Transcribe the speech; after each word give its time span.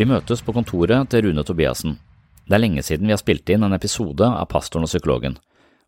Vi 0.00 0.06
møtes 0.08 0.40
på 0.40 0.54
kontoret 0.56 1.10
til 1.12 1.26
Rune 1.26 1.42
Tobiassen. 1.44 1.98
Det 2.48 2.54
er 2.56 2.62
lenge 2.62 2.80
siden 2.80 3.04
vi 3.04 3.12
har 3.12 3.18
spilt 3.20 3.50
inn 3.52 3.66
en 3.66 3.76
episode 3.76 4.24
av 4.24 4.46
Pastoren 4.48 4.86
og 4.86 4.88
psykologen, 4.88 5.34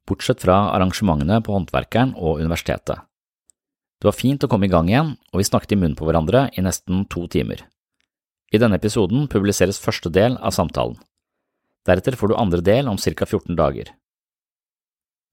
bortsett 0.04 0.42
fra 0.44 0.66
arrangementene 0.74 1.38
på 1.40 1.54
Håndverkeren 1.54 2.12
og 2.20 2.42
universitetet. 2.42 3.00
Det 3.96 4.10
var 4.10 4.18
fint 4.18 4.44
å 4.44 4.50
komme 4.52 4.68
i 4.68 4.72
gang 4.74 4.90
igjen, 4.90 5.14
og 5.32 5.40
vi 5.40 5.46
snakket 5.48 5.72
i 5.72 5.78
munnen 5.78 5.96
på 5.96 6.04
hverandre 6.04 6.42
i 6.52 6.64
nesten 6.66 7.06
to 7.08 7.24
timer. 7.32 7.62
I 8.52 8.60
denne 8.60 8.76
episoden 8.76 9.24
publiseres 9.32 9.80
første 9.80 10.12
del 10.12 10.36
av 10.44 10.52
samtalen. 10.52 11.00
Deretter 11.88 12.12
får 12.20 12.34
du 12.34 12.36
andre 12.36 12.60
del 12.60 12.92
om 12.92 13.00
ca 13.00 13.24
14 13.24 13.56
dager. 13.56 13.94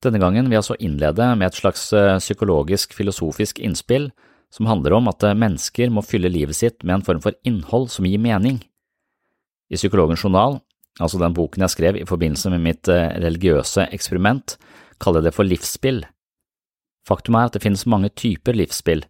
Denne 0.00 0.22
gangen 0.24 0.48
vil 0.48 0.56
jeg 0.56 0.64
altså 0.64 0.78
innlede 0.80 1.28
med 1.36 1.50
et 1.50 1.60
slags 1.60 1.84
eh, 1.92 2.16
psykologisk-filosofisk 2.16 3.60
innspill 3.60 4.08
som 4.48 4.72
handler 4.72 4.96
om 4.96 5.12
at 5.12 5.20
eh, 5.20 5.36
mennesker 5.36 5.92
må 5.92 6.00
fylle 6.00 6.32
livet 6.32 6.56
sitt 6.56 6.80
med 6.80 6.96
en 6.96 7.08
form 7.10 7.20
for 7.20 7.36
innhold 7.44 7.90
som 7.92 8.08
gir 8.08 8.16
mening. 8.16 8.62
I 9.70 9.78
Psykologens 9.78 10.24
journal, 10.24 10.58
altså 10.98 11.20
den 11.20 11.34
boken 11.36 11.62
jeg 11.64 11.74
skrev 11.74 11.98
i 12.00 12.06
forbindelse 12.08 12.50
med 12.50 12.64
mitt 12.64 12.90
eh, 12.90 13.14
religiøse 13.22 13.86
eksperiment, 13.94 14.56
kaller 15.00 15.22
jeg 15.22 15.30
det 15.30 15.36
for 15.36 15.46
livsspill. 15.48 16.02
Faktum 17.06 17.38
er 17.38 17.48
at 17.48 17.56
det 17.56 17.62
finnes 17.64 17.86
mange 17.88 18.10
typer 18.12 18.58
livsspill, 18.58 19.04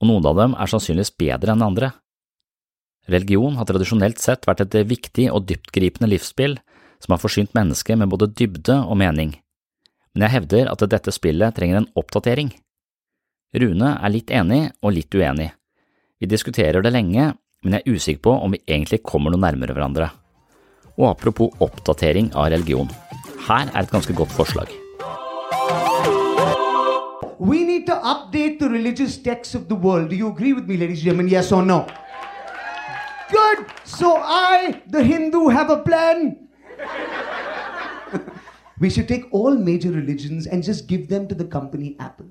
og 0.00 0.08
noen 0.08 0.26
av 0.30 0.38
dem 0.38 0.56
er 0.58 0.70
sannsynligvis 0.70 1.14
bedre 1.20 1.54
enn 1.54 1.66
andre. 1.66 1.90
Religion 3.10 3.58
har 3.58 3.68
tradisjonelt 3.68 4.22
sett 4.22 4.46
vært 4.48 4.64
et 4.64 4.78
viktig 4.88 5.28
og 5.34 5.44
dyptgripende 5.50 6.08
livsspill 6.08 6.56
som 7.02 7.12
har 7.12 7.20
forsynt 7.20 7.52
mennesket 7.56 7.98
med 8.00 8.08
både 8.08 8.30
dybde 8.32 8.78
og 8.86 8.96
mening, 8.96 9.34
men 10.14 10.24
jeg 10.24 10.36
hevder 10.38 10.70
at 10.70 10.84
dette 10.88 11.12
spillet 11.12 11.56
trenger 11.56 11.82
en 11.82 11.90
oppdatering. 11.98 12.52
Rune 13.54 13.90
er 13.98 14.12
litt 14.14 14.30
enig 14.34 14.62
og 14.80 14.94
litt 14.96 15.14
uenig. 15.14 15.50
Vi 16.22 16.30
diskuterer 16.30 16.82
det 16.82 16.94
lenge, 16.94 17.34
men 17.64 17.78
jeg 17.78 17.82
er 17.82 17.96
usikker 17.96 18.22
på 18.22 18.36
om 18.44 18.52
vi 18.52 18.60
egentlig 18.68 19.00
kommer 19.02 19.32
noe 19.32 19.40
nærmere 19.40 19.72
hverandre. 19.72 20.10
Og 20.94 21.08
apropos 21.10 21.56
oppdatering 21.64 22.30
av 22.36 22.52
religion, 22.52 22.90
her 23.48 23.72
er 23.72 23.82
et 23.82 23.92
ganske 23.92 24.14
godt 24.14 24.32
forslag. 24.32 24.68
We 27.40 27.64
need 27.64 27.88
to 27.88 27.96
update 27.96 28.60
the 28.60 28.68
religious 28.70 29.16
texts 29.18 29.54
of 29.54 29.66
the 29.68 29.74
world. 29.74 30.10
Do 30.10 30.16
you 30.16 30.28
agree 30.28 30.52
with 30.52 30.68
me, 30.68 30.76
ladies 30.76 31.00
and 31.00 31.04
gentlemen? 31.04 31.32
Yes 31.32 31.52
or 31.52 31.64
no? 31.64 31.84
Good. 33.32 33.66
So 33.84 34.16
I, 34.16 34.80
the 34.86 35.02
Hindu, 35.02 35.48
have 35.48 35.70
a 35.70 35.82
plan. 35.82 36.48
we 38.80 38.88
should 38.88 39.08
take 39.08 39.24
all 39.32 39.56
major 39.56 39.90
religions 39.90 40.46
and 40.46 40.62
just 40.62 40.86
give 40.86 41.08
them 41.08 41.26
to 41.28 41.34
the 41.34 41.44
company 41.44 41.96
Apple. 41.98 42.26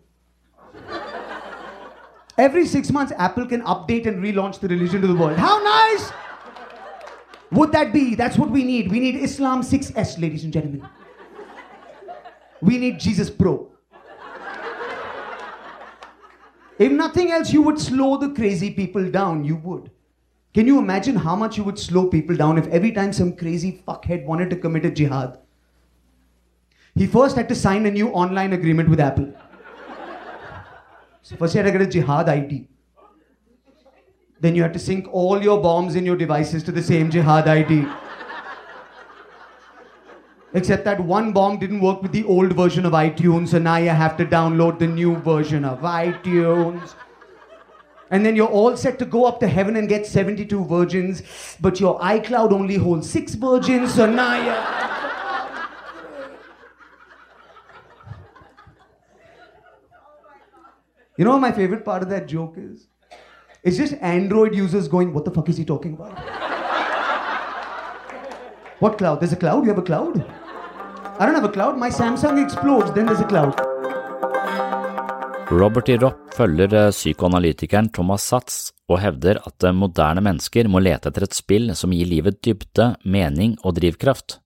Every 2.38 2.66
six 2.66 2.92
months, 2.92 3.14
Apple 3.18 3.46
can 3.46 3.62
update 3.62 4.08
and 4.08 4.24
relaunch 4.24 4.60
the 4.60 4.68
religion 4.68 5.02
to 5.02 5.08
the 5.08 5.16
world. 5.16 5.38
How 5.38 5.62
nice 5.62 6.12
would 7.52 7.72
that 7.74 7.94
be? 7.94 8.16
That's 8.16 8.38
what 8.38 8.50
we 8.50 8.64
need. 8.64 8.92
We 8.92 9.00
need 9.00 9.16
Islam 9.16 9.62
6S, 9.62 10.20
ladies 10.20 10.44
and 10.44 10.52
gentlemen. 10.52 10.88
We 12.62 12.78
need 12.78 13.00
Jesus 13.00 13.30
Pro. 13.30 13.70
If 16.80 16.92
nothing 16.92 17.32
else, 17.32 17.54
you 17.54 17.62
would 17.62 17.80
slow 17.80 18.18
the 18.18 18.30
crazy 18.30 18.72
people 18.72 19.10
down. 19.12 19.46
You 19.46 19.58
would. 19.58 19.92
Can 20.54 20.66
you 20.66 20.80
imagine 20.80 21.16
how 21.16 21.36
much 21.36 21.58
you 21.58 21.64
would 21.64 21.78
slow 21.78 22.08
people 22.08 22.36
down 22.36 22.58
if 22.58 22.68
every 22.68 22.92
time 22.92 23.14
some 23.14 23.36
crazy 23.36 23.84
fuckhead 23.88 24.26
wanted 24.26 24.50
to 24.50 24.56
commit 24.56 24.86
a 24.86 24.92
jihad, 24.92 25.40
he 26.96 27.08
first 27.08 27.36
had 27.36 27.50
to 27.50 27.56
sign 27.56 27.86
a 27.86 27.92
new 27.92 28.10
online 28.10 28.54
agreement 28.54 28.90
with 28.90 29.00
Apple? 29.00 29.34
So 31.24 31.38
first, 31.38 31.56
you 31.56 31.64
had 31.64 31.72
to 31.72 31.78
get 31.78 31.82
a 31.82 31.90
jihad 31.90 32.28
ID. 32.28 32.68
Then 34.42 34.56
you 34.56 34.62
had 34.62 34.74
to 34.74 34.80
sync 34.80 35.08
all 35.10 35.42
your 35.42 35.62
bombs 35.62 35.96
in 35.96 36.06
your 36.06 36.18
devices 36.18 36.64
to 36.64 36.72
the 36.74 36.84
same 36.84 37.10
jihad 37.10 37.48
ID. 37.48 37.88
Except 40.54 40.84
that 40.84 41.00
one 41.00 41.32
bomb 41.32 41.60
didn't 41.60 41.80
work 41.80 42.02
with 42.02 42.12
the 42.12 42.26
old 42.26 42.52
version 42.52 42.86
of 42.86 42.92
iTunes, 42.92 43.48
so 43.50 43.58
now 43.58 43.78
you 43.78 43.90
have 43.90 44.18
to 44.18 44.26
download 44.26 44.80
the 44.80 44.86
new 44.86 45.16
version 45.16 45.64
of 45.64 45.80
iTunes. 45.80 46.94
And 48.12 48.26
then 48.26 48.36
you're 48.36 48.50
all 48.50 48.76
set 48.76 49.00
to 49.00 49.06
go 49.06 49.24
up 49.24 49.40
to 49.40 49.48
heaven 49.48 49.78
and 49.78 49.88
get 49.88 50.06
72 50.06 50.66
virgins, 50.66 51.24
but 51.62 51.80
your 51.80 51.98
iCloud 52.02 52.52
only 52.52 52.76
holds 52.76 53.10
six 53.10 53.34
virgins, 53.34 53.94
so 53.94 54.06
now 54.06 54.36
you. 54.44 55.23
You 61.16 61.26
know 61.26 61.32
what 61.32 61.42
my 61.42 61.52
favorite 61.52 61.86
part 61.86 62.02
of 62.02 62.10
that 62.10 62.28
joke 62.28 62.56
is? 62.58 62.88
It's 63.64 63.78
just 63.78 63.94
Android 64.02 64.56
users 64.56 64.88
going, 64.88 65.14
What 65.14 65.26
the 65.26 65.32
fuck 65.32 65.48
is 65.48 65.58
he 65.58 65.64
talking 65.64 65.94
about? 65.94 66.18
what 68.80 68.98
cloud? 68.98 69.20
There's 69.20 69.32
a 69.32 69.36
cloud? 69.36 69.64
You 69.64 69.70
have 69.70 69.78
a 69.78 69.84
cloud? 69.84 70.26
I 71.20 71.26
don't 71.28 71.36
have 71.36 71.44
a 71.44 71.52
cloud. 71.52 71.78
My 71.78 71.90
Samsung 71.92 72.44
explodes, 72.44 72.92
then 72.94 73.06
there's 73.06 73.20
a 73.20 73.28
cloud. 73.28 73.54
Robert 75.52 75.90
E. 75.90 75.98
Ropp 76.02 76.34
følger 76.34 76.74
eh, 76.74 76.90
psykoanalytikeren 76.90 77.92
Thomas 77.94 78.24
Satz 78.26 78.72
og 78.90 78.98
hevder 79.04 79.38
at 79.46 79.64
eh, 79.64 79.76
moderne 79.76 80.24
mennesker 80.26 80.66
må 80.66 80.82
lete 80.82 81.12
etter 81.12 81.28
et 81.28 81.38
spill 81.38 81.76
som 81.78 81.94
gir 81.94 82.10
livet 82.10 82.40
dybde, 82.42 82.96
mening 83.06 83.54
og 83.62 83.76
drivkraft. 83.78 84.40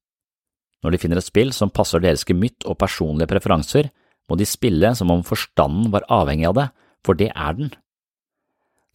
Når 0.84 0.92
de 0.92 1.00
finner 1.00 1.22
et 1.22 1.30
spill 1.30 1.56
som 1.56 1.72
passer 1.72 2.04
deres 2.04 2.28
gemytt 2.28 2.68
og 2.68 2.76
personlige 2.84 3.32
preferanser, 3.32 3.88
må 4.28 4.38
de 4.40 4.48
spille 4.48 4.94
som 4.96 5.12
om 5.14 5.24
forstanden 5.26 5.92
var 5.94 6.08
avhengig 6.12 6.48
av 6.50 6.58
det, 6.58 6.68
for 7.06 7.18
det 7.20 7.30
er 7.34 7.58
den. 7.58 7.72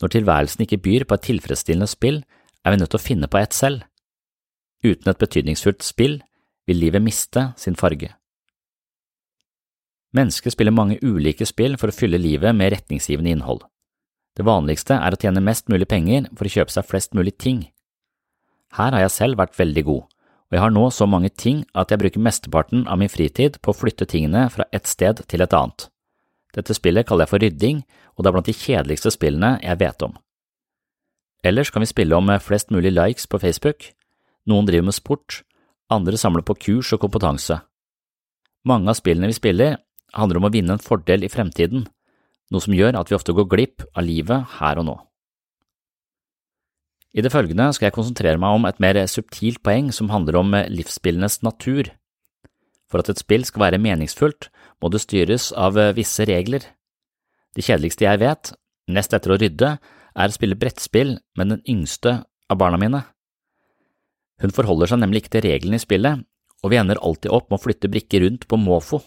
Når 0.02 0.12
tilværelsen 0.16 0.64
ikke 0.64 0.82
byr 0.82 1.06
på 1.06 1.16
et 1.16 1.26
tilfredsstillende 1.28 1.88
spill, 1.88 2.22
er 2.64 2.74
vi 2.74 2.80
nødt 2.80 2.92
til 2.92 3.00
å 3.00 3.06
finne 3.06 3.30
på 3.30 3.40
et 3.40 3.54
selv. 3.56 3.84
Uten 4.82 5.10
et 5.10 5.20
betydningsfullt 5.20 5.84
spill 5.86 6.18
vil 6.66 6.80
livet 6.82 7.02
miste 7.02 7.52
sin 7.56 7.78
farge. 7.78 8.10
Mennesker 10.12 10.52
spiller 10.52 10.74
mange 10.74 10.98
ulike 11.00 11.46
spill 11.48 11.78
for 11.80 11.88
å 11.88 11.96
fylle 11.96 12.20
livet 12.20 12.52
med 12.56 12.74
retningsgivende 12.74 13.32
innhold. 13.32 13.62
Det 14.36 14.44
vanligste 14.44 14.96
er 14.98 15.14
å 15.14 15.20
tjene 15.20 15.44
mest 15.44 15.70
mulig 15.72 15.88
penger 15.88 16.28
for 16.36 16.48
å 16.48 16.52
kjøpe 16.52 16.74
seg 16.74 16.88
flest 16.88 17.16
mulig 17.16 17.36
ting. 17.40 17.64
Her 18.76 18.92
har 18.92 19.04
jeg 19.04 19.14
selv 19.14 19.40
vært 19.40 19.56
veldig 19.58 19.84
god, 19.88 20.04
og 20.52 20.58
jeg 20.58 20.60
har 20.66 20.72
nå 20.74 20.82
så 20.92 21.06
mange 21.08 21.30
ting 21.32 21.62
at 21.72 21.88
jeg 21.88 22.02
bruker 22.02 22.20
mesteparten 22.20 22.82
av 22.84 22.98
min 23.00 23.08
fritid 23.08 23.54
på 23.64 23.72
å 23.72 23.76
flytte 23.78 24.04
tingene 24.04 24.44
fra 24.52 24.66
et 24.68 24.84
sted 24.84 25.22
til 25.24 25.40
et 25.40 25.54
annet. 25.56 25.86
Dette 26.52 26.76
spillet 26.76 27.08
kaller 27.08 27.24
jeg 27.24 27.30
for 27.30 27.40
rydding, 27.40 27.78
og 28.12 28.20
det 28.20 28.28
er 28.28 28.34
blant 28.36 28.50
de 28.50 28.54
kjedeligste 28.58 29.14
spillene 29.14 29.54
jeg 29.62 29.80
vet 29.80 30.04
om. 30.04 30.12
Ellers 31.40 31.72
kan 31.72 31.80
vi 31.80 31.88
spille 31.88 32.18
om 32.20 32.28
flest 32.44 32.68
mulig 32.68 32.92
likes 32.92 33.24
på 33.24 33.40
Facebook, 33.40 33.88
noen 34.44 34.68
driver 34.68 34.90
med 34.90 34.98
sport, 34.98 35.40
andre 35.88 36.20
samler 36.20 36.44
på 36.44 36.58
kurs 36.66 36.92
og 36.92 37.00
kompetanse. 37.00 37.56
Mange 38.68 38.92
av 38.92 39.00
spillene 39.00 39.32
vi 39.32 39.38
spiller, 39.40 39.80
handler 40.12 40.36
om 40.36 40.50
å 40.50 40.52
vinne 40.52 40.76
en 40.76 40.84
fordel 40.84 41.24
i 41.24 41.32
fremtiden, 41.32 41.88
noe 42.52 42.60
som 42.60 42.76
gjør 42.76 43.00
at 43.00 43.08
vi 43.08 43.16
ofte 43.16 43.32
går 43.32 43.48
glipp 43.48 43.88
av 43.96 44.04
livet 44.04 44.58
her 44.60 44.84
og 44.84 44.90
nå. 44.90 44.98
I 47.12 47.20
det 47.20 47.32
følgende 47.32 47.68
skal 47.76 47.90
jeg 47.90 47.96
konsentrere 47.96 48.40
meg 48.40 48.56
om 48.56 48.66
et 48.68 48.78
mer 48.80 48.96
subtilt 49.10 49.60
poeng 49.64 49.90
som 49.92 50.08
handler 50.12 50.38
om 50.40 50.54
livsspillenes 50.72 51.42
natur. 51.44 51.90
For 52.88 53.02
at 53.02 53.10
et 53.12 53.20
spill 53.20 53.44
skal 53.48 53.66
være 53.66 53.80
meningsfullt, 53.82 54.48
må 54.80 54.88
det 54.92 55.02
styres 55.04 55.50
av 55.52 55.76
visse 55.96 56.24
regler. 56.28 56.64
Det 57.52 57.64
kjedeligste 57.66 58.06
jeg 58.08 58.20
vet, 58.22 58.52
nest 58.88 59.12
etter 59.12 59.34
å 59.34 59.38
rydde, 59.40 59.76
er 60.12 60.28
å 60.28 60.34
spille 60.34 60.58
brettspill 60.58 61.16
med 61.38 61.52
den 61.52 61.62
yngste 61.68 62.22
av 62.48 62.60
barna 62.60 62.80
mine. 62.80 63.04
Hun 64.42 64.52
forholder 64.54 64.90
seg 64.90 65.00
nemlig 65.02 65.22
ikke 65.22 65.36
til 65.36 65.46
reglene 65.46 65.78
i 65.78 65.84
spillet, 65.84 66.24
og 66.62 66.72
vi 66.72 66.78
ender 66.80 67.00
alltid 67.00 67.32
opp 67.32 67.50
med 67.50 67.60
å 67.60 67.62
flytte 67.62 67.90
brikker 67.92 68.24
rundt 68.24 68.48
på 68.48 68.58
måfo. 68.60 69.02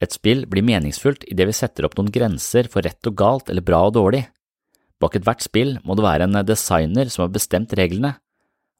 Et 0.00 0.12
spill 0.14 0.46
blir 0.48 0.64
meningsfullt 0.64 1.26
idet 1.28 1.46
vi 1.50 1.56
setter 1.56 1.84
opp 1.84 1.98
noen 1.98 2.12
grenser 2.12 2.70
for 2.72 2.86
rett 2.86 3.04
og 3.10 3.18
galt 3.20 3.50
eller 3.52 3.64
bra 3.64 3.82
og 3.88 3.96
dårlig. 3.98 4.24
Bak 5.00 5.16
ethvert 5.16 5.44
spill 5.44 5.78
må 5.86 5.96
det 5.96 6.04
være 6.04 6.26
en 6.28 6.40
designer 6.44 7.08
som 7.08 7.24
har 7.24 7.32
bestemt 7.32 7.72
reglene, 7.78 8.14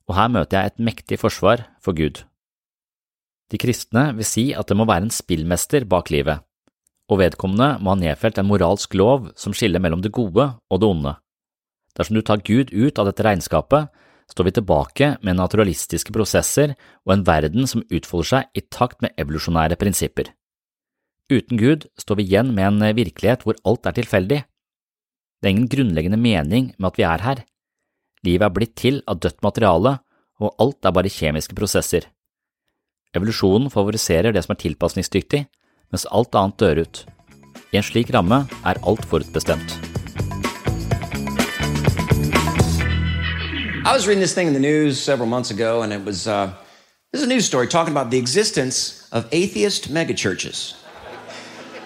og 0.09 0.17
her 0.19 0.29
møter 0.33 0.59
jeg 0.59 0.73
et 0.73 0.85
mektig 0.91 1.21
forsvar 1.23 1.65
for 1.81 1.97
Gud. 1.97 2.25
De 3.51 3.59
kristne 3.59 4.11
vil 4.19 4.27
si 4.27 4.51
at 4.55 4.69
det 4.71 4.77
må 4.79 4.87
være 4.87 5.09
en 5.09 5.15
spillmester 5.15 5.87
bak 5.89 6.13
livet, 6.13 6.43
og 7.11 7.23
vedkommende 7.23 7.81
må 7.83 7.95
ha 7.95 7.99
nedfelt 7.99 8.39
en 8.39 8.49
moralsk 8.51 8.95
lov 8.99 9.31
som 9.39 9.55
skiller 9.57 9.83
mellom 9.83 10.05
det 10.05 10.13
gode 10.15 10.47
og 10.71 10.83
det 10.83 10.91
onde. 10.91 11.17
Dersom 11.99 12.19
du 12.19 12.23
tar 12.23 12.45
Gud 12.47 12.71
ut 12.71 13.01
av 13.01 13.09
dette 13.09 13.25
regnskapet, 13.27 13.89
står 14.31 14.47
vi 14.47 14.53
tilbake 14.55 15.09
med 15.27 15.39
naturalistiske 15.41 16.15
prosesser 16.15 16.77
og 17.07 17.17
en 17.17 17.25
verden 17.27 17.67
som 17.67 17.83
utfolder 17.91 18.29
seg 18.29 18.61
i 18.61 18.63
takt 18.71 19.01
med 19.03 19.17
evolusjonære 19.19 19.79
prinsipper. 19.81 20.31
Uten 21.31 21.59
Gud 21.59 21.89
står 21.99 22.21
vi 22.21 22.29
igjen 22.29 22.53
med 22.55 22.69
en 22.69 22.97
virkelighet 22.99 23.43
hvor 23.47 23.59
alt 23.67 23.87
er 23.87 23.97
tilfeldig. 23.99 24.41
Det 25.41 25.49
er 25.49 25.55
ingen 25.55 25.71
grunnleggende 25.73 26.19
mening 26.21 26.75
med 26.77 26.91
at 26.91 26.99
vi 26.99 27.05
er 27.09 27.23
her. 27.25 27.39
Livet 28.29 28.45
er 28.45 28.53
blitt 28.53 28.75
til 28.77 28.99
av 29.09 29.23
dødt 29.25 29.39
materiale, 29.41 29.95
og 30.37 30.53
alt 30.61 30.85
er 30.85 30.93
bare 30.93 31.13
kjemiske 31.13 31.57
prosesser. 31.57 32.05
Evolusjonen 33.17 33.73
favoriserer 33.73 34.37
det 34.37 34.43
som 34.45 34.53
er 34.53 34.61
tilpasningsdyktig, 34.61 35.47
mens 35.91 36.05
alt 36.13 36.37
annet 36.37 36.61
dør 36.61 36.83
ut. 36.85 37.01
I 37.73 37.81
en 37.81 37.87
slik 37.87 38.13
ramme 38.13 38.43
er 38.69 38.83
alt 38.85 39.09
forutbestemt. 39.09 39.79
I 43.81 43.93
was 43.97 44.07
reading 44.07 44.21
this 44.21 44.35
thing 44.35 44.47
in 44.47 44.53
the 44.53 44.61
news 44.61 45.01
several 45.01 45.27
months 45.27 45.51
ago, 45.51 45.81
and 45.81 45.93
it 45.93 46.05
was 46.05 46.29
uh, 46.29 46.53
this 47.13 47.23
is 47.23 47.27
a 47.27 47.31
news 47.31 47.47
story 47.47 47.67
talking 47.67 47.97
about 47.97 48.11
the 48.11 48.19
existence 48.19 49.09
of 49.11 49.25
atheist 49.33 49.89
megachurches. 49.89 50.80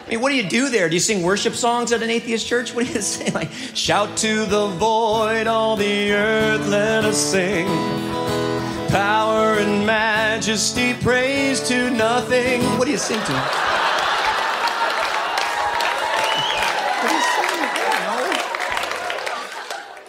I 0.06 0.10
mean, 0.10 0.20
what 0.20 0.28
do 0.28 0.36
you 0.36 0.46
do 0.46 0.68
there? 0.68 0.90
Do 0.90 0.94
you 0.94 1.00
sing 1.00 1.22
worship 1.22 1.54
songs 1.54 1.90
at 1.90 2.02
an 2.02 2.10
atheist 2.10 2.46
church? 2.46 2.74
What 2.74 2.86
do 2.86 2.92
you 2.92 3.00
say? 3.02 3.30
Like, 3.30 3.50
shout 3.74 4.18
to 4.18 4.44
the 4.44 4.66
void, 4.66 5.46
all 5.46 5.76
the 5.76 6.12
earth, 6.12 6.68
let 6.68 7.06
us 7.06 7.16
sing. 7.16 7.66
Power 8.90 9.54
and 9.58 9.86
majesty, 9.86 10.92
praise 10.94 11.66
to 11.68 11.90
nothing. 11.90 12.62
What 12.78 12.84
do 12.84 12.90
you 12.90 12.98
sing 12.98 13.18
to? 13.18 13.32
You 13.32 13.38
sing? 17.22 17.48
I. 18.06 18.50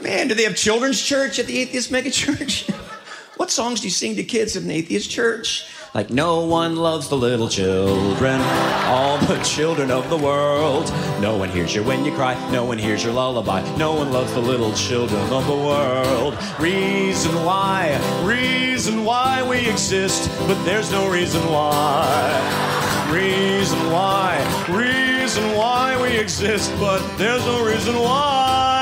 Man, 0.01 0.27
do 0.27 0.33
they 0.35 0.43
have 0.43 0.57
children's 0.57 1.01
church 1.01 1.39
at 1.39 1.45
the 1.45 1.57
atheist 1.57 1.89
megachurch? 1.89 2.69
what 3.37 3.49
songs 3.49 3.79
do 3.79 3.87
you 3.87 3.91
sing 3.91 4.17
to 4.17 4.25
kids 4.25 4.57
at 4.57 4.63
an 4.63 4.71
atheist 4.71 5.09
church? 5.09 5.69
Like, 5.95 6.09
no 6.09 6.43
one 6.43 6.75
loves 6.75 7.07
the 7.07 7.15
little 7.15 7.47
children, 7.47 8.41
all 8.87 9.17
the 9.17 9.41
children 9.45 9.89
of 9.91 10.09
the 10.09 10.17
world. 10.17 10.91
No 11.21 11.37
one 11.37 11.47
hears 11.47 11.73
you 11.73 11.83
when 11.83 12.03
you 12.03 12.11
cry, 12.11 12.35
no 12.51 12.65
one 12.65 12.77
hears 12.77 13.01
your 13.01 13.13
lullaby, 13.13 13.61
no 13.77 13.95
one 13.95 14.11
loves 14.11 14.33
the 14.33 14.41
little 14.41 14.73
children 14.73 15.21
of 15.31 15.47
the 15.47 15.55
world. 15.55 16.37
Reason 16.59 17.33
why, 17.45 17.97
reason 18.25 19.05
why 19.05 19.41
we 19.47 19.69
exist, 19.69 20.29
but 20.49 20.61
there's 20.65 20.91
no 20.91 21.09
reason 21.09 21.41
why. 21.49 23.07
Reason 23.09 23.79
why, 23.89 24.35
reason 24.67 25.55
why 25.55 25.97
we 26.01 26.17
exist, 26.17 26.73
but 26.77 26.99
there's 27.17 27.45
no 27.45 27.65
reason 27.65 27.95
why. 27.95 28.74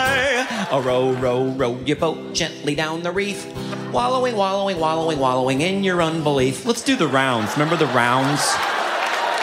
A 0.73 0.81
row, 0.81 1.13
row, 1.21 1.53
row 1.53 1.77
your 1.85 1.97
boat 1.97 2.33
gently 2.33 2.73
down 2.73 3.03
the 3.03 3.11
reef. 3.11 3.45
Wallowing, 3.93 4.35
wallowing, 4.35 4.79
wallowing, 4.79 5.19
wallowing 5.19 5.61
in 5.61 5.83
your 5.83 6.01
unbelief. 6.01 6.65
Let's 6.65 6.81
do 6.81 6.95
the 6.95 7.05
rounds. 7.05 7.53
Remember 7.53 7.77
the 7.77 7.93
rounds? 7.93 8.41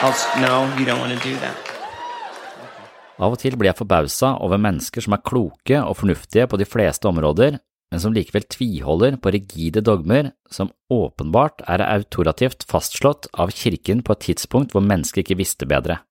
I'll, 0.02 0.10
no, 0.42 0.66
you 0.76 0.84
don't 0.84 0.98
want 0.98 1.14
to 1.14 1.22
do 1.22 1.38
that. 1.38 1.54
Av 3.20 3.30
og 3.30 3.38
til 3.38 3.54
blir 3.54 3.70
jeg 3.70 3.78
forbausa 3.78 4.32
over 4.42 4.58
mennesker 4.58 5.06
som 5.06 5.14
er 5.14 5.22
kloke 5.22 5.78
og 5.78 6.00
fornuftige 6.00 6.50
på 6.50 6.58
de 6.58 6.66
fleste 6.66 7.06
områder, 7.06 7.62
men 7.94 8.02
som 8.02 8.16
likevel 8.16 8.50
tviholder 8.50 9.22
på 9.22 9.30
rigide 9.30 9.86
dogmer 9.86 10.32
som 10.50 10.74
åpenbart 10.90 11.62
er 11.70 11.86
autorativt 11.86 12.66
fastslått 12.66 13.30
av 13.38 13.54
kirken 13.54 14.02
på 14.02 14.18
et 14.18 14.26
tidspunkt 14.32 14.74
hvor 14.74 14.82
mennesket 14.82 15.22
ikke 15.22 15.38
visste 15.44 15.70
bedre. 15.70 16.02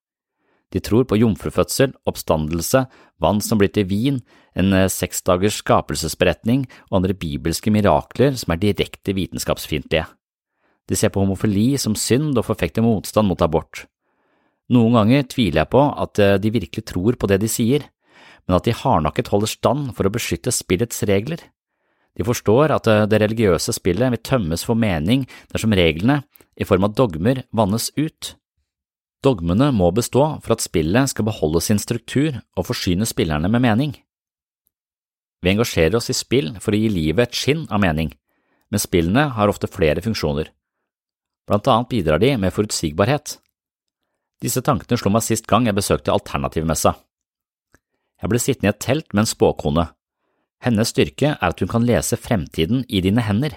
De 0.70 0.80
tror 0.80 1.06
på 1.08 1.18
jomfrufødsel, 1.18 1.96
oppstandelse, 2.06 2.84
vann 3.20 3.40
som 3.42 3.58
blir 3.58 3.72
til 3.74 3.88
vin, 3.90 4.20
en 4.58 4.74
eh, 4.74 4.88
seksdagers 4.90 5.60
skapelsesberetning 5.64 6.66
og 6.90 7.00
andre 7.00 7.16
bibelske 7.18 7.72
mirakler 7.74 8.36
som 8.38 8.54
er 8.54 8.62
direkte 8.62 9.14
vitenskapsfiendtlige. 9.16 10.06
De 10.90 10.98
ser 10.98 11.12
på 11.14 11.22
homofili 11.22 11.74
som 11.78 11.94
synd 11.98 12.38
og 12.38 12.46
forfekter 12.48 12.82
motstand 12.86 13.30
mot 13.30 13.42
abort. 13.42 13.84
Noen 14.70 14.94
ganger 14.94 15.26
tviler 15.30 15.64
jeg 15.64 15.72
på 15.74 15.82
at 16.04 16.22
eh, 16.22 16.36
de 16.42 16.54
virkelig 16.54 16.86
tror 16.86 17.18
på 17.18 17.30
det 17.30 17.40
de 17.42 17.50
sier, 17.50 17.86
men 18.46 18.58
at 18.58 18.66
de 18.66 18.74
hardnakket 18.74 19.30
holder 19.30 19.50
stand 19.50 19.94
for 19.96 20.06
å 20.06 20.14
beskytte 20.14 20.54
spillets 20.54 21.02
regler. 21.10 21.42
De 22.18 22.26
forstår 22.26 22.74
at 22.74 22.90
eh, 22.90 23.06
det 23.10 23.22
religiøse 23.22 23.74
spillet 23.74 24.14
vil 24.14 24.22
tømmes 24.26 24.66
for 24.66 24.78
mening 24.78 25.26
dersom 25.50 25.74
reglene, 25.74 26.22
i 26.60 26.66
form 26.66 26.84
av 26.84 26.94
dogmer, 26.98 27.44
vannes 27.56 27.88
ut. 27.96 28.34
Dogmene 29.20 29.68
må 29.76 29.90
bestå 29.92 30.22
for 30.40 30.54
at 30.54 30.64
spillet 30.64 31.12
skal 31.12 31.26
beholde 31.28 31.60
sin 31.60 31.80
struktur 31.80 32.38
og 32.56 32.66
forsyne 32.70 33.08
spillerne 33.08 33.50
med 33.52 33.60
mening. 33.66 33.92
Vi 35.44 35.52
engasjerer 35.52 35.98
oss 35.98 36.08
i 36.12 36.16
spill 36.16 36.54
for 36.60 36.72
å 36.72 36.80
gi 36.80 36.88
livet 36.92 37.28
et 37.28 37.36
skinn 37.36 37.66
av 37.72 37.82
mening, 37.84 38.12
men 38.72 38.80
spillene 38.80 39.26
har 39.36 39.52
ofte 39.52 39.68
flere 39.68 40.00
funksjoner. 40.04 40.48
Blant 41.48 41.68
annet 41.68 41.90
bidrar 41.92 42.20
de 42.22 42.32
med 42.40 42.54
forutsigbarhet. 42.54 43.36
Disse 44.40 44.62
tankene 44.64 44.96
slo 45.00 45.12
meg 45.12 45.24
sist 45.26 45.48
gang 45.48 45.66
jeg 45.68 45.76
besøkte 45.76 46.12
Alternativmessa. 46.14 46.94
Jeg 48.20 48.32
ble 48.32 48.40
sittende 48.40 48.70
i 48.70 48.74
et 48.74 48.84
telt 48.84 49.12
med 49.12 49.24
en 49.24 49.32
spåkone. 49.32 49.86
Hennes 50.64 50.92
styrke 50.92 51.34
er 51.34 51.52
at 51.52 51.60
hun 51.60 51.68
kan 51.72 51.84
lese 51.88 52.16
fremtiden 52.20 52.84
i 52.88 53.00
dine 53.04 53.24
hender. 53.24 53.56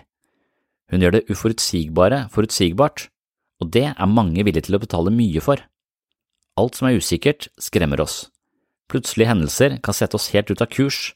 Hun 0.92 1.04
gjør 1.04 1.18
det 1.18 1.25
uforutsigbare 1.31 2.25
forutsigbart, 2.31 3.10
og 3.63 3.71
det 3.71 3.88
er 3.94 4.12
mange 4.12 4.44
villige 4.44 4.68
til 4.68 4.77
å 4.77 4.83
betale 4.83 5.13
mye 5.13 5.42
for. 5.44 5.63
Alt 6.60 6.77
som 6.77 6.89
er 6.89 7.00
usikkert, 7.00 7.48
skremmer 7.57 8.04
oss. 8.04 8.27
Plutselige 8.92 9.31
hendelser 9.31 9.80
kan 9.83 9.95
sette 9.95 10.19
oss 10.19 10.30
helt 10.36 10.51
ut 10.51 10.62
av 10.62 10.69
kurs, 10.69 11.13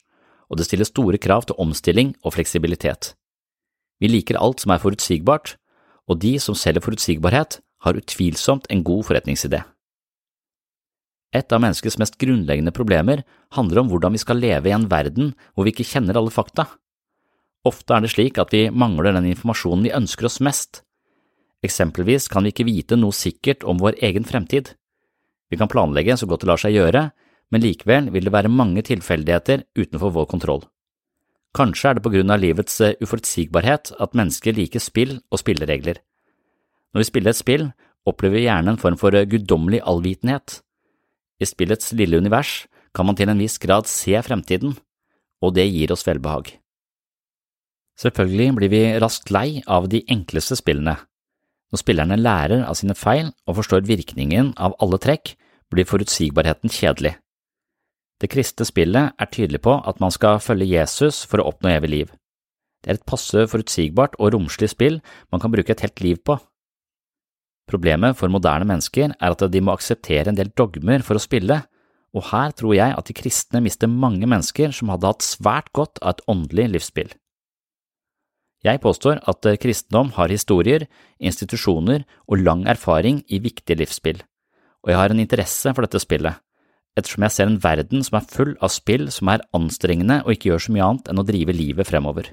og 0.48 0.58
det 0.58 0.66
stiller 0.66 0.88
store 0.88 1.20
krav 1.20 1.46
til 1.46 1.58
omstilling 1.60 2.14
og 2.24 2.34
fleksibilitet. 2.38 3.12
Vi 4.00 4.08
liker 4.08 4.38
alt 4.40 4.64
som 4.64 4.72
er 4.72 4.82
forutsigbart, 4.82 5.56
og 6.08 6.22
de 6.24 6.38
som 6.40 6.56
selger 6.56 6.82
forutsigbarhet, 6.82 7.60
har 7.84 7.98
utvilsomt 7.98 8.66
en 8.72 8.82
god 8.82 9.04
forretningsidé. 9.06 9.60
Et 11.36 11.52
av 11.52 11.60
menneskets 11.60 11.98
mest 12.00 12.16
grunnleggende 12.18 12.72
problemer 12.74 13.22
handler 13.54 13.82
om 13.82 13.90
hvordan 13.92 14.16
vi 14.16 14.22
skal 14.22 14.40
leve 14.40 14.70
i 14.70 14.74
en 14.74 14.88
verden 14.90 15.34
hvor 15.52 15.68
vi 15.68 15.74
ikke 15.74 15.86
kjenner 15.86 16.16
alle 16.18 16.32
fakta. 16.32 16.64
Ofte 17.68 17.94
er 17.94 18.02
det 18.02 18.14
slik 18.14 18.40
at 18.40 18.54
vi 18.54 18.70
mangler 18.72 19.12
den 19.12 19.28
informasjonen 19.28 19.84
vi 19.84 19.94
ønsker 19.94 20.26
oss 20.26 20.40
mest. 20.40 20.82
Eksempelvis 21.64 22.28
kan 22.30 22.46
vi 22.46 22.52
ikke 22.52 22.68
vite 22.68 22.98
noe 22.98 23.14
sikkert 23.14 23.64
om 23.66 23.80
vår 23.82 23.98
egen 24.04 24.26
fremtid. 24.26 24.74
Vi 25.50 25.58
kan 25.58 25.70
planlegge 25.70 26.16
så 26.18 26.28
godt 26.28 26.44
det 26.44 26.50
lar 26.50 26.60
seg 26.62 26.76
gjøre, 26.76 27.08
men 27.50 27.64
likevel 27.64 28.10
vil 28.14 28.28
det 28.28 28.34
være 28.34 28.52
mange 28.52 28.84
tilfeldigheter 28.86 29.64
utenfor 29.78 30.12
vår 30.14 30.28
kontroll. 30.30 30.62
Kanskje 31.56 31.90
er 31.90 31.96
det 31.96 32.04
på 32.04 32.12
grunn 32.12 32.30
av 32.30 32.42
livets 32.42 32.76
eh, 32.84 32.96
uforutsigbarhet 33.02 33.94
at 33.98 34.16
mennesker 34.18 34.54
liker 34.54 34.82
spill 34.84 35.16
og 35.32 35.40
spilleregler. 35.40 36.02
Når 36.92 37.02
vi 37.02 37.08
spiller 37.08 37.32
et 37.32 37.40
spill, 37.40 37.64
opplever 38.08 38.36
vi 38.36 38.44
gjerne 38.46 38.74
en 38.74 38.80
form 38.80 38.98
for 39.00 39.16
eh, 39.16 39.26
guddommelig 39.26 39.80
allvitenhet. 39.80 40.60
I 41.40 41.48
spillets 41.48 41.94
lille 41.96 42.20
univers 42.20 42.66
kan 42.94 43.08
man 43.08 43.16
til 43.16 43.32
en 43.32 43.40
viss 43.40 43.58
grad 43.62 43.88
se 43.88 44.14
fremtiden, 44.22 44.76
og 45.42 45.54
det 45.56 45.68
gir 45.70 45.92
oss 45.94 46.06
velbehag. 46.06 46.52
Selvfølgelig 47.98 48.54
blir 48.58 48.70
vi 48.70 48.82
raskt 49.02 49.32
lei 49.34 49.62
av 49.66 49.88
de 49.90 50.04
enkleste 50.12 50.58
spillene. 50.58 50.98
Når 51.68 51.82
spillerne 51.82 52.16
lærer 52.16 52.64
av 52.64 52.76
sine 52.78 52.96
feil 52.96 53.32
og 53.46 53.58
forstår 53.58 53.88
virkningen 53.88 54.54
av 54.56 54.76
alle 54.80 55.00
trekk, 55.02 55.34
blir 55.68 55.88
forutsigbarheten 55.88 56.72
kjedelig. 56.72 57.18
Det 58.18 58.30
kristne 58.32 58.66
spillet 58.66 59.14
er 59.14 59.30
tydelig 59.30 59.60
på 59.62 59.76
at 59.86 60.00
man 60.02 60.10
skal 60.14 60.40
følge 60.42 60.70
Jesus 60.72 61.22
for 61.28 61.42
å 61.42 61.50
oppnå 61.52 61.70
evig 61.76 61.90
liv. 61.92 62.14
Det 62.82 62.90
er 62.90 62.98
et 62.98 63.06
passe 63.10 63.44
forutsigbart 63.50 64.16
og 64.18 64.32
romslig 64.34 64.70
spill 64.72 65.00
man 65.32 65.42
kan 65.42 65.52
bruke 65.52 65.74
et 65.74 65.84
helt 65.84 66.02
liv 66.02 66.18
på. 66.24 66.38
Problemet 67.68 68.16
for 68.16 68.32
moderne 68.32 68.66
mennesker 68.66 69.12
er 69.12 69.34
at 69.34 69.44
de 69.52 69.60
må 69.60 69.74
akseptere 69.76 70.32
en 70.32 70.38
del 70.38 70.50
dogmer 70.56 71.04
for 71.04 71.18
å 71.18 71.22
spille, 71.22 71.60
og 72.16 72.30
her 72.30 72.54
tror 72.56 72.72
jeg 72.78 72.94
at 72.96 73.10
de 73.10 73.16
kristne 73.16 73.60
mister 73.60 73.90
mange 73.92 74.24
mennesker 74.24 74.72
som 74.72 74.88
hadde 74.94 75.10
hatt 75.10 75.26
svært 75.26 75.68
godt 75.76 76.00
av 76.00 76.16
et 76.16 76.22
åndelig 76.32 76.70
livsspill. 76.72 77.10
Jeg 78.66 78.80
påstår 78.82 79.20
at 79.30 79.46
kristendom 79.62 80.10
har 80.16 80.32
historier, 80.34 80.88
institusjoner 81.22 82.02
og 82.26 82.42
lang 82.42 82.66
erfaring 82.66 83.22
i 83.30 83.38
viktige 83.38 83.78
livsspill, 83.78 84.18
og 84.82 84.90
jeg 84.90 84.98
har 84.98 85.14
en 85.14 85.22
interesse 85.22 85.74
for 85.74 85.86
dette 85.86 86.02
spillet, 86.02 86.40
ettersom 86.98 87.22
jeg 87.26 87.34
ser 87.36 87.50
en 87.50 87.60
verden 87.62 88.02
som 88.02 88.18
er 88.18 88.26
full 88.32 88.56
av 88.58 88.72
spill 88.74 89.06
som 89.14 89.30
er 89.30 89.46
anstrengende 89.54 90.20
og 90.24 90.34
ikke 90.34 90.50
gjør 90.50 90.64
så 90.66 90.74
mye 90.74 90.90
annet 90.90 91.10
enn 91.12 91.22
å 91.22 91.26
drive 91.28 91.54
livet 91.54 91.86
fremover. 91.86 92.32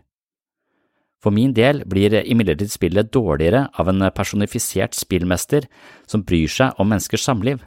For 1.22 1.34
min 1.34 1.56
del 1.58 1.82
blir 1.90 2.14
imidlertid 2.22 2.74
spillet 2.74 3.14
dårligere 3.14 3.68
av 3.74 3.90
en 3.90 4.04
personifisert 4.14 4.98
spillmester 4.98 5.66
som 6.10 6.26
bryr 6.26 6.52
seg 6.52 6.78
om 6.82 6.90
menneskers 6.92 7.26
samliv. 7.26 7.64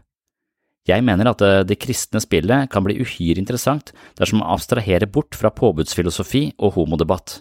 Jeg 0.88 1.04
mener 1.04 1.30
at 1.30 1.42
det 1.68 1.78
kristne 1.82 2.20
spillet 2.22 2.70
kan 2.72 2.86
bli 2.86 3.00
uhyre 3.02 3.42
interessant 3.42 3.92
dersom 4.18 4.40
man 4.40 4.54
abstraherer 4.54 5.10
bort 5.10 5.36
fra 5.36 5.50
påbudsfilosofi 5.52 6.52
og 6.56 6.78
homodebatt. 6.78 7.40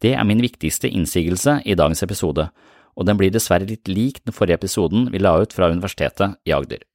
Det 0.00 0.14
er 0.16 0.24
min 0.24 0.40
viktigste 0.40 0.88
innsigelse 0.88 1.58
i 1.68 1.76
dagens 1.76 2.02
episode, 2.02 2.48
og 2.96 3.06
den 3.06 3.18
blir 3.20 3.32
dessverre 3.32 3.68
litt 3.68 3.88
lik 3.88 4.22
den 4.24 4.36
forrige 4.36 4.62
episoden 4.62 5.10
vi 5.12 5.20
la 5.20 5.34
ut 5.42 5.52
fra 5.52 5.68
Universitetet 5.68 6.38
i 6.48 6.54
Agder. 6.56 6.86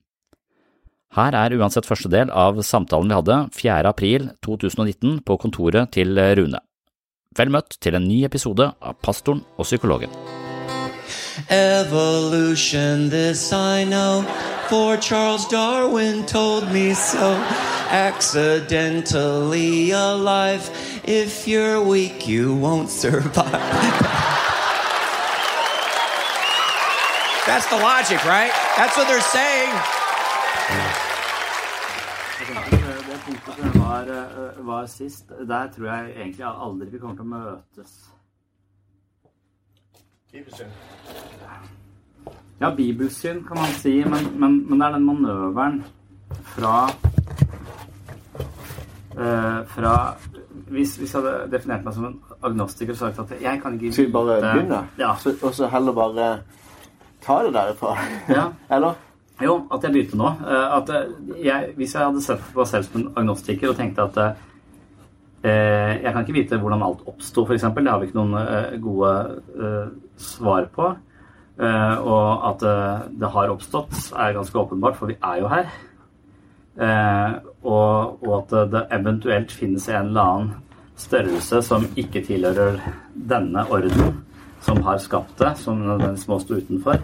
Her 1.16 1.38
er 1.38 1.54
uansett 1.56 1.86
første 1.88 2.10
del 2.12 2.32
av 2.34 2.58
samtalen 2.66 3.12
vi 3.12 3.16
hadde 3.16 3.38
4. 3.56 3.76
april 3.88 4.32
2019 4.44 5.22
på 5.24 5.38
kontoret 5.40 5.94
til 5.96 6.18
Rune. 6.18 6.60
Vel 7.36 7.52
møtt 7.52 7.78
til 7.84 7.96
en 7.96 8.08
ny 8.08 8.24
episode 8.28 8.68
av 8.74 8.98
Pastoren 9.04 9.44
og 9.56 9.68
psykologen. 9.68 10.12
Evolution, 11.50 13.10
this 13.10 13.52
I 13.54 13.86
know, 13.86 14.24
for 14.70 14.98
Charles 14.98 15.48
Darwin 15.48 16.26
told 16.26 16.72
me 16.72 16.94
so. 16.94 17.38
Accidentally 17.92 19.92
alive, 19.92 20.70
if 21.08 21.48
you're 21.48 21.82
weak, 21.82 22.28
you 22.28 22.56
won't 22.56 22.90
survive. 22.90 23.52
That's 27.46 27.68
the 27.70 27.78
logic, 27.78 28.26
right? 28.26 28.52
That's 28.76 28.98
what 28.98 29.08
they're 29.08 29.22
saying. 29.22 29.74
Det 33.10 33.20
punktet 33.26 33.56
som 33.56 33.82
var, 33.82 34.06
var 34.58 34.86
sist, 34.86 35.30
der 35.48 35.68
tror 35.76 35.88
jeg 35.88 36.14
egentlig 36.16 36.46
aldri 36.46 36.88
vi 36.92 37.00
kommer 37.00 37.16
til 37.16 37.26
å 37.26 37.28
møtes. 37.28 37.94
Bibelsyn. 40.32 40.72
Ja, 42.60 42.72
bibelsyn 42.76 43.44
kan 43.48 43.58
man 43.58 43.74
si, 43.80 44.04
men, 44.04 44.40
men, 44.40 44.70
men 44.70 44.80
det 44.80 44.88
er 44.88 44.98
den 44.98 45.06
manøveren 45.06 45.84
fra 46.56 46.90
uh, 49.16 49.60
Fra 49.68 49.96
hvis, 50.69 50.95
hvis 50.98 51.13
jeg 51.13 51.22
hadde 51.22 51.51
definert 51.51 51.84
meg 51.86 51.93
som 51.93 52.05
en 52.07 52.15
agnostiker 52.43 52.95
og 52.95 53.01
sagt 53.01 53.19
at 53.22 53.41
jeg 53.41 53.62
kan 53.62 53.75
ikke 53.77 53.91
Skal 53.93 54.07
vi 54.07 54.12
bare 54.15 54.38
begynne? 54.41 54.79
Ja. 54.98 55.12
Så, 55.22 55.36
og 55.41 55.53
så 55.53 55.67
heller 55.69 55.93
bare 55.93 56.29
ta 57.25 57.39
det 57.45 57.53
derfra? 57.53 57.93
Ja. 58.29 58.48
Eller? 58.75 58.98
Jo, 59.43 59.60
at 59.74 59.84
jeg 59.84 59.91
begynte 59.91 60.17
nå. 60.17 60.31
Eh, 60.48 60.75
At 60.77 60.89
eh, 60.95 61.13
jeg, 61.45 61.74
hvis 61.77 61.95
jeg 61.95 62.05
hadde 62.07 62.24
sett 62.24 62.43
på 62.53 62.62
meg 62.63 62.69
selv 62.72 62.88
som 62.88 63.01
en 63.01 63.10
agnostiker 63.22 63.72
og 63.74 63.79
tenkte 63.79 64.05
at 64.07 64.19
eh, 64.24 66.03
jeg 66.03 66.13
kan 66.13 66.22
ikke 66.24 66.38
vite 66.39 66.60
hvordan 66.62 66.86
alt 66.86 67.03
oppsto, 67.12 67.43
f.eks. 67.45 67.67
Det 67.75 67.89
har 67.91 68.00
vi 68.01 68.07
ikke 68.10 68.22
noen 68.22 68.38
eh, 68.41 68.77
gode 68.81 69.12
eh, 69.60 69.89
svar 70.17 70.69
på. 70.74 70.93
Og 71.55 72.48
at 72.50 72.63
det 73.15 73.27
har 73.31 73.51
oppstått, 73.53 73.93
er 74.12 74.34
ganske 74.36 74.60
åpenbart, 74.60 74.98
for 75.00 75.07
vi 75.07 75.15
er 75.24 75.38
jo 75.39 75.48
her. 75.48 75.69
Eh, 76.75 77.36
og, 77.65 78.22
og 78.24 78.38
at 78.39 78.53
det 78.72 78.86
eventuelt 78.95 79.51
finnes 79.51 79.89
en 79.89 80.12
eller 80.12 80.29
annen 80.29 80.53
størrelse 80.95 81.62
som 81.65 81.88
ikke 82.00 82.24
tilhører 82.25 82.79
denne 83.13 83.65
orden, 83.74 84.22
som 84.63 84.79
har 84.86 85.01
skapt 85.03 85.38
det, 85.41 85.55
som 85.60 85.81
nødvendigvis 85.81 86.27
må 86.31 86.39
stå 86.41 86.62
utenfor. 86.62 87.03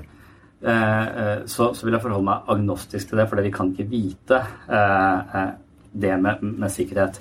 Eh, 0.61 1.07
eh, 1.21 1.39
så, 1.49 1.71
så 1.73 1.85
vil 1.85 1.97
jeg 1.97 2.03
forholde 2.03 2.27
meg 2.27 2.51
agnostisk 2.53 3.09
til 3.09 3.21
det, 3.21 3.27
for 3.29 3.41
vi 3.41 3.53
kan 3.53 3.71
ikke 3.73 3.89
vite 3.89 4.41
eh, 4.69 5.39
det 5.91 6.13
med, 6.21 6.43
med 6.45 6.73
sikkerhet. 6.73 7.17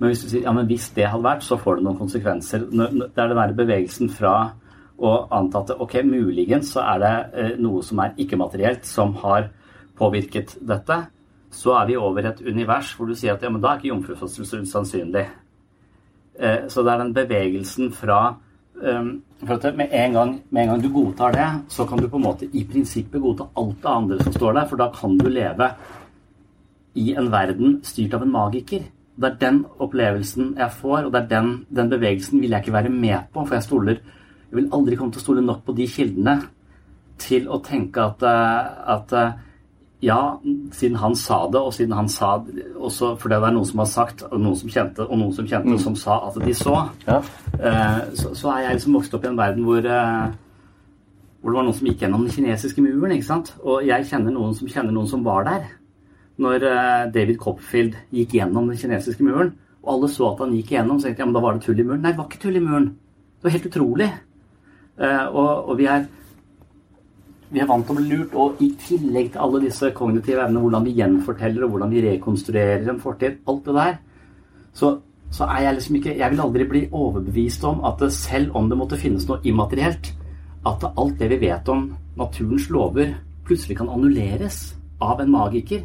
Men 0.00 0.10
hvis 0.10 0.24
du 0.24 0.30
sier 0.32 0.48
ja, 0.48 0.54
men 0.56 0.68
hvis 0.68 0.88
det 0.96 1.06
hadde 1.08 1.26
vært, 1.26 1.46
så 1.46 1.58
får 1.60 1.78
det 1.78 1.86
noen 1.86 2.00
konsekvenser. 2.00 2.66
Det 2.72 3.08
er 3.14 3.30
den 3.30 3.38
der 3.38 3.56
bevegelsen 3.56 4.10
fra 4.12 4.34
å 5.00 5.14
anta 5.32 5.62
at 5.62 5.72
ok, 5.80 6.00
muligens 6.04 6.74
så 6.74 6.82
er 6.84 7.00
det 7.00 7.46
noe 7.60 7.80
som 7.84 8.02
er 8.04 8.16
ikke-materielt, 8.20 8.84
som 8.88 9.14
har 9.22 9.48
påvirket 10.00 10.56
dette. 10.60 10.98
Så 11.50 11.74
er 11.74 11.86
vi 11.86 11.96
over 11.98 12.28
et 12.28 12.42
univers 12.46 12.92
hvor 12.94 13.10
du 13.10 13.14
sier 13.18 13.34
at 13.34 13.42
ja, 13.42 13.50
men 13.50 13.62
da 13.62 13.72
er 13.72 13.80
ikke 13.80 13.90
jomfrufødsel 13.90 14.62
usannsynlig. 14.62 15.26
Eh, 16.38 16.68
Så 16.68 16.82
det 16.82 16.92
er 16.92 17.02
den 17.02 17.14
bevegelsen 17.14 17.92
fra 17.92 18.36
um, 18.74 19.22
for 19.46 19.54
at 19.54 19.76
med 19.76 19.88
en, 19.92 20.12
gang, 20.12 20.42
med 20.50 20.62
en 20.62 20.68
gang 20.68 20.82
du 20.82 20.92
godtar 20.92 21.32
det, 21.32 21.48
så 21.68 21.84
kan 21.84 21.98
du 21.98 22.08
på 22.08 22.16
en 22.16 22.22
måte 22.22 22.48
i 22.52 22.64
prinsippet 22.64 23.20
godta 23.20 23.48
alt 23.56 23.82
det 23.82 23.90
andre 23.90 24.22
som 24.22 24.32
står 24.32 24.52
der, 24.52 24.68
for 24.68 24.76
da 24.76 24.90
kan 24.94 25.18
du 25.18 25.28
leve 25.28 25.70
i 26.94 27.14
en 27.16 27.30
verden 27.32 27.80
styrt 27.84 28.14
av 28.14 28.22
en 28.22 28.32
magiker. 28.32 28.84
Det 29.20 29.28
er 29.28 29.40
den 29.40 29.64
opplevelsen 29.78 30.54
jeg 30.58 30.72
får, 30.72 31.04
og 31.04 31.12
det 31.12 31.22
er 31.22 31.28
den, 31.28 31.50
den 31.76 31.90
bevegelsen 31.90 32.40
vil 32.40 32.50
jeg 32.50 32.64
ikke 32.64 32.72
være 32.72 32.92
med 32.92 33.30
på, 33.32 33.44
for 33.44 33.54
jeg 33.54 33.62
stoler 33.62 34.00
Jeg 34.50 34.56
vil 34.56 34.72
aldri 34.74 34.96
komme 34.98 35.12
til 35.14 35.20
å 35.20 35.22
stole 35.22 35.42
nok 35.46 35.60
på 35.62 35.72
de 35.78 35.84
kildene 35.86 36.32
til 37.22 37.44
å 37.46 37.60
tenke 37.62 38.02
at, 38.02 38.24
eh, 38.26 38.70
at 38.94 39.12
eh, 39.14 39.36
ja, 40.02 40.38
siden 40.72 40.96
han 40.96 41.14
sa 41.14 41.42
det, 41.52 41.60
og 41.60 41.74
siden 41.76 41.92
han 41.92 42.08
sa 42.08 42.38
også 42.80 43.10
fordi 43.20 43.34
det 43.36 43.48
er 43.50 43.52
noen 43.56 43.66
som 43.68 43.82
har 43.82 43.88
sagt, 43.90 44.22
og 44.30 44.40
noen 44.40 44.56
som 44.56 44.70
kjente, 44.72 45.04
og 45.04 45.18
noen 45.20 45.34
som 45.36 45.46
kjente, 45.50 45.78
som 45.82 45.96
sa 45.96 46.14
at 46.28 46.38
de 46.40 46.54
så, 46.56 46.76
Ja. 47.06 47.18
eh, 47.60 47.98
så, 48.16 48.32
så 48.34 48.48
er 48.54 48.62
jeg 48.64 48.78
liksom 48.78 48.94
vokst 48.96 49.14
opp 49.14 49.24
i 49.24 49.28
en 49.28 49.36
verden 49.36 49.64
hvor, 49.68 49.84
eh, 49.84 50.30
hvor 51.42 51.50
det 51.52 51.58
var 51.58 51.66
noen 51.68 51.76
som 51.76 51.86
gikk 51.90 52.00
gjennom 52.06 52.24
den 52.24 52.32
kinesiske 52.32 52.80
muren. 52.84 53.12
ikke 53.12 53.26
sant? 53.28 53.52
Og 53.62 53.84
jeg 53.84 54.06
kjenner 54.08 54.32
noen 54.32 54.54
som 54.56 54.68
kjenner 54.68 54.92
noen 54.96 55.08
som 55.08 55.24
var 55.24 55.44
der. 55.44 55.66
Når 56.40 56.62
eh, 56.64 57.10
David 57.12 57.36
Copperfield 57.38 57.96
gikk 58.12 58.38
gjennom 58.40 58.68
den 58.72 58.76
kinesiske 58.80 59.22
muren, 59.22 59.52
og 59.84 59.92
alle 59.94 60.08
så 60.08 60.32
at 60.32 60.40
han 60.46 60.54
gikk 60.56 60.72
gjennom, 60.72 60.96
så 61.00 61.08
tenkte 61.08 61.20
jeg 61.20 61.26
ja, 61.26 61.28
men 61.28 61.34
da 61.36 61.40
var 61.44 61.52
det 61.58 61.62
tull 61.64 61.80
i 61.80 61.84
muren. 61.84 62.00
Nei, 62.02 62.12
det 62.12 62.18
var 62.18 62.28
ikke 62.28 62.40
tull 62.46 62.56
i 62.56 62.64
muren. 62.64 62.88
Det 63.40 63.44
var 63.48 63.54
helt 63.58 63.68
utrolig. 63.68 64.08
Og, 65.00 65.68
og 65.68 65.76
vi 65.78 65.86
er 65.88 66.02
vi 67.50 67.60
er 67.60 67.66
vant 67.66 67.86
til 67.86 67.96
å 67.96 67.98
bli 67.98 68.08
lurt, 68.12 68.34
og 68.38 68.60
i 68.62 68.70
tillegg 68.78 69.32
til 69.34 69.42
alle 69.42 69.60
disse 69.64 69.90
kognitive 69.96 70.44
evnene, 70.44 70.62
hvordan 70.62 70.86
vi 70.86 70.96
gjenforteller 71.00 71.66
og 71.66 71.74
hvordan 71.74 71.94
vi 71.94 72.02
rekonstruerer 72.04 72.90
en 72.90 73.00
fortid, 73.02 73.40
alt 73.50 73.64
det 73.66 73.74
der, 73.74 73.96
så, 74.72 74.92
så 75.34 75.48
er 75.50 75.64
jeg 75.64 75.76
liksom 75.78 75.96
ikke 75.98 76.12
Jeg 76.18 76.30
vil 76.30 76.42
aldri 76.44 76.66
bli 76.70 76.82
overbevist 76.94 77.64
om 77.66 77.82
at 77.88 77.98
det, 77.98 78.12
selv 78.14 78.54
om 78.56 78.68
det 78.70 78.78
måtte 78.78 78.98
finnes 79.00 79.26
noe 79.26 79.42
immaterielt, 79.42 80.12
at 80.66 80.84
alt 80.90 81.18
det 81.18 81.30
vi 81.32 81.40
vet 81.42 81.68
om 81.72 81.88
naturens 82.20 82.68
lover, 82.70 83.16
plutselig 83.48 83.80
kan 83.80 83.90
annulleres 83.90 84.76
av 85.02 85.20
en 85.20 85.32
magiker 85.32 85.82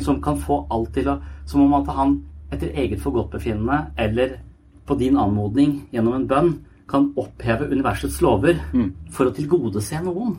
som 0.00 0.20
kan 0.22 0.38
få 0.38 0.62
alt 0.70 0.92
til 0.94 1.08
å 1.10 1.18
Som 1.44 1.64
om 1.64 1.72
at 1.74 1.88
han 1.90 2.20
etter 2.52 2.70
eget 2.70 3.00
forgodtbefinnende 3.02 3.92
eller 3.98 4.36
på 4.86 4.94
din 4.94 5.16
anmodning 5.18 5.88
gjennom 5.92 6.14
en 6.14 6.26
bønn 6.28 6.52
kan 6.88 7.08
oppheve 7.16 7.66
universets 7.72 8.20
lover 8.22 8.60
for 9.10 9.26
å 9.26 9.34
tilgodese 9.34 9.98
noen. 10.04 10.36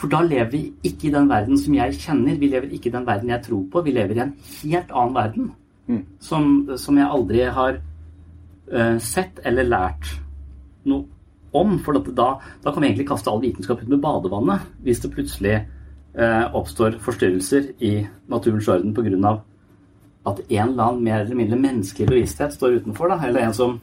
For 0.00 0.10
da 0.10 0.20
lever 0.26 0.50
vi 0.50 0.62
ikke 0.82 1.08
i 1.08 1.14
den 1.14 1.28
verden 1.30 1.58
som 1.60 1.74
jeg 1.76 1.98
kjenner. 2.02 2.38
Vi 2.40 2.50
lever 2.50 2.72
ikke 2.74 2.90
i 2.90 2.94
den 2.94 3.06
verden 3.06 3.30
jeg 3.30 3.44
tror 3.46 3.64
på. 3.70 3.82
Vi 3.86 3.94
lever 3.94 4.18
i 4.18 4.24
en 4.26 4.34
helt 4.62 4.90
annen 4.92 5.14
verden. 5.16 5.52
Som, 6.24 6.46
som 6.80 6.96
jeg 6.98 7.12
aldri 7.12 7.42
har 7.52 7.78
uh, 8.72 8.96
sett 9.04 9.42
eller 9.44 9.68
lært 9.68 10.14
noe 10.88 11.04
om. 11.54 11.76
For 11.84 12.00
da, 12.10 12.28
da 12.64 12.72
kan 12.72 12.82
vi 12.82 12.90
egentlig 12.90 13.08
kaste 13.10 13.30
all 13.30 13.42
vitenskap 13.42 13.82
ut 13.82 13.90
med 13.92 14.02
badevannet 14.02 14.64
hvis 14.84 15.02
det 15.04 15.12
plutselig 15.14 15.56
uh, 16.18 16.46
oppstår 16.56 16.98
forstyrrelser 17.04 17.74
i 17.84 17.96
naturens 18.32 18.70
orden 18.72 18.94
pga. 18.96 19.34
at 20.24 20.40
en 20.48 20.68
eller 20.68 20.84
annen 20.84 21.04
mer 21.04 21.20
eller 21.20 21.36
mindre 21.36 21.60
menneskelig 21.60 22.08
bevissthet 22.08 22.54
står 22.56 22.80
utenfor. 22.80 23.12
Da. 23.12 23.20
Eller 23.28 23.46
en 23.46 23.54
som 23.54 23.78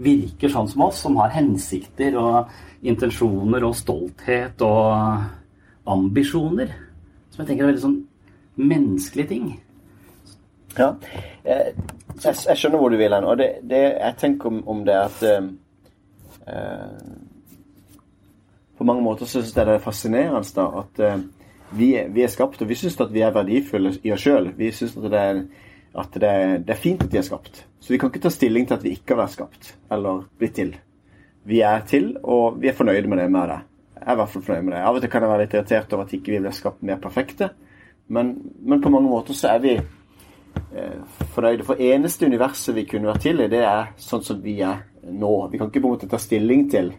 virker 0.00 0.50
sånn 0.50 0.68
som 0.68 0.82
oss, 0.88 1.00
som 1.04 1.16
har 1.20 1.32
hensikter 1.34 2.16
og 2.18 2.50
intensjoner 2.82 3.64
og 3.66 3.74
stolthet 3.76 4.62
og 4.64 5.90
ambisjoner. 5.90 6.72
Som 7.30 7.42
jeg 7.42 7.50
tenker 7.50 7.64
er 7.64 7.72
veldig 7.72 7.82
sånn 7.84 7.98
menneskelige 8.60 9.28
ting. 9.34 9.50
Ja. 10.78 10.94
Eh, 11.44 11.72
Jeg, 12.20 12.36
jeg 12.48 12.58
skjønner 12.58 12.80
hvor 12.82 12.90
du 12.92 12.98
vil 13.00 13.14
hen. 13.14 13.24
Og 13.24 13.38
det, 13.38 13.46
det 13.64 13.78
jeg 13.80 14.16
tenker 14.20 14.50
om, 14.50 14.58
om 14.68 14.80
det, 14.84 14.96
at 14.98 15.22
eh, 15.24 15.46
eh, 16.52 17.14
På 18.76 18.84
mange 18.84 19.04
måter 19.04 19.28
så 19.28 19.38
syns 19.40 19.54
jeg 19.56 19.66
det 19.68 19.74
er 19.78 19.84
fascinerende 19.84 20.52
da, 20.56 20.66
at 20.82 21.00
eh, 21.04 21.22
vi, 21.76 21.88
vi 22.12 22.22
er 22.24 22.32
skapt, 22.32 22.60
og 22.60 22.68
vi 22.68 22.76
syns 22.76 22.98
at 23.00 23.12
vi 23.12 23.22
er 23.22 23.32
verdifulle 23.32 23.94
i 24.02 24.12
oss 24.12 24.24
sjøl. 24.26 24.50
Vi 24.58 24.70
syns 24.72 24.96
at, 24.98 25.08
det 25.12 25.20
er, 25.20 25.42
at 26.02 26.14
det, 26.14 26.28
er, 26.28 26.54
det 26.58 26.74
er 26.74 26.80
fint 26.82 27.02
at 27.04 27.12
vi 27.12 27.20
er 27.20 27.26
skapt. 27.26 27.64
Så 27.80 27.92
vi 27.94 27.98
kan 28.00 28.10
ikke 28.10 28.24
ta 28.26 28.32
stilling 28.34 28.66
til 28.66 28.76
at 28.76 28.84
vi 28.84 28.94
ikke 28.96 29.14
har 29.14 29.22
vært 29.22 29.36
skapt, 29.36 29.74
eller 29.92 30.24
blitt 30.40 30.56
til. 30.58 30.74
Vi 31.48 31.60
er 31.64 31.84
til, 31.88 32.12
og 32.22 32.60
vi 32.60 32.68
er 32.68 32.76
fornøyde 32.76 33.08
med 33.08 33.22
det 33.22 33.30
med 33.32 33.48
det. 33.48 33.60
Jeg 34.00 34.06
er 34.06 34.16
i 34.16 34.20
hvert 34.20 34.32
fall 34.32 34.44
fornøyd 34.44 34.66
med 34.66 34.74
det. 34.74 34.82
Av 34.84 34.96
og 34.96 35.02
til 35.02 35.10
kan 35.12 35.24
jeg 35.24 35.30
være 35.30 35.44
litt 35.44 35.54
irritert 35.56 35.94
over 35.96 36.06
at 36.06 36.14
ikke 36.16 36.34
vi 36.34 36.42
ble 36.42 36.52
skapt 36.56 36.84
mer 36.86 37.00
perfekte, 37.00 37.50
men, 38.10 38.34
men 38.64 38.82
på 38.82 38.92
mange 38.92 39.10
måter 39.10 39.36
så 39.36 39.54
er 39.54 39.62
vi 39.64 39.74
eh, 39.76 41.20
fornøyde. 41.34 41.66
For 41.68 41.80
eneste 41.84 42.26
universet 42.26 42.74
vi 42.76 42.86
kunne 42.88 43.10
vært 43.12 43.24
til 43.26 43.44
i, 43.44 43.48
det 43.52 43.62
er 43.66 43.92
sånn 44.00 44.24
som 44.26 44.40
vi 44.42 44.58
er 44.66 44.82
nå. 45.04 45.34
Vi 45.52 45.60
kan 45.60 45.70
ikke 45.70 45.82
på 45.82 45.90
en 45.90 45.96
måte 45.96 46.10
ta 46.10 46.20
stilling 46.20 46.66
til 46.72 46.92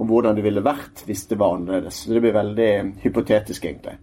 om 0.00 0.08
hvordan 0.08 0.38
det 0.38 0.44
ville 0.46 0.64
vært 0.64 1.04
hvis 1.06 1.26
det 1.28 1.38
var 1.38 1.58
annerledes. 1.58 2.02
Så 2.04 2.14
det 2.14 2.22
blir 2.24 2.36
veldig 2.36 2.70
hypotetisk, 3.02 3.66
egentlig. 3.68 3.98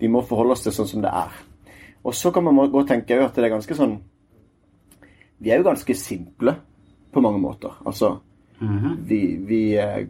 Vi 0.00 0.08
må 0.08 0.22
forholde 0.24 0.54
oss 0.54 0.64
til 0.64 0.74
sånn 0.74 0.88
som 0.88 1.04
det 1.04 1.10
er. 1.12 1.34
Og 2.06 2.14
så 2.16 2.30
kan 2.32 2.46
man 2.46 2.60
gå 2.70 2.80
og 2.80 2.88
tenke 2.88 3.18
at 3.20 3.36
det 3.36 3.48
er 3.48 3.52
ganske 3.52 3.76
sånn 3.76 3.98
Vi 5.40 5.50
er 5.52 5.60
jo 5.60 5.66
ganske 5.66 5.94
simple 5.96 6.54
på 7.12 7.22
mange 7.24 7.40
måter. 7.40 7.72
Altså 7.88 8.18
vi, 9.08 9.20
vi, 9.46 9.62
eh, 9.78 10.06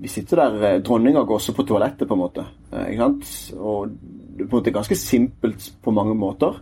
vi 0.00 0.08
sitter 0.08 0.42
der 0.42 0.66
eh, 0.68 0.80
Dronninga 0.82 1.22
går 1.22 1.38
også 1.38 1.54
på 1.54 1.66
toalettet, 1.68 2.08
på 2.08 2.16
en 2.16 2.22
måte. 2.22 2.46
eh? 2.72 3.00
Og 3.58 3.88
det 3.90 4.44
er 4.44 4.48
på 4.48 4.56
en 4.56 4.60
måte 4.60 4.74
ganske 4.74 4.96
simpelt 4.98 5.72
på 5.82 5.94
mange 5.94 6.14
måter, 6.14 6.60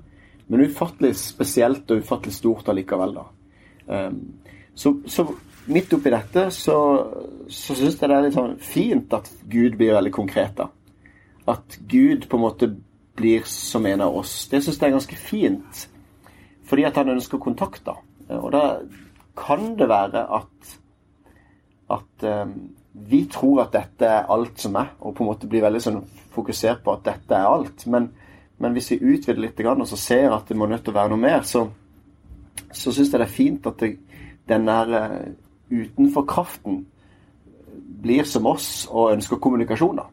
men 0.49 0.65
ufattelig 0.65 1.15
spesielt 1.17 1.91
og 1.91 2.03
ufattelig 2.03 2.35
stort 2.35 2.69
allikevel, 2.69 3.15
da. 3.19 3.27
Um, 3.89 4.17
så, 4.77 4.93
så 5.09 5.25
midt 5.73 5.93
oppi 5.97 6.11
dette 6.13 6.43
så, 6.53 6.75
så 7.49 7.77
syns 7.77 7.97
jeg 7.97 8.11
det 8.11 8.17
er 8.17 8.27
litt 8.27 8.37
sånn 8.37 8.59
fint 8.61 9.15
at 9.17 9.31
Gud 9.49 9.79
blir 9.81 9.95
veldig 9.97 10.13
konkret, 10.13 10.57
da. 10.59 10.69
At 11.49 11.79
Gud 11.89 12.29
på 12.29 12.37
en 12.37 12.45
måte 12.45 12.71
blir 13.19 13.47
som 13.49 13.87
en 13.89 14.05
av 14.05 14.17
oss. 14.17 14.47
Det 14.51 14.61
syns 14.63 14.77
jeg 14.79 14.91
er 14.91 14.97
ganske 14.97 15.17
fint. 15.21 15.87
Fordi 16.69 16.85
at 16.85 17.01
han 17.01 17.15
ønsker 17.15 17.41
kontakt, 17.41 17.81
da. 17.87 17.97
Og 18.39 18.51
da 18.53 18.65
kan 19.39 19.73
det 19.79 19.89
være 19.89 20.25
at 20.39 20.79
at 21.89 22.25
eh, 22.27 22.47
vi 23.09 23.25
tror 23.31 23.63
at 23.65 23.73
dette 23.73 24.07
er 24.07 24.31
alt 24.33 24.61
som 24.61 24.77
er, 24.81 24.93
og 25.01 25.15
på 25.15 25.25
en 25.25 25.31
måte 25.31 25.49
blir 25.51 25.65
veldig 25.65 25.83
sånn 25.83 26.01
fokusert 26.35 26.83
på 26.85 26.95
at 26.97 27.05
dette 27.07 27.37
er 27.37 27.49
alt. 27.49 27.87
Men, 27.91 28.11
men 28.59 28.77
hvis 28.77 28.93
vi 28.95 29.15
utvider 29.15 29.41
litt 29.43 29.61
og 29.65 29.87
så 29.89 29.97
ser 29.97 30.35
at 30.35 30.49
det 30.49 30.57
må 30.57 30.67
nødt 30.67 30.85
til 30.85 30.95
å 30.95 30.99
være 30.99 31.13
noe 31.15 31.23
mer, 31.23 31.43
så, 31.47 31.67
så 32.71 32.93
syns 32.93 33.13
jeg 33.13 33.21
det 33.21 33.27
er 33.27 33.35
fint 33.39 33.67
at 33.71 33.79
det, 33.81 33.95
den 34.49 34.67
der 34.67 34.95
uh, 34.95 35.27
utenfor 35.71 36.27
kraften 36.29 36.87
blir 38.03 38.25
som 38.25 38.47
oss 38.47 38.87
og 38.91 39.15
ønsker 39.15 39.41
kommunikasjon. 39.43 39.97
da. 39.97 40.09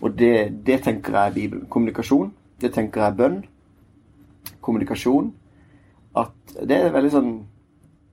Og 0.00 0.14
det, 0.18 0.64
det 0.66 0.82
tenker 0.82 1.14
jeg 1.14 1.26
er 1.26 1.34
Bibelen. 1.34 1.66
Kommunikasjon. 1.70 2.32
Det 2.60 2.72
tenker 2.74 3.02
jeg 3.02 3.12
er 3.12 3.18
bønn. 3.18 3.38
Kommunikasjon. 4.60 5.32
At 6.16 6.58
det 6.66 6.76
er 6.76 6.94
veldig 6.94 7.10
sånn 7.12 7.32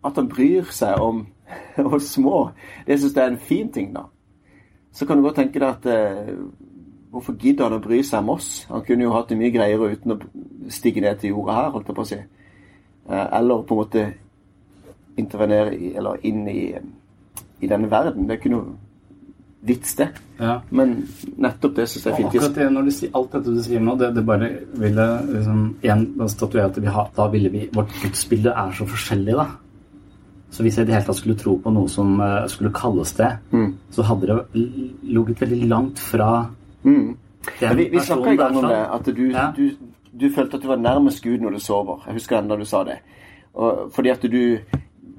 At 0.06 0.20
han 0.20 0.28
bryr 0.30 0.68
seg 0.70 1.02
om 1.02 1.24
oss 1.96 2.12
små. 2.16 2.50
Det 2.88 3.00
syns 3.00 3.16
jeg 3.16 3.24
er 3.24 3.34
en 3.34 3.42
fin 3.42 3.72
ting, 3.72 3.94
da. 3.96 4.08
Så 4.96 5.06
kan 5.06 5.18
du 5.18 5.26
godt 5.26 5.42
tenke 5.42 5.60
deg 5.60 5.70
at 5.70 5.92
eh, 5.92 6.38
Hvorfor 7.16 7.38
gidder 7.40 7.70
han 7.70 7.78
å 7.78 7.84
bry 7.84 8.02
seg 8.04 8.26
om 8.26 8.34
oss? 8.34 8.66
Han 8.68 8.82
kunne 8.84 9.06
jo 9.06 9.14
hatt 9.14 9.30
det 9.32 9.38
mye 9.40 9.54
greiere 9.54 9.88
uten 9.94 10.12
å 10.12 10.18
stige 10.68 11.00
ned 11.00 11.22
til 11.22 11.32
jorda 11.32 11.54
her, 11.56 11.70
holdt 11.72 11.88
jeg 11.88 11.96
på 11.96 12.04
å 12.04 12.10
si. 12.10 12.18
Eh, 12.20 13.28
eller 13.38 13.62
på 13.64 13.76
en 13.76 13.80
måte 13.80 14.02
intervenere 15.16 15.78
i, 15.78 15.94
eller 15.96 16.26
inn 16.28 16.42
i, 16.52 16.64
i 17.64 17.70
denne 17.72 17.88
verden. 17.88 18.28
Det 18.28 18.42
kunne 18.44 18.60
jo 18.60 18.66
vits, 19.66 19.96
det. 19.96 20.10
Ja. 20.42 20.58
Men 20.76 20.96
nettopp 21.42 21.80
det 21.80 21.88
syns 21.90 22.04
jeg 22.04 22.12
er 22.12 22.20
fint. 22.20 22.34
Akkurat 22.34 22.60
det, 22.60 22.68
når 22.76 22.90
du 22.90 22.96
sier, 22.98 23.14
alt 23.18 23.32
dette 23.38 23.54
du 23.56 23.62
sier 23.64 23.86
nå, 23.88 23.96
det, 24.02 24.12
det 24.18 24.26
bare 24.28 24.50
ville 24.84 25.08
liksom, 25.32 25.64
igjen 25.86 26.06
statuere 26.36 26.68
at 26.70 26.82
vi 26.84 26.98
har, 26.98 27.14
da 27.16 27.30
ville 27.32 27.54
vi 27.54 27.64
Vårt 27.74 27.96
gudsbilde 28.04 28.54
er 28.60 28.76
så 28.76 28.88
forskjellig, 28.92 29.40
da. 29.40 29.48
Så 30.56 30.64
hvis 30.64 30.78
jeg 30.78 30.86
i 30.86 30.88
det 30.88 30.96
hele 30.96 31.06
tatt 31.10 31.18
skulle 31.20 31.36
tro 31.36 31.58
på 31.60 31.72
noe 31.76 31.90
som 31.92 32.14
uh, 32.24 32.46
skulle 32.48 32.72
kalles 32.74 33.12
det, 33.18 33.28
Mm. 33.52 33.74
så 33.92 34.04
hadde 34.08 34.28
det 34.28 34.62
ligget 35.04 35.42
veldig 35.42 35.68
langt 35.68 36.00
fra 36.00 36.30
Mm. 36.86 37.18
den 37.60 37.78
vi 37.78 37.90
vi 37.92 38.00
snakka 38.00 38.30
en 38.32 38.38
gang 38.38 38.58
om 38.58 38.64
det, 38.70 38.78
at 38.94 39.10
du, 39.18 39.24
Ja. 39.32 39.52
du, 39.58 39.72
du 40.20 40.30
følte 40.36 40.56
at 40.58 40.64
du 40.64 40.68
var 40.68 40.78
nærmest 40.80 41.24
Gud 41.24 41.40
når 41.44 41.50
du 41.58 41.60
sover. 41.60 42.04
Jeg 42.08 42.14
husker 42.14 42.38
enda 42.40 42.56
du 42.56 42.64
sa 42.66 42.84
det. 42.84 42.98
Og, 43.54 43.92
fordi 43.96 44.10
at 44.10 44.22
du, 44.22 44.58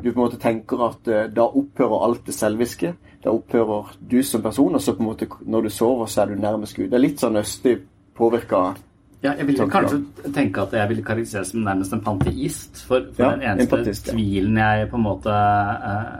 du 0.04 0.12
på 0.12 0.20
en 0.22 0.24
måte 0.28 0.38
tenker 0.40 0.80
at 0.88 1.08
eh, 1.08 1.28
da 1.36 1.42
opphører 1.42 2.04
alt 2.04 2.26
det 2.26 2.34
selviske. 2.34 2.94
Da 3.24 3.30
opphører 3.30 3.92
du 4.10 4.22
som 4.22 4.42
person, 4.42 4.74
og 4.74 4.80
så 4.80 4.92
på 4.94 5.00
en 5.02 5.06
måte 5.08 5.26
når 5.46 5.62
du 5.62 5.68
sover, 5.68 6.06
så 6.06 6.22
er 6.22 6.26
du 6.26 6.40
nærmest 6.40 6.76
Gud. 6.76 6.84
Det 6.90 6.94
er 6.94 6.98
litt 7.04 7.20
sånn 7.20 7.36
østlig 7.36 7.78
påvirka 8.16 8.74
Ja, 9.26 9.32
jeg 9.40 9.48
ville 9.48 9.66
kanskje 9.70 10.30
tenke 10.34 10.62
at 10.62 10.74
jeg 10.76 10.90
ville 10.92 11.04
karakteriseres 11.04 11.50
som 11.52 11.64
nærmest 11.66 11.94
en 11.96 12.04
panteist. 12.04 12.84
For, 12.86 13.08
for 13.16 13.24
Ja, 13.24 13.32
den 13.34 13.42
eneste 13.42 13.76
empatist, 13.76 14.08
ja. 14.08 14.14
tvilen 14.14 14.60
jeg 14.60 14.88
på 14.92 15.00
en 15.00 15.06
måte 15.06 15.34
uh, 15.34 16.12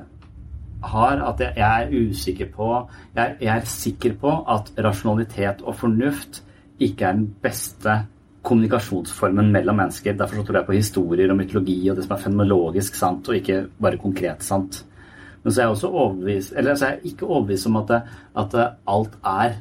har, 0.90 1.22
at 1.28 1.44
jeg, 1.44 1.52
jeg 1.56 1.86
er 1.86 2.10
usikker 2.10 2.50
på 2.56 2.72
jeg, 3.14 3.36
jeg 3.40 3.52
er 3.54 3.70
sikker 3.70 4.18
på 4.20 4.34
at 4.56 4.72
rasjonalitet 4.84 5.62
og 5.64 5.78
fornuft 5.78 6.42
ikke 6.82 7.08
er 7.08 7.16
den 7.16 7.30
beste 7.42 8.02
kommunikasjonsformen 8.46 9.48
mellom 9.52 9.80
mennesker. 9.80 10.16
Derfor 10.18 10.40
så 10.40 10.46
tror 10.46 10.60
jeg 10.60 10.68
på 10.68 10.76
historier 10.76 11.30
og 11.32 11.38
mytologi 11.40 11.78
og 11.90 11.96
det 11.96 12.04
som 12.06 12.14
er 12.16 12.22
fenomenologisk 12.26 12.98
sant, 12.98 13.28
og 13.28 13.38
ikke 13.38 13.64
bare 13.82 13.98
konkret 14.02 14.44
sant. 14.46 14.84
Men 15.42 15.54
så 15.54 15.60
er 15.60 15.64
jeg 15.64 15.76
også 15.76 15.90
overbevist, 15.90 16.52
eller 16.58 16.74
så 16.74 16.86
er 16.86 16.96
jeg 16.96 17.12
ikke 17.12 17.26
overbevist 17.26 17.70
om 17.70 17.80
at, 17.80 17.96
at 18.42 18.54
alt 18.92 19.18
er 19.24 19.58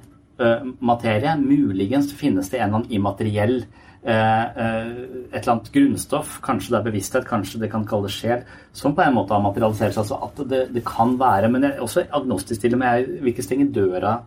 materie. 0.79 1.35
Muligens 1.39 2.13
finnes 2.13 2.49
det 2.51 2.59
en 2.59 2.67
eller 2.67 2.81
annen 2.81 2.91
immateriell 2.91 3.55
øh, 3.61 4.45
øh, 4.63 4.89
et 5.31 5.39
eller 5.39 5.51
annet 5.53 5.71
grunnstoff, 5.73 6.39
kanskje 6.43 6.73
det 6.73 6.79
er 6.79 6.87
bevissthet, 6.89 7.27
kanskje 7.27 7.61
det 7.61 7.71
kan 7.71 7.85
kalles 7.87 8.17
sjel, 8.19 8.43
som 8.73 8.95
på 8.95 9.05
en 9.05 9.15
måte 9.15 9.33
har 9.33 9.43
materialisert 9.43 9.95
seg. 9.95 10.03
Altså 10.03 10.19
at 10.27 10.41
det, 10.49 10.63
det 10.75 10.83
kan 10.87 11.15
være, 11.19 11.51
men 11.51 11.63
jeg 11.63 11.77
er 11.77 11.85
også 11.85 12.05
agnostisk 12.11 12.61
til 12.61 12.75
det, 12.75 12.79
men 12.81 12.87
jeg 12.87 13.21
vil 13.21 13.33
ikke 13.33 13.47
stenge 13.47 13.69
døra 13.73 14.17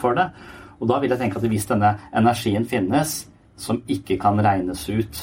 for 0.00 0.18
det. 0.18 0.28
Og 0.80 0.88
da 0.90 1.00
vil 1.00 1.10
jeg 1.10 1.18
tenke 1.18 1.40
at 1.40 1.48
hvis 1.48 1.66
denne 1.66 1.96
energien 2.16 2.66
finnes, 2.68 3.18
som 3.56 3.80
ikke 3.88 4.18
kan 4.20 4.40
regnes 4.44 4.82
ut 4.92 5.20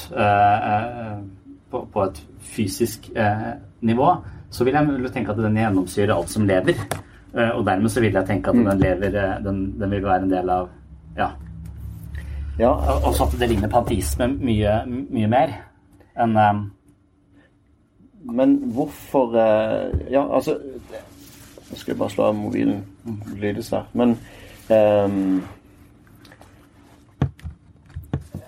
på, 1.70 2.02
et 2.02 2.22
fysisk 2.42 3.06
nivå, 3.80 4.08
så 4.50 4.64
vil 4.66 4.74
jeg 4.74 5.12
tenke 5.14 5.30
at 5.30 5.38
den 5.38 5.58
gjennomsyrer 5.58 6.14
alt 6.14 6.30
som 6.30 6.46
lever. 6.46 6.82
Eh, 7.34 7.50
Og 7.50 7.66
dermed 7.66 7.90
så 7.90 8.00
vil 8.00 8.14
jeg 8.14 8.26
tenke 8.26 8.50
at 8.50 8.56
den 8.56 8.78
lever 8.80 9.18
eh, 9.18 9.44
den, 9.44 9.64
den 9.80 9.90
vil 9.90 10.04
være 10.04 10.22
en 10.22 10.30
del 10.30 10.50
av 10.50 10.68
Ja. 11.16 11.28
Ja, 12.58 12.70
Og 12.70 13.04
også 13.10 13.24
at 13.24 13.38
det 13.40 13.48
ligner 13.50 13.68
panteisme 13.68 14.28
mye, 14.38 14.80
mye 14.86 15.28
mer 15.28 15.54
enn 16.14 16.36
um... 16.38 16.60
men 18.30 18.54
hvorfor 18.72 19.34
Ja, 20.10 20.22
altså 20.22 20.58
Nå 21.70 21.76
skal 21.80 21.92
jeg 21.92 21.98
bare 21.98 22.12
slå 22.12 22.24
av 22.28 22.34
mobilen. 22.38 22.84
Lydes 23.40 23.70
der. 23.72 23.86
Men 23.92 24.10
um, 24.70 25.42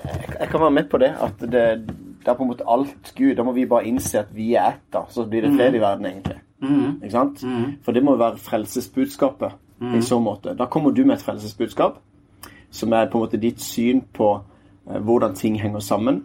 jeg, 0.05 0.37
jeg 0.40 0.49
kan 0.53 0.61
være 0.61 0.70
med 0.70 0.85
på 0.90 1.01
det. 1.03 1.09
At 1.20 1.40
det, 1.40 1.64
det 1.88 2.29
er 2.29 2.37
på 2.37 2.44
en 2.44 2.51
måte 2.53 2.68
alt 2.68 3.12
Gud. 3.16 3.35
Da 3.35 3.42
må 3.42 3.53
vi 3.57 3.66
bare 3.66 3.88
innse 3.88 4.20
at 4.20 4.31
vi 4.37 4.53
er 4.55 4.77
ett, 4.77 4.85
da. 4.92 5.07
Så 5.11 5.25
blir 5.27 5.42
det 5.42 5.57
fred 5.57 5.75
i 5.75 5.83
verden, 5.83 6.07
egentlig. 6.07 6.38
Ikke 6.62 7.11
sant? 7.12 7.42
For 7.85 7.92
det 7.92 8.03
må 8.05 8.16
være 8.16 8.38
frelsesbudskapet 8.38 9.53
i 9.95 10.01
så 10.01 10.16
måte. 10.23 10.55
Da 10.57 10.64
kommer 10.66 10.90
du 10.97 11.05
med 11.05 11.19
et 11.19 11.23
frelsesbudskap 11.27 11.99
som 12.71 12.92
er 12.92 13.07
på 13.12 13.19
en 13.19 13.25
måte 13.27 13.38
ditt 13.40 13.61
syn 13.61 14.01
på 14.12 14.31
eh, 14.90 14.99
hvordan 15.01 15.35
ting 15.37 15.61
henger 15.61 15.81
sammen. 15.81 16.23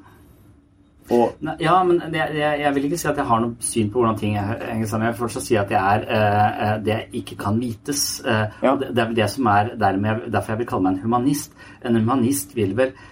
Og 1.11 1.33
Nei, 1.43 1.55
Ja, 1.59 1.83
men 1.83 1.97
det, 2.13 2.21
jeg, 2.37 2.59
jeg 2.61 2.75
vil 2.75 2.85
ikke 2.87 2.97
si 3.01 3.07
at 3.09 3.17
jeg 3.19 3.25
har 3.27 3.39
noe 3.43 3.55
syn 3.59 3.89
på 3.91 3.99
hvordan 3.99 4.17
ting 4.19 4.35
henger 4.39 4.87
sammen. 4.87 5.05
Jeg 5.09 5.13
vil 5.15 5.19
fortsatt 5.25 5.43
si 5.43 5.55
at 5.59 5.71
jeg 5.73 5.79
er 5.95 6.05
eh, 6.07 6.75
det 6.85 6.93
jeg 6.93 7.07
ikke 7.23 7.35
kan 7.43 7.59
vites. 7.59 8.21
Eh, 8.25 8.45
Ja. 8.63 8.75
det, 8.79 8.93
det 8.95 9.03
er 9.03 9.13
det 9.19 9.29
som 9.29 9.45
er 9.51 9.73
dermed, 9.79 10.31
derfor 10.31 10.53
jeg 10.53 10.59
vil 10.63 10.67
kalle 10.71 10.83
meg 10.87 10.93
en 10.93 11.03
humanist. 11.03 11.51
En 11.85 11.95
humanist 11.99 12.55
vil 12.55 12.75
vel 12.77 12.93
eh, 12.95 13.09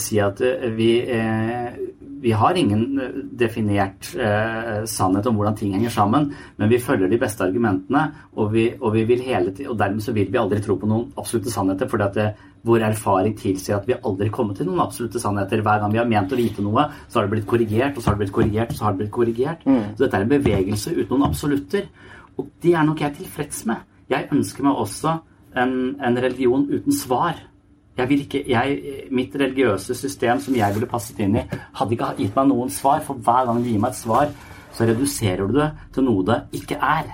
si 0.00 0.18
at 0.22 0.40
eh, 0.44 0.68
vi, 0.76 0.90
eh, 1.02 1.74
vi 2.22 2.32
har 2.32 2.58
ingen 2.58 2.84
eh, 3.00 3.18
definert 3.42 4.12
eh, 4.14 4.84
sannhet 4.88 5.26
om 5.26 5.38
hvordan 5.38 5.56
ting 5.58 5.74
henger 5.74 5.90
sammen, 5.90 6.30
men 6.56 6.70
vi 6.70 6.80
følger 6.82 7.10
de 7.10 7.18
beste 7.20 7.44
argumentene, 7.44 8.04
og, 8.36 8.52
vi, 8.52 8.68
og, 8.78 8.92
vi 8.94 9.04
vil 9.08 9.24
hele 9.26 9.50
tiden, 9.50 9.72
og 9.72 9.78
dermed 9.80 10.04
så 10.04 10.14
vil 10.16 10.30
vi 10.32 10.40
aldri 10.40 10.60
tro 10.62 10.76
på 10.78 10.90
noen 10.90 11.10
absolutte 11.18 11.52
sannheter, 11.52 11.90
fordi 11.90 12.08
at 12.08 12.18
det, 12.18 12.28
vår 12.62 12.84
erfaring 12.92 13.34
tilsier 13.38 13.80
at 13.80 13.88
vi 13.90 13.98
aldri 13.98 14.30
kommer 14.30 14.54
til 14.54 14.68
noen 14.68 14.84
absolutte 14.84 15.18
sannheter. 15.18 15.64
Hver 15.66 15.80
gang 15.82 15.90
vi 15.90 15.98
har 15.98 16.06
ment 16.06 16.30
å 16.30 16.38
vite 16.38 16.62
noe, 16.62 16.84
så 17.08 17.18
har 17.18 17.26
det 17.26 17.34
blitt 17.34 17.48
korrigert, 17.50 17.96
og 17.96 18.04
så 18.04 18.10
har 18.10 18.14
det 18.14 18.22
blitt 18.22 18.36
korrigert, 18.36 18.70
og 18.70 18.78
så 18.78 18.86
har 18.86 18.94
det 18.94 19.00
blitt 19.02 19.16
korrigert. 19.16 19.64
Så 19.66 20.04
dette 20.04 20.20
er 20.20 20.26
en 20.28 20.30
bevegelse 20.30 20.92
uten 20.94 21.10
noen 21.10 21.26
absolutter. 21.26 21.88
Og 22.38 22.52
det 22.62 22.76
er 22.78 22.86
nok 22.86 23.02
jeg 23.02 23.16
tilfreds 23.18 23.64
med. 23.66 23.82
Jeg 24.12 24.28
ønsker 24.30 24.68
meg 24.68 24.78
også 24.78 25.16
en, 25.58 25.74
en 25.98 26.20
religion 26.22 26.68
uten 26.70 26.94
svar. 26.94 27.42
Ikke, 27.98 28.40
jeg, 28.48 28.78
mitt 29.10 29.34
religiøse 29.36 29.94
system 29.94 30.40
som 30.40 30.54
jeg 30.56 30.74
ville 30.74 30.86
passet 30.88 31.18
inn 31.20 31.36
i, 31.36 31.42
hadde 31.76 31.92
ikke 31.92 32.14
gitt 32.16 32.36
meg 32.36 32.48
noen 32.48 32.70
svar. 32.72 33.02
For 33.04 33.14
hver 33.14 33.44
gang 33.50 33.60
du 33.62 33.68
gir 33.68 33.78
meg 33.82 33.90
et 33.92 34.00
svar, 34.00 34.30
så 34.72 34.86
reduserer 34.88 35.46
du 35.46 35.58
det 35.58 35.68
til 35.92 36.04
noe 36.08 36.24
det 36.24 36.38
ikke 36.62 36.78
er. 36.80 37.10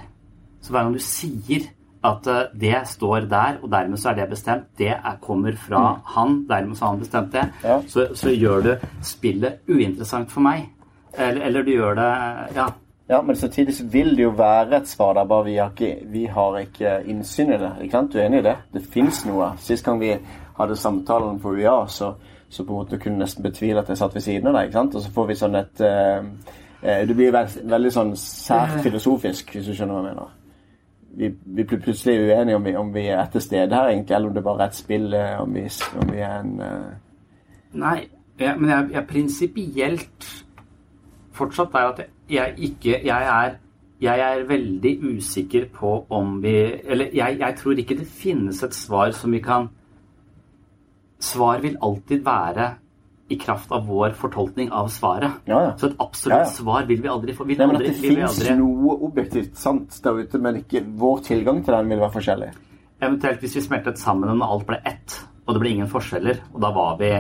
Så 0.63 0.71
hver 0.71 0.85
gang 0.87 0.95
du 0.95 1.03
sier 1.03 1.67
at 2.07 2.27
eh, 2.31 2.45
det 2.55 2.77
står 2.87 3.27
der, 3.27 3.59
og 3.63 3.71
dermed 3.73 3.99
så 3.99 4.13
er 4.13 4.21
det 4.21 4.29
bestemt, 4.31 4.69
det 4.79 4.93
er, 4.95 5.17
kommer 5.21 5.57
fra 5.59 5.97
han, 6.15 6.45
dermed 6.49 6.77
så 6.79 6.85
har 6.85 6.93
han 6.95 7.01
bestemt 7.03 7.33
det, 7.35 7.49
Ja. 7.65 7.81
så, 7.91 8.07
så 8.15 8.31
gjør 8.31 8.63
du 8.63 8.75
spillet 9.03 9.59
uinteressant 9.69 10.31
for 10.31 10.41
meg. 10.47 10.69
Eller, 11.19 11.43
eller 11.49 11.63
du 11.67 11.73
gjør 11.75 11.95
det 11.99 12.13
Ja. 12.55 12.69
Ja, 13.09 13.23
men 13.23 13.37
samtidig 13.37 13.73
så 13.75 13.87
vil 13.89 14.11
det 14.17 14.23
jo 14.27 14.31
være 14.37 14.77
et 14.83 14.89
svar 14.89 15.15
der, 15.17 15.25
bare 15.25 15.45
vi 15.47 15.55
har 15.57 15.71
ikke, 15.73 15.95
vi 16.13 16.27
har 16.29 16.59
ikke 16.61 16.91
innsyn 17.09 17.55
i 17.55 17.57
det. 17.59 17.71
ikke 17.83 17.93
sant? 17.97 18.13
Du 18.13 18.19
er 18.19 18.27
enig 18.27 18.39
i 18.43 18.43
det? 18.43 18.57
Det 18.75 18.83
fins 18.93 19.23
noe. 19.27 19.47
Sist 19.57 19.85
gang 19.87 19.97
vi 20.01 20.11
hadde 20.59 20.77
samtalen 20.77 21.39
på 21.41 21.55
UiA, 21.57 21.87
så, 21.87 22.13
så 22.49 22.65
på 22.65 22.73
en 22.73 22.83
måte 22.83 22.99
kunne 22.99 23.23
nesten 23.23 23.45
betvile 23.45 23.83
at 23.83 23.93
jeg 23.93 24.01
satt 24.01 24.15
ved 24.15 24.25
siden 24.25 24.51
av 24.51 24.59
deg. 24.59 24.69
ikke 24.69 24.79
sant? 24.81 24.97
Og 24.99 25.05
så 25.05 25.13
får 25.15 25.29
vi 25.29 25.39
sånn 25.39 25.61
et 25.61 25.85
eh, 25.87 26.27
eh, 26.83 27.05
Det 27.09 27.17
blir 27.17 27.33
veldig, 27.35 27.65
veldig 27.71 27.95
sånn 27.95 28.13
sært 28.19 28.81
filosofisk, 28.87 29.55
hvis 29.55 29.71
du 29.71 29.75
skjønner 29.75 29.95
hva 29.95 30.03
jeg 30.03 30.11
mener. 30.11 30.35
Vi, 31.19 31.33
vi 31.45 31.65
blir 31.65 31.81
plutselig 31.83 32.19
uenige 32.29 32.57
om 32.57 32.65
vi, 32.65 32.77
om 32.77 32.93
vi 32.95 33.07
er 33.11 33.31
til 33.33 33.43
stede 33.43 33.75
her, 33.75 33.89
egentlig, 33.91 34.17
eller 34.17 34.29
om 34.29 34.35
det 34.37 34.45
bare 34.47 34.67
er 34.67 34.73
et 34.73 34.79
spill, 34.79 35.09
eh, 35.15 35.41
om 35.43 35.55
vi, 35.55 35.65
om 36.03 36.13
vi 36.13 36.21
er 36.25 36.37
en 36.43 36.53
eh, 36.63 36.91
Nei, 37.79 37.97
jeg, 38.39 38.55
men 38.59 38.71
jeg, 38.71 38.91
jeg 38.93 39.07
prinsipielt 39.09 40.29
fortsatt 41.39 41.75
er 41.75 41.89
at 41.93 42.05
jeg 42.29 42.55
ikke 42.69 43.01
Jeg 43.07 43.27
er, 43.33 43.57
jeg 44.01 44.21
er 44.21 44.45
veldig 44.49 44.95
usikker 45.03 45.69
på 45.75 46.07
om 46.11 46.39
vi 46.43 46.55
Eller 46.85 47.15
jeg, 47.15 47.37
jeg 47.41 47.57
tror 47.59 47.79
ikke 47.79 47.99
det 47.99 48.07
finnes 48.07 48.63
et 48.63 48.75
svar 48.75 49.11
som 49.17 49.33
vi 49.33 49.43
kan 49.45 49.69
Svar 51.29 51.65
vil 51.65 51.77
alltid 51.85 52.23
være 52.27 52.69
i 53.29 53.37
kraft 53.37 53.73
av 53.73 53.85
vår 53.87 54.15
fortolkning 54.17 54.71
av 54.73 54.89
svaret. 54.89 55.43
Ja, 55.45 55.61
ja. 55.67 55.73
Så 55.77 55.91
et 55.91 55.99
absolutt 56.01 56.39
Ja, 56.39 56.45
svar 56.49 56.87
vil 56.89 57.03
vi 57.05 57.11
aldri 57.13 57.35
få. 57.37 57.45
Vil 57.45 57.59
Nei, 57.59 57.67
men 57.67 57.77
aldri, 57.77 57.91
At 57.93 58.01
det 58.01 58.15
fins 58.15 58.39
aldri, 58.39 58.55
noe 58.57 58.97
objektivt 59.05 59.59
sant 59.61 59.99
der 60.05 60.23
ute, 60.23 60.41
men 60.41 60.63
ikke 60.63 60.85
vår 61.03 61.21
tilgang 61.27 61.61
til 61.65 61.77
den 61.77 61.93
vil 61.93 62.01
være 62.01 62.15
forskjellig. 62.17 62.49
Eventuelt 62.99 63.45
hvis 63.45 63.57
vi 63.59 63.65
smeltet 63.67 64.01
sammen 64.01 64.33
og 64.33 64.47
alt 64.49 64.67
ble 64.71 64.81
ett, 64.89 65.19
og 65.45 65.55
det 65.55 65.63
ble 65.63 65.75
ingen 65.77 65.91
forskjeller, 65.93 66.41
og 66.55 66.61
da 66.65 66.73
var 66.75 66.97
vi 67.01 67.11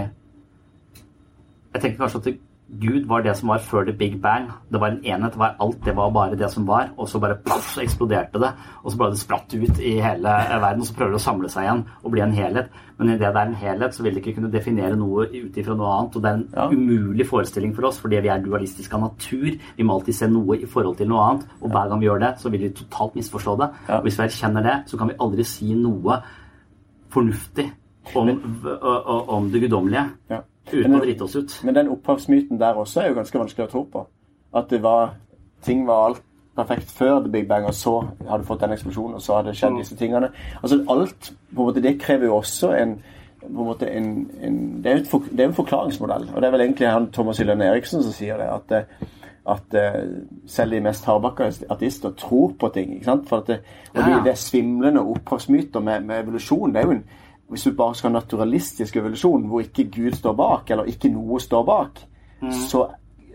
Jeg 1.74 1.82
tenker 1.82 1.98
kanskje 2.00 2.18
at 2.18 2.24
det, 2.24 2.38
Gud 2.68 3.06
var 3.08 3.22
det 3.24 3.32
som 3.38 3.48
var 3.48 3.62
før 3.64 3.86
the 3.88 3.92
big 3.96 4.18
bang. 4.20 4.50
Det 4.70 4.76
var 4.80 4.90
en 4.92 4.98
enhet. 5.04 5.32
Det 5.32 5.38
var 5.40 5.54
alt 5.58 5.78
det 5.84 5.94
var 5.96 6.10
bare 6.12 6.36
det 6.36 6.50
som 6.52 6.66
var. 6.68 6.90
Og 6.98 7.08
så 7.08 7.18
bare 7.18 7.38
poff, 7.40 7.70
så 7.74 7.80
eksploderte 7.80 8.38
det. 8.42 8.50
Og 8.84 8.92
så 8.92 8.98
ble 9.00 9.08
det 9.14 9.18
spratt 9.22 9.54
ut 9.54 9.78
i 9.80 9.94
hele 10.04 10.34
verden. 10.60 10.82
Og 10.84 10.86
så 10.86 10.94
prøver 10.98 11.14
det 11.14 11.20
å 11.20 11.24
samle 11.24 11.48
seg 11.48 11.64
igjen 11.64 11.80
og 12.04 12.12
bli 12.12 12.20
en 12.20 12.34
helhet. 12.36 12.68
Men 12.98 13.14
idet 13.14 13.20
det 13.32 13.40
er 13.40 13.46
en 13.48 13.54
helhet, 13.54 13.94
så 13.96 14.02
vil 14.04 14.14
det 14.14 14.20
ikke 14.20 14.34
kunne 14.36 14.52
definere 14.52 14.98
noe 15.00 15.24
ut 15.32 15.56
ifra 15.56 15.74
noe 15.80 15.94
annet. 15.94 16.16
Og 16.18 16.22
det 16.22 16.30
er 16.30 16.34
en 16.34 16.48
Ja. 16.54 16.68
umulig 16.68 17.26
forestilling 17.26 17.72
for 17.74 17.86
oss, 17.88 17.98
fordi 18.00 18.20
vi 18.20 18.28
er 18.28 18.42
dualistiske 18.44 18.94
av 18.94 19.00
natur. 19.00 19.48
Vi 19.76 19.82
må 19.82 19.94
alltid 19.94 20.14
se 20.14 20.26
noe 20.28 20.56
i 20.60 20.66
forhold 20.66 20.96
til 20.98 21.08
noe 21.08 21.24
annet. 21.24 21.46
Og 21.62 21.70
hver 21.70 21.88
gang 21.88 22.00
vi 22.00 22.06
gjør 22.06 22.20
det, 22.20 22.34
så 22.38 22.50
vil 22.50 22.60
vi 22.60 22.68
totalt 22.68 23.14
misforstå 23.14 23.56
det. 23.58 23.70
Ja. 23.88 23.96
Og 23.96 24.02
hvis 24.02 24.18
vi 24.18 24.24
erkjenner 24.24 24.62
det, 24.62 24.76
så 24.90 24.98
kan 24.98 25.08
vi 25.08 25.14
aldri 25.18 25.42
si 25.44 25.72
noe 25.74 26.20
fornuftig 27.10 27.70
om, 28.14 28.28
om, 28.82 29.28
om 29.28 29.50
det 29.50 29.60
guddommelige 29.62 30.04
Ja. 30.30 30.40
Uten 30.72 30.90
Men- 30.90 31.00
å 31.00 31.04
drite 31.04 31.22
oss 31.24 31.36
ut. 31.36 31.60
Men 31.64 31.74
den 31.74 31.88
opphavsmyten 31.88 32.58
der 32.60 32.74
også 32.74 33.00
er 33.02 33.08
jo 33.08 33.14
ganske 33.14 33.38
vanskelig 33.38 33.66
å 33.68 33.70
tro 33.70 33.84
på. 33.84 34.06
At 34.54 34.68
det 34.70 34.82
var 34.82 35.14
ting 35.62 35.86
var 35.86 36.06
alt 36.08 36.22
perfekt 36.56 36.90
før 36.90 37.20
The 37.22 37.28
Big 37.28 37.48
Bang, 37.48 37.64
og 37.66 37.74
så 37.74 38.00
hadde 38.30 38.44
fått 38.44 38.60
den 38.60 38.72
eksplosjonen, 38.72 39.14
og 39.14 39.22
så 39.22 39.36
hadde 39.36 39.54
skjedd 39.54 39.78
disse 39.78 39.96
tingene. 39.96 40.30
Altså 40.62 40.84
alt 40.90 41.32
på 41.54 41.60
en 41.62 41.66
måte, 41.68 41.82
Det 41.82 42.00
krever 42.00 42.24
jo 42.26 42.36
også 42.36 42.72
en 42.82 43.02
på 43.40 43.46
en 43.62 43.66
måte 43.68 43.86
en, 43.86 44.30
en, 44.42 44.82
det, 44.82 44.92
er 44.92 45.04
for, 45.04 45.22
det 45.30 45.40
er 45.40 45.48
en 45.48 45.54
forklaringsmodell. 45.54 46.28
Og 46.34 46.42
det 46.42 46.46
er 46.48 46.50
vel 46.50 46.60
egentlig 46.60 46.88
han 46.90 47.10
Thomas 47.12 47.38
Hylland 47.38 47.62
Eriksen 47.62 48.02
som 48.02 48.12
sier 48.12 48.36
det. 48.36 48.48
At, 48.50 48.72
eh, 48.72 49.06
at 49.46 49.74
eh, 49.74 50.08
selv 50.46 50.72
de 50.74 50.80
mest 50.80 51.04
hardbakka 51.04 51.46
ateister 51.70 52.10
tror 52.18 52.52
på 52.60 52.68
ting. 52.74 52.94
ikke 52.94 53.04
sant? 53.04 53.28
For 53.28 53.36
at 53.38 53.46
det, 53.46 53.60
og 53.94 54.00
Ja, 54.00 54.08
ja. 54.10 54.18
de, 54.18 54.24
det 54.24 54.30
er 54.32 54.42
svimlende 54.42 55.00
opphavsmyter 55.00 55.80
med, 55.80 56.00
med 56.04 56.24
evolusjon. 56.24 56.74
det 56.74 56.82
er 56.82 56.86
jo 56.86 56.90
en 56.98 57.04
hvis 57.48 57.64
du 57.64 57.72
bare 57.76 57.96
skal 57.96 58.10
ha 58.10 58.18
naturalistisk 58.18 58.96
evolusjon, 59.00 59.46
hvor 59.48 59.64
ikke 59.64 59.88
Gud 59.92 60.16
står 60.18 60.34
bak, 60.36 60.70
eller 60.70 60.88
ikke 60.90 61.10
noe 61.12 61.40
står 61.40 61.62
bak, 61.64 62.02
så, 62.52 62.82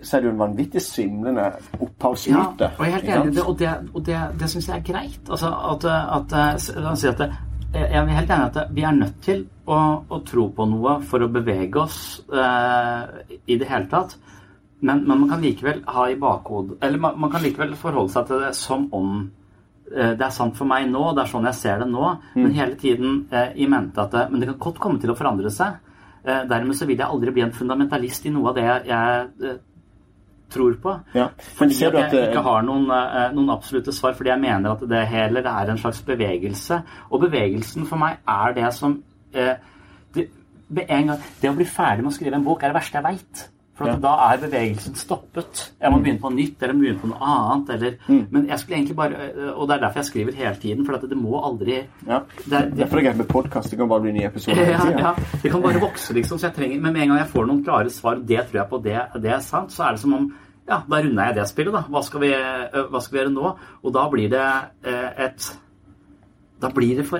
så 0.01 0.17
er 0.17 0.21
det 0.21 0.29
jo 0.29 0.33
en 0.33 0.43
vanvittig 0.43 0.81
svimlende 0.81 1.47
opphavsmyte. 1.79 2.69
Ja, 2.69 2.75
og 2.77 2.85
jeg 2.85 2.93
er 2.93 2.99
helt 2.99 3.15
enig 3.15 3.31
i 3.31 3.35
det, 3.35 3.47
og 3.47 3.57
det, 3.59 3.71
og 3.93 4.05
det, 4.05 4.19
det 4.39 4.51
syns 4.51 4.69
jeg 4.69 4.77
er 4.77 4.85
greit. 4.91 5.23
Altså, 5.29 5.49
at, 5.71 5.87
at, 6.19 6.37
la 6.77 6.93
oss 6.93 7.03
si 7.03 7.09
at 7.09 7.23
det, 7.23 7.31
jeg 7.73 7.99
er 8.03 8.13
helt 8.13 8.35
enig 8.35 8.51
at 8.51 8.75
vi 8.75 8.85
er 8.85 8.97
nødt 8.99 9.19
til 9.25 9.45
å, 9.65 9.79
å 10.05 10.21
tro 10.27 10.47
på 10.53 10.69
noe 10.69 10.99
for 11.09 11.25
å 11.25 11.31
bevege 11.33 11.81
oss 11.81 11.99
eh, 12.29 13.37
i 13.49 13.57
det 13.57 13.69
hele 13.69 13.89
tatt. 13.89 14.17
Men, 14.83 15.05
men 15.07 15.23
man 15.23 15.29
kan 15.31 15.41
likevel 15.41 15.79
ha 15.87 16.09
i 16.11 16.17
bakhodet 16.19 16.75
Eller 16.83 16.99
man, 16.99 17.13
man 17.15 17.31
kan 17.31 17.39
likevel 17.39 17.71
forholde 17.79 18.11
seg 18.11 18.25
til 18.27 18.41
det 18.43 18.49
som 18.57 18.89
om 18.91 19.13
eh, 19.21 19.42
det 20.17 20.25
er 20.25 20.33
sant 20.33 20.55
for 20.57 20.65
meg 20.69 20.87
nå, 20.89 21.01
det 21.13 21.23
er 21.23 21.31
sånn 21.31 21.45
jeg 21.49 21.59
ser 21.59 21.79
det 21.83 21.89
nå, 21.91 22.05
Mm. 22.35 22.43
men 22.43 22.53
hele 22.53 22.75
tiden 22.75 23.27
eh, 23.31 23.51
i 23.55 23.67
mente 23.67 24.01
at 24.01 24.11
det, 24.11 24.31
Men 24.31 24.39
det 24.39 24.49
kan 24.49 24.57
godt 24.59 24.79
komme 24.79 24.99
til 24.99 25.11
å 25.11 25.17
forandre 25.17 25.51
seg. 25.51 25.75
Eh, 26.25 26.45
dermed 26.47 26.75
så 26.75 26.85
vil 26.87 26.97
jeg 26.97 27.07
aldri 27.07 27.31
bli 27.31 27.43
en 27.43 27.51
fundamentalist 27.51 28.25
i 28.25 28.29
noe 28.31 28.49
av 28.49 28.55
det 28.55 28.63
jeg, 28.63 28.85
jeg 28.87 29.49
eh, 29.49 29.57
tror 30.53 30.73
på. 30.81 30.93
Ja. 31.17 31.27
Fordi 31.57 31.79
jeg 31.79 31.95
at 31.95 32.13
ikke 32.13 32.43
har 32.45 32.61
noen, 32.63 32.89
eh, 32.91 33.31
noen 33.33 33.49
absolutte 33.49 33.91
svar, 33.91 34.13
fordi 34.13 34.29
jeg 34.29 34.39
mener 34.39 34.71
at 34.71 34.87
det 34.89 35.07
heller 35.07 35.47
er 35.51 35.71
en 35.71 35.77
slags 35.81 36.01
bevegelse. 36.01 36.81
Og 37.11 37.21
bevegelsen 37.25 37.85
for 37.89 37.97
meg 37.97 38.17
er 38.27 38.53
det 38.53 38.73
som 38.73 39.01
eh, 39.33 39.55
det, 40.13 40.29
en 40.87 41.07
gang, 41.07 41.19
det 41.41 41.49
å 41.49 41.57
bli 41.57 41.65
ferdig 41.65 42.03
med 42.03 42.13
å 42.13 42.15
skrive 42.15 42.39
en 42.39 42.45
bok 42.45 42.63
er 42.63 42.71
det 42.71 42.79
verste 42.79 42.97
jeg 42.97 43.03
veit. 43.03 43.49
For 43.75 43.87
Ja. 43.87 43.95
da 43.97 44.09
er 44.29 44.37
bevegelsen 44.37 44.93
stoppet. 44.95 45.71
Jeg 45.81 45.91
må 45.91 45.97
begynne 46.03 46.19
på 46.21 46.29
nytt, 46.29 46.61
eller 46.61 46.73
begynne 46.77 46.99
på 47.01 47.07
noe 47.09 47.17
annet. 47.25 47.69
Eller, 47.73 47.95
Mm. 48.07 48.27
Men 48.31 48.47
jeg 48.47 48.59
skulle 48.59 48.77
egentlig 48.77 48.95
bare 48.95 49.13
eh, 49.15 49.49
Og 49.57 49.67
det 49.67 49.75
er 49.75 49.79
derfor 49.81 49.99
jeg 49.99 50.05
skriver 50.05 50.33
hele 50.35 50.55
tiden, 50.61 50.85
for 50.85 50.93
at 50.93 51.01
det 51.01 51.17
må 51.17 51.41
aldri 51.43 51.79
ja. 52.07 52.19
det 52.45 52.53
er- 52.53 52.69
Derfor 52.69 52.97
er 52.97 53.01
det 53.01 53.05
greit 53.05 53.17
med 53.17 53.27
podkast. 53.27 53.69
Det 53.71 53.79
kan 53.79 53.89
bare 53.89 54.01
bli 54.01 54.11
nye 54.11 54.25
episoder 54.29 54.55
hele 54.65 54.91
ja, 54.91 54.97
ja, 54.99 55.13
det 55.41 55.51
kan 55.51 55.61
bare 55.61 55.79
vokse, 55.81 56.13
liksom. 56.13 56.37
Så 56.37 56.47
jeg 56.47 56.53
trenger, 56.55 56.81
men 56.81 56.93
med 56.93 57.01
en 57.01 57.07
gang 57.09 57.17
jeg 57.19 57.27
får 57.33 57.47
noen 57.47 57.63
klare 57.65 57.89
svar, 57.89 58.15
det 58.25 58.37
tror 58.47 58.53
jeg 58.61 58.69
på, 58.69 58.83
det, 58.83 59.21
det 59.21 59.31
er 59.31 59.39
sant, 59.39 59.71
så 59.71 59.83
er 59.87 59.91
det 59.91 59.99
som 59.99 60.13
om 60.13 60.33
Ja, 60.67 60.77
da 60.89 61.01
runder 61.01 61.25
jeg 61.25 61.35
det 61.35 61.47
spillet, 61.49 61.73
da. 61.73 61.81
Hva 61.89 62.03
skal 62.03 62.19
vi, 62.21 62.27
øh, 62.33 62.87
hva 62.91 63.01
skal 63.01 63.17
vi 63.17 63.23
gjøre 63.25 63.33
nå? 63.33 63.57
Og 63.83 63.93
da 63.93 64.07
blir 64.09 64.29
det 64.29 64.45
eh, 64.85 65.25
et 65.25 65.57
Da 66.61 66.69
blir 66.69 66.95
det 66.97 67.05
for 67.07 67.19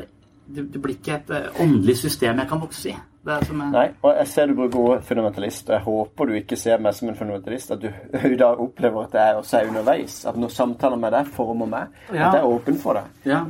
Det, 0.53 0.81
blir 0.81 0.95
ikke 0.95 1.15
et 1.15 1.51
åndelig 1.59 1.97
system 1.97 2.37
jeg 2.37 2.47
kan 2.47 2.59
vokse 2.61 2.89
i. 2.89 2.95
Det 3.23 3.31
er 3.31 3.45
som 3.47 3.59
jeg, 3.63 3.71
Nei, 3.71 3.85
og 4.03 4.17
jeg 4.17 4.27
ser 4.27 4.49
du 4.49 4.53
bruker 4.57 4.79
ordet 4.81 5.03
fundamentalist, 5.07 5.69
og 5.69 5.73
jeg 5.77 5.83
håper 5.85 6.25
du 6.27 6.33
ikke 6.41 6.57
ser 6.59 6.81
meg 6.83 6.93
som 6.97 7.07
en 7.09 7.15
fundamentalist. 7.15 7.71
At 7.71 7.81
du 7.81 8.35
da 8.41 8.49
opplever 8.59 9.05
at 9.07 9.13
jeg 9.15 9.35
også 9.39 9.57
er 9.61 9.69
underveis. 9.71 10.17
At 10.27 10.35
når 10.37 10.51
samtaler 10.51 10.99
med 10.99 11.15
deg 11.15 11.29
former 11.31 11.69
meg, 11.71 11.87
Ja. 12.11 12.27
at 12.27 12.33
jeg 12.35 12.41
er 12.43 12.49
åpen 12.51 12.79
for 12.83 12.99
det. 12.99 13.05
Ja. 13.31 13.43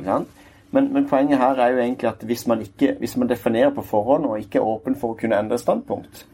Men, 0.74 0.92
men 0.94 1.08
poenget 1.10 1.38
her 1.38 1.58
er 1.62 1.70
jo 1.74 1.78
egentlig 1.82 2.08
at 2.08 2.22
hvis 2.26 2.46
man, 2.50 2.60
ikke, 2.62 2.94
hvis 2.98 3.16
man 3.16 3.28
definerer 3.30 3.70
på 3.74 3.82
forhånd 3.86 4.24
og 4.26 4.38
ikke 4.38 4.58
er 4.58 4.66
åpen 4.66 4.96
for 4.98 5.14
å 5.14 5.18
kunne 5.18 5.38
endre 5.38 5.58
standpunkt, 5.58 6.24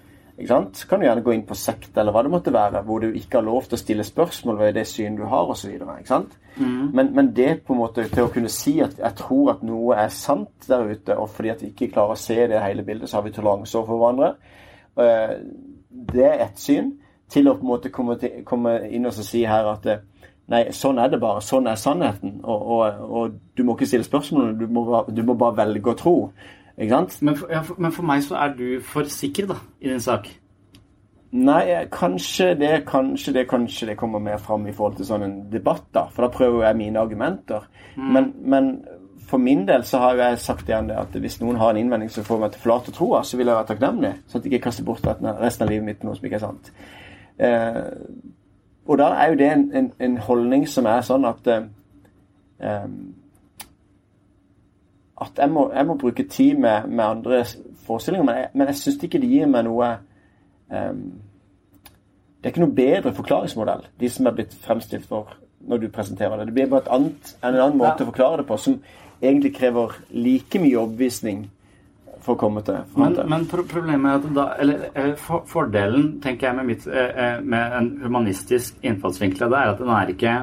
ikke 0.40 0.50
sant? 0.50 0.80
kan 0.88 1.00
du 1.00 1.06
gjerne 1.06 1.22
gå 1.24 1.32
inn 1.36 1.46
på 1.46 1.54
sekt 1.58 1.96
eller 2.00 2.12
hva 2.12 2.22
det 2.26 2.32
måtte 2.32 2.52
være, 2.54 2.82
hvor 2.86 3.00
du 3.04 3.12
ikke 3.12 3.38
har 3.38 3.44
lov 3.46 3.68
til 3.68 3.76
å 3.76 3.80
stille 3.80 4.04
spørsmål 4.04 4.58
ved 4.58 4.74
det 4.80 4.86
syn 4.88 5.16
du 5.18 5.24
har, 5.28 5.50
osv. 5.52 5.76
Men, 6.92 7.12
men 7.14 7.30
det 7.36 7.62
på 7.66 7.72
en 7.76 7.78
måte 7.80 8.04
til 8.10 8.24
å 8.26 8.32
kunne 8.32 8.50
si 8.52 8.78
at 8.84 8.98
jeg 8.98 9.16
tror 9.20 9.52
at 9.54 9.62
noe 9.64 9.94
er 9.96 10.08
sant 10.12 10.66
der 10.68 10.88
ute, 10.90 11.16
og 11.16 11.30
fordi 11.30 11.52
at 11.52 11.62
vi 11.62 11.70
ikke 11.70 11.92
klarer 11.94 12.16
å 12.16 12.20
se 12.20 12.36
det 12.50 12.60
hele 12.64 12.82
bildet, 12.84 13.08
så 13.08 13.20
har 13.20 13.28
vi 13.28 13.32
toleranse 13.36 13.78
overfor 13.78 14.00
hverandre. 14.02 14.32
Eh, 14.96 15.36
Det 15.90 16.24
er 16.24 16.44
ett 16.46 16.58
syn. 16.58 16.92
Til 17.30 17.46
å 17.46 17.54
på 17.54 17.62
en 17.62 17.70
måte 17.70 17.90
komme, 17.94 18.16
til, 18.18 18.40
komme 18.44 18.88
inn 18.90 19.06
og 19.06 19.12
så 19.14 19.22
si 19.22 19.44
her 19.46 19.68
at 19.70 19.86
eh, 19.86 20.00
Nei, 20.50 20.64
sånn 20.74 20.98
er 20.98 21.06
det 21.12 21.20
bare. 21.22 21.38
Sånn 21.46 21.68
er 21.70 21.76
sannheten. 21.78 22.40
Og, 22.42 22.62
og, 22.74 23.02
og 23.06 23.34
du 23.54 23.62
må 23.62 23.76
ikke 23.76 23.86
stille 23.86 24.02
spørsmål, 24.02 24.56
du 24.58 24.64
må, 24.66 24.82
du 25.06 25.22
må 25.22 25.36
bare 25.38 25.60
velge 25.60 25.92
å 25.92 25.94
tro. 25.94 26.14
Ikke 26.80 26.96
sant? 26.96 27.18
men, 27.22 27.36
for, 27.36 27.50
ja, 27.52 27.60
for, 27.66 27.80
men 27.82 27.92
for 27.92 28.08
meg 28.08 28.22
så 28.24 28.38
er 28.40 28.54
du 28.56 28.68
for 28.84 29.08
sikker, 29.12 29.50
da, 29.50 29.58
i 29.80 29.90
din 29.90 30.00
sak. 30.00 30.30
Nei, 31.30 31.60
eh, 31.70 31.84
kanskje 31.92 32.54
det, 32.58 32.70
kanskje 32.88 33.34
det, 33.36 33.44
kanskje 33.50 33.90
det 33.92 33.98
kommer 34.00 34.22
mer 34.22 34.40
fram 34.42 34.64
i 34.66 34.72
forhold 34.74 34.96
til 34.98 35.06
sånn 35.06 35.26
en 35.26 35.36
debatt, 35.52 35.84
da. 35.94 36.08
For 36.14 36.26
da 36.26 36.32
prøver 36.34 36.64
jeg 36.66 36.78
mine 36.80 37.02
argumenter. 37.02 37.68
Men, 38.00 38.32
men 38.40 38.72
for 39.30 39.38
min 39.38 39.62
del 39.68 39.84
så 39.86 40.00
har 40.02 40.16
jo 40.16 40.24
jeg 40.24 40.40
sagt 40.42 40.68
igjen 40.68 40.88
det 40.90 40.96
at 40.98 41.14
hvis 41.22 41.38
noen 41.42 41.60
har 41.60 41.70
en 41.70 41.78
innvending 41.78 42.10
som 42.10 42.26
får 42.26 42.40
meg 42.40 42.54
til 42.54 42.62
å 42.62 42.64
forlate 42.64 42.94
troa, 42.96 43.22
så 43.22 43.38
vil 43.38 43.46
jeg 43.46 43.58
være 43.60 43.68
takknemlig. 43.68 44.12
Sånn 44.26 44.40
at 44.40 44.48
jeg 44.48 44.56
ikke 44.56 44.66
kaster 44.66 44.86
bort 44.88 45.06
resten 45.06 45.66
av 45.66 45.70
livet 45.70 45.86
mitt 45.86 46.00
på 46.00 46.08
noe 46.08 46.18
som 46.18 46.26
ikke 46.26 46.40
er 46.40 46.46
sant. 46.48 46.72
Eh, 47.38 47.84
og 48.90 48.98
da 48.98 49.12
er 49.20 49.30
jo 49.30 49.38
det 49.38 49.50
en, 49.52 49.64
en, 49.76 49.92
en 50.02 50.16
holdning 50.26 50.66
som 50.68 50.88
er 50.90 51.04
sånn 51.06 51.28
at 51.28 51.46
eh, 51.52 51.68
em, 52.58 52.96
At 55.20 55.38
jeg 55.38 55.52
må, 55.52 55.66
jeg 55.74 55.86
må 55.86 55.96
bruke 56.00 56.24
tid 56.28 56.58
med, 56.58 56.88
med 56.88 57.04
andre 57.04 57.42
forestillinger, 57.86 58.24
men 58.24 58.38
jeg, 58.38 58.48
men 58.54 58.70
jeg 58.70 58.80
syns 58.80 59.04
ikke 59.04 59.20
det 59.20 59.28
gir 59.28 59.50
meg 59.50 59.66
noe 59.66 59.90
um, 60.70 61.04
Det 62.38 62.48
er 62.48 62.54
ikke 62.54 62.64
noe 62.64 62.76
bedre 62.76 63.12
forklaringsmodell, 63.14 63.84
de 64.00 64.08
som 64.08 64.26
er 64.26 64.36
blitt 64.38 64.56
fremstilt 64.64 65.08
for 65.10 65.36
når 65.60 65.82
du 65.82 65.88
presenterer 65.92 66.40
det. 66.40 66.46
Det 66.48 66.56
blir 66.56 66.68
bare 66.70 66.86
et 66.86 66.92
annet, 66.94 67.32
en 67.44 67.54
annen 67.54 67.76
måte 67.76 68.06
å 68.06 68.08
forklare 68.08 68.40
det 68.40 68.46
på, 68.48 68.56
som 68.56 68.78
egentlig 69.20 69.52
krever 69.58 69.98
like 70.10 70.60
mye 70.62 70.78
overbevisning 70.80 71.42
for 72.24 72.36
å 72.36 72.40
komme 72.40 72.62
til. 72.64 72.80
Men, 73.00 73.16
men 73.28 73.44
problemet 73.48 74.10
er 74.10 74.16
at 74.18 74.30
da, 74.36 74.46
eller 74.60 74.86
eh, 74.92 75.12
for, 75.20 75.44
Fordelen 75.48 76.14
tenker 76.24 76.48
jeg 76.48 76.58
med, 76.58 76.68
mitt, 76.68 76.86
eh, 76.88 77.12
eh, 77.24 77.36
med 77.40 77.76
en 77.78 77.90
humanistisk 78.04 78.80
innfallsvinkel 78.84 79.46
det, 79.46 79.60
er 79.60 79.74
at 79.74 79.80
den 79.80 79.92
er 79.94 80.12
ikke 80.14 80.34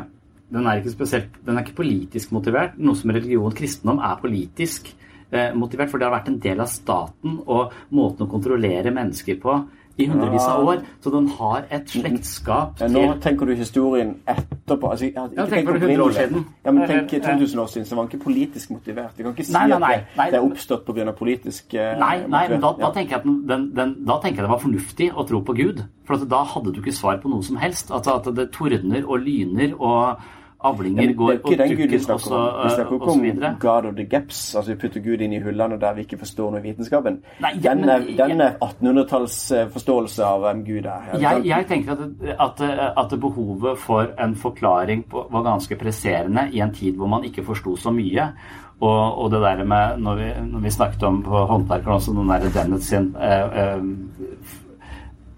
den 0.53 0.67
er 0.67 0.79
ikke 0.79 0.93
spesielt, 0.93 1.41
den 1.45 1.57
er 1.57 1.65
ikke 1.65 1.81
politisk 1.81 2.31
motivert. 2.35 2.77
Noe 2.79 2.95
som 2.95 3.11
religion 3.11 3.55
kristendom 3.55 3.99
er 3.99 4.19
politisk 4.21 4.87
eh, 5.31 5.51
motivert, 5.57 5.91
for 5.91 5.99
det 5.99 6.07
har 6.07 6.15
vært 6.15 6.31
en 6.31 6.39
del 6.43 6.63
av 6.63 6.71
staten 6.71 7.41
og 7.43 7.75
måten 7.95 8.25
å 8.25 8.31
kontrollere 8.31 8.93
mennesker 8.95 9.41
på 9.43 9.57
i 9.97 10.05
hundrevis 10.05 10.45
av 10.45 10.67
år. 10.67 10.81
Så 11.01 11.11
den 11.13 11.27
har 11.39 11.65
et 11.73 11.89
slektskap 11.89 12.77
til 12.77 12.93
nå 12.93 13.03
tenker 13.23 13.49
du 13.49 13.53
historien 13.57 14.13
etterpå. 14.29 14.91
Altså, 14.91 15.05
jeg, 15.05 15.29
Ja, 15.37 15.45
tenker 15.49 15.73
du 15.73 15.85
100 15.85 16.03
år 16.03 16.15
siden? 16.17 16.45
Ja, 16.65 16.71
men 16.71 16.87
tenk 16.87 17.13
eh, 17.13 17.23
2000 17.25 17.59
år 17.59 17.67
siden, 17.73 17.85
så 17.89 17.95
var 17.95 18.05
den 18.05 18.11
ikke 18.11 18.23
politisk 18.23 18.71
motivert. 18.71 19.17
Vi 19.17 19.23
kan 19.23 19.35
ikke 19.35 19.47
si 19.47 19.53
Nei, 19.53 19.67
nei, 19.67 19.79
nei, 19.79 19.93
at 20.27 20.31
det, 20.33 20.39
er 20.39 20.45
oppstått 20.45 20.85
pga. 20.85 21.11
politisk 21.17 21.73
eh, 21.73 21.93
Nei, 21.99 22.15
nei 22.27 22.45
men 22.49 22.61
da, 22.61 22.73
da, 22.79 22.91
tenker 22.95 23.17
jeg 23.17 23.19
at 23.19 23.29
den, 23.51 23.69
den, 23.75 23.95
da 24.07 24.19
tenker 24.21 24.41
jeg 24.41 24.47
det 24.47 24.53
var 24.53 24.63
fornuftig 24.63 25.11
å 25.13 25.27
tro 25.27 25.41
på 25.41 25.57
Gud. 25.57 25.83
For 26.07 26.17
at 26.17 26.29
da 26.29 26.43
hadde 26.53 26.73
du 26.73 26.81
ikke 26.81 26.95
svar 26.95 27.21
på 27.23 27.31
noe 27.31 27.43
som 27.43 27.57
helst. 27.61 27.91
At, 27.91 28.07
at 28.07 28.29
det 28.37 28.51
tordner 28.55 29.05
og 29.05 29.25
lyner 29.25 29.73
og 29.77 30.27
avlinger 30.67 31.13
går 31.17 31.33
og 31.37 31.53
snakker 31.53 32.13
også. 32.13 32.41
Vi 32.63 32.73
snakker 32.75 32.97
ikke 32.97 33.13
så 33.13 33.47
om. 33.47 33.57
God 33.59 33.89
of 33.89 33.95
the 33.95 34.05
gaps. 34.09 34.41
Altså 34.55 34.73
vi 34.73 34.77
putter 34.81 35.03
Gud 35.05 35.23
inn 35.25 35.33
i 35.37 35.41
hullene 35.43 35.79
der 35.81 35.95
vi 35.97 36.05
ikke 36.05 36.19
forstår 36.21 36.53
noe 36.53 36.61
i 36.61 36.67
vitenskapen. 36.67 37.19
Nei, 37.43 37.53
ja, 37.63 37.73
den, 37.73 37.89
er, 37.89 38.05
er 38.27 38.59
1800-tallsforståelse 38.59 40.27
av 40.27 40.45
hvem 40.45 40.63
Gud 40.67 40.85
er. 40.85 41.09
Jeg, 41.23 41.43
jeg 41.47 41.67
tenker 41.71 41.97
at, 41.97 42.05
at, 42.47 42.63
at 43.03 43.17
behovet 43.21 43.81
for 43.81 44.13
en 44.19 44.37
forklaring 44.37 45.03
på, 45.09 45.27
var 45.31 45.45
ganske 45.47 45.79
presserende 45.79 46.47
i 46.53 46.63
en 46.63 46.73
tid 46.73 46.97
hvor 46.97 47.11
man 47.11 47.27
ikke 47.27 47.45
forsto 47.47 47.75
så 47.79 47.93
mye. 47.93 48.31
Og, 48.77 49.23
og 49.23 49.31
det 49.31 49.41
der 49.41 49.63
med, 49.63 49.97
når 49.97 50.15
vi, 50.15 50.29
når 50.51 50.59
vi 50.59 50.69
snakket 50.69 51.03
om 51.03 51.23
på 51.25 51.45
håndverkeren 51.49 51.97
også, 51.97 52.13
den 52.13 52.29
derre 52.29 52.51
Dennett 52.53 52.83
sin 52.85 53.15
eh, 53.17 53.63
eh, 53.63 54.57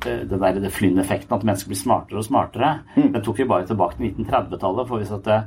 det 0.03 0.39
der 0.39 0.59
det 0.59 0.71
Flynn-effekten, 0.71 1.35
at 1.35 1.43
mennesker 1.43 1.69
blir 1.69 1.77
smartere 1.77 2.17
og 2.17 2.25
smartere, 2.25 2.79
Mm. 2.95 3.11
den 3.13 3.21
tok 3.21 3.37
vi 3.37 3.45
bare 3.45 3.65
tilbake 3.67 3.97
til 3.97 4.13
1930-tallet. 4.13 4.87
for 4.87 4.97
hvis 4.97 5.09
det, 5.23 5.43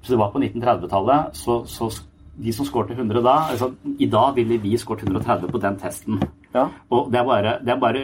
Hvis 0.00 0.08
det 0.10 0.18
var 0.18 0.30
på 0.30 0.38
1930-tallet, 0.38 1.34
så, 1.34 1.64
så 1.66 1.90
de 2.36 2.52
som 2.52 2.66
skårte 2.66 2.92
100 2.92 3.22
da 3.22 3.48
altså, 3.50 3.74
I 3.98 4.06
dag 4.06 4.34
ville 4.36 4.58
vi 4.60 4.76
skåret 4.76 5.02
130 5.02 5.48
på 5.50 5.58
den 5.60 5.76
testen. 5.80 6.20
Ja. 6.54 6.68
Og 6.90 7.10
det 7.12 7.20
er 7.20 7.24
bare, 7.24 7.58
det 7.64 7.68
er 7.72 7.80
bare 7.80 8.02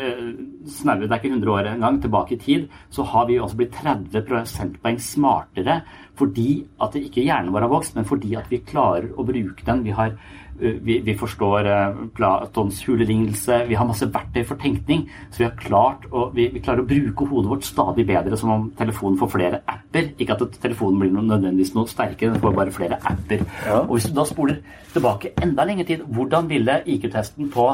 snarere, 0.66 1.08
det 1.08 1.12
er 1.12 1.20
ikke 1.20 1.32
100 1.34 1.52
år 1.52 1.68
engang, 1.74 2.00
tilbake 2.00 2.32
i 2.32 2.36
tid, 2.36 2.68
så 2.90 3.02
har 3.04 3.26
vi 3.26 3.38
også 3.40 3.56
blitt 3.56 3.72
30 3.72 4.22
prosentpoeng 4.28 4.98
smartere 5.00 5.82
fordi 6.16 6.64
at 6.80 6.92
det 6.92 7.06
ikke 7.08 7.24
hjernen 7.24 7.52
vår 7.52 7.60
har 7.64 7.68
vokst, 7.72 7.94
men 7.96 8.04
fordi 8.04 8.34
at 8.36 8.50
vi 8.50 8.58
klarer 8.58 9.08
å 9.16 9.24
bruke 9.24 9.64
den. 9.64 9.82
Vi, 9.82 9.90
har, 9.90 10.12
eh, 10.12 10.51
vi, 10.62 10.98
vi 11.04 11.14
forstår 11.18 11.66
eh, 11.66 12.00
Platons 12.14 12.78
hulelignelse, 12.86 13.62
vi 13.68 13.76
har 13.78 13.88
masse 13.88 14.06
verktøy 14.14 14.44
for 14.48 14.60
tenkning. 14.62 15.04
Så 15.30 15.42
vi 15.42 15.48
har 15.48 15.56
klart 15.58 16.06
å, 16.10 16.28
vi, 16.34 16.48
vi 16.54 16.62
klarer 16.62 16.84
å 16.84 16.88
bruke 16.88 17.26
hodet 17.30 17.50
vårt 17.50 17.66
stadig 17.66 18.06
bedre, 18.08 18.38
som 18.38 18.52
om 18.54 18.68
telefonen 18.78 19.18
får 19.20 19.32
flere 19.34 19.62
apper. 19.66 20.12
Ikke 20.22 20.36
at 20.36 20.58
telefonen 20.62 21.02
blir 21.02 21.14
noe, 21.14 21.26
nødvendigvis 21.26 21.74
noe 21.76 21.90
sterkere, 21.90 22.34
den 22.34 22.44
får 22.44 22.58
bare 22.58 22.74
flere 22.74 23.00
apper. 23.00 23.46
Ja. 23.66 23.82
Og 23.82 23.96
hvis 23.96 24.10
du 24.10 24.16
da 24.16 24.26
spoler 24.28 24.60
tilbake 24.94 25.34
enda 25.42 25.66
lenger 25.68 25.88
tid, 25.88 26.06
hvordan 26.06 26.50
ville 26.50 26.82
IQ-testen 26.94 27.50
på 27.52 27.68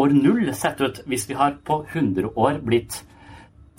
år 0.00 0.16
null 0.16 0.50
sett 0.56 0.80
ut 0.80 1.02
hvis 1.10 1.28
vi 1.28 1.36
har 1.38 1.56
på 1.66 1.82
100 1.92 2.34
år 2.36 2.60
blitt 2.64 3.02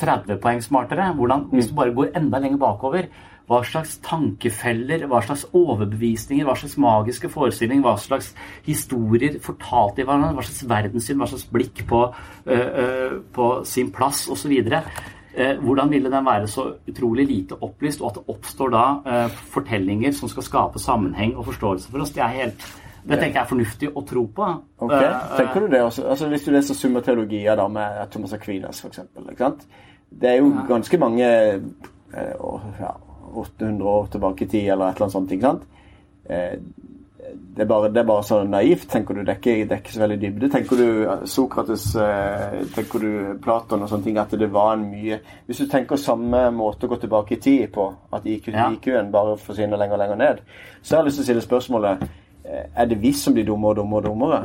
30 0.01 0.39
poeng 0.41 0.63
smartere? 0.63 1.11
Hvordan, 1.17 1.49
hvis 1.51 1.69
du 1.69 1.75
bare 1.77 1.93
går 1.95 2.15
enda 2.17 2.39
lenger 2.41 2.61
bakover, 2.61 3.11
hva 3.51 3.59
slags 3.67 3.97
tankefeller, 4.05 5.03
hva 5.11 5.19
slags 5.25 5.43
overbevisninger, 5.57 6.45
hva 6.47 6.55
slags 6.55 6.77
magiske 6.79 7.29
forestillinger, 7.31 7.83
hva 7.83 7.97
slags 7.99 8.31
historier 8.67 9.39
fortalte 9.43 9.99
de 10.01 10.05
hverandre, 10.07 10.37
hva 10.37 10.45
slags 10.47 10.63
verdenssyn, 10.71 11.19
hva 11.19 11.27
slags 11.27 11.49
blikk 11.51 11.83
på, 11.89 12.05
øh, 12.47 13.17
på 13.35 13.49
sin 13.67 13.91
plass 13.91 14.27
osv. 14.31 14.53
Eh, 15.33 15.55
hvordan 15.63 15.89
ville 15.91 16.11
den 16.11 16.25
være 16.25 16.47
så 16.47 16.65
utrolig 16.87 17.27
lite 17.27 17.55
opplyst, 17.63 18.01
og 18.01 18.09
at 18.11 18.17
det 18.19 18.35
oppstår 18.35 18.71
da 18.73 18.85
eh, 19.07 19.35
fortellinger 19.53 20.11
som 20.15 20.31
skal 20.31 20.43
skape 20.43 20.79
sammenheng 20.79 21.37
og 21.37 21.45
forståelse 21.51 21.91
for 21.91 22.03
oss? 22.03 22.11
Det 22.15 22.23
er 22.23 22.39
helt 22.41 22.71
det 23.01 23.17
tenker 23.17 23.39
jeg 23.39 23.41
er 23.41 23.49
fornuftig 23.49 23.87
å 23.97 24.01
tro 24.05 24.27
på. 24.29 24.47
Ok, 24.77 24.91
Eh, 24.93 25.37
Tenker 25.37 25.63
du 25.63 25.71
det 25.73 25.79
også? 25.81 26.03
Altså, 26.05 26.27
hvis 26.29 26.43
du 26.45 26.51
leser 26.53 26.75
Summa 26.77 27.01
Teologia 27.01 27.55
da, 27.57 27.67
med 27.67 28.11
Thomas 28.11 28.33
Aquinas, 28.33 28.83
sant? 28.93 29.65
Det 30.11 30.29
er 30.29 30.37
jo 30.37 30.51
ganske 30.67 30.97
mange 31.01 31.25
og, 32.39 32.61
ja, 32.79 32.91
800 33.33 33.89
år 33.89 34.07
tilbake 34.11 34.45
i 34.45 34.47
tid, 34.47 34.69
eller 34.69 34.89
et 34.89 34.95
eller 34.95 35.07
annet 35.07 35.17
sånt. 35.17 35.31
ikke 35.31 35.41
sant? 35.41 35.63
Eh, 36.29 36.57
det 37.55 37.61
er, 37.61 37.67
bare, 37.67 37.89
det 37.93 37.97
er 38.01 38.07
bare 38.07 38.23
så 38.23 38.43
naivt, 38.43 38.87
tenker 38.89 39.13
du. 39.15 39.21
Det 39.23 39.35
er 39.35 39.77
ikke, 39.77 39.91
så 39.93 40.01
veldig 40.01 40.17
dybde. 40.21 40.49
Tenker 40.51 40.79
du 40.79 41.27
Sokrates, 41.29 41.95
eh, 41.95 42.61
tenker 42.75 43.03
du 43.03 43.11
Platon 43.43 43.83
og 43.85 43.91
sånne 43.91 44.03
ting, 44.07 44.17
at 44.17 44.33
det 44.39 44.49
var 44.51 44.73
en 44.73 44.87
mye 44.89 45.19
Hvis 45.47 45.61
du 45.61 45.67
tenker 45.69 45.99
samme 46.01 46.47
måte 46.55 46.87
å 46.87 46.91
gå 46.91 46.97
tilbake 47.03 47.37
i 47.37 47.39
tid 47.39 47.67
på, 47.73 47.87
at 48.13 48.25
IQ, 48.25 48.49
Ja. 48.53 48.71
IQ-en 48.71 49.11
bare 49.13 49.37
forsvinner 49.37 49.77
lenger 49.77 49.93
og 49.93 49.99
lenger 50.03 50.15
ned, 50.17 50.41
så 50.81 50.95
har 50.95 51.03
jeg 51.03 51.11
lyst 51.11 51.21
til 51.21 51.23
å 51.23 51.29
stille 51.29 51.45
spørsmålet 51.45 52.03
eh, 52.45 52.65
Er 52.75 52.85
det 52.85 52.99
vi 53.01 53.13
som 53.13 53.33
blir 53.33 53.45
dummere 53.45 53.77
og 53.77 53.81
dummere 53.83 53.97
og 54.01 54.09
dummere? 54.09 54.41